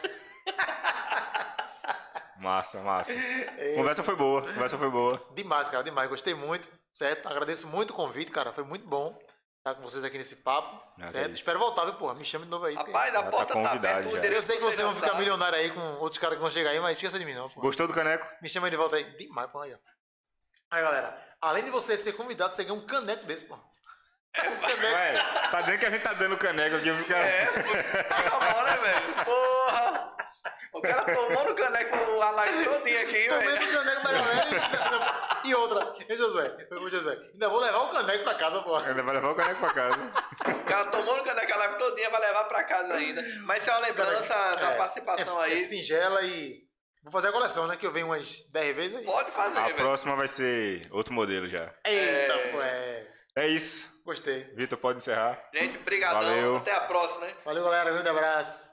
[2.38, 3.12] Massa, massa.
[3.12, 3.74] É.
[3.74, 5.20] Conversa foi boa, conversa foi boa.
[5.34, 6.08] Demais, cara, demais.
[6.08, 7.26] Gostei muito, certo?
[7.28, 8.52] Agradeço muito o convite, cara.
[8.52, 9.18] Foi muito bom
[9.58, 11.28] estar com vocês aqui nesse papo, Ah, certo?
[11.30, 11.36] isso.
[11.40, 12.14] Espero voltar, viu, porra?
[12.14, 12.74] Me chame de novo aí.
[12.74, 14.08] Rapaz, Já a tá porta tá, aberta.
[14.10, 16.70] Endereço eu sei que vocês vão ficar milionários aí com outros caras que vão chegar
[16.70, 17.62] aí, mas esqueça de mim, não, porra.
[17.66, 18.28] Gostou do caneco?
[18.42, 19.04] Me chama de volta aí.
[19.16, 19.64] Demais, porra.
[19.64, 19.78] Aí, ó.
[20.70, 21.26] Aí, galera.
[21.40, 23.62] Além de você ser convidado, você ganha um caneco desse, porra.
[24.38, 25.14] Ué,
[25.50, 27.16] tá dizendo que a gente tá dando caneco aqui, fica.
[27.16, 29.24] É, pô, tá mal, né, velho?
[29.24, 30.16] Porra!
[30.74, 33.66] O cara tomou no caneco a live todinha aqui, Tomei velho.
[33.66, 34.48] do caneco da galera
[35.44, 35.48] e...
[35.48, 35.92] e outra.
[36.06, 36.54] Ei, Josué.
[36.70, 37.16] Ô, Josué.
[37.32, 38.86] Ainda vou levar o caneco pra casa, porra.
[38.88, 39.96] Ainda vai levar o caneco pra casa.
[40.66, 43.22] O cara tomou no caneco a live todinha, vai levar pra casa ainda.
[43.44, 45.62] Mas isso é uma lembrança da É, participação é, É aí.
[45.62, 46.65] singela e...
[47.06, 47.76] Vou fazer a coleção, né?
[47.76, 49.04] Que eu venho umas 10 vezes aí.
[49.04, 49.76] Pode fazer, A velho.
[49.76, 51.72] próxima vai ser outro modelo já.
[51.84, 52.48] Eita, É.
[52.52, 53.06] pô, é...
[53.36, 53.88] É isso.
[54.04, 54.42] Gostei.
[54.54, 55.40] Vitor, pode encerrar.
[55.54, 56.20] Gente, brigadão.
[56.20, 56.56] Valeu.
[56.56, 57.34] Até a próxima, hein?
[57.44, 57.92] Valeu, galera.
[57.92, 58.70] Grande abraço.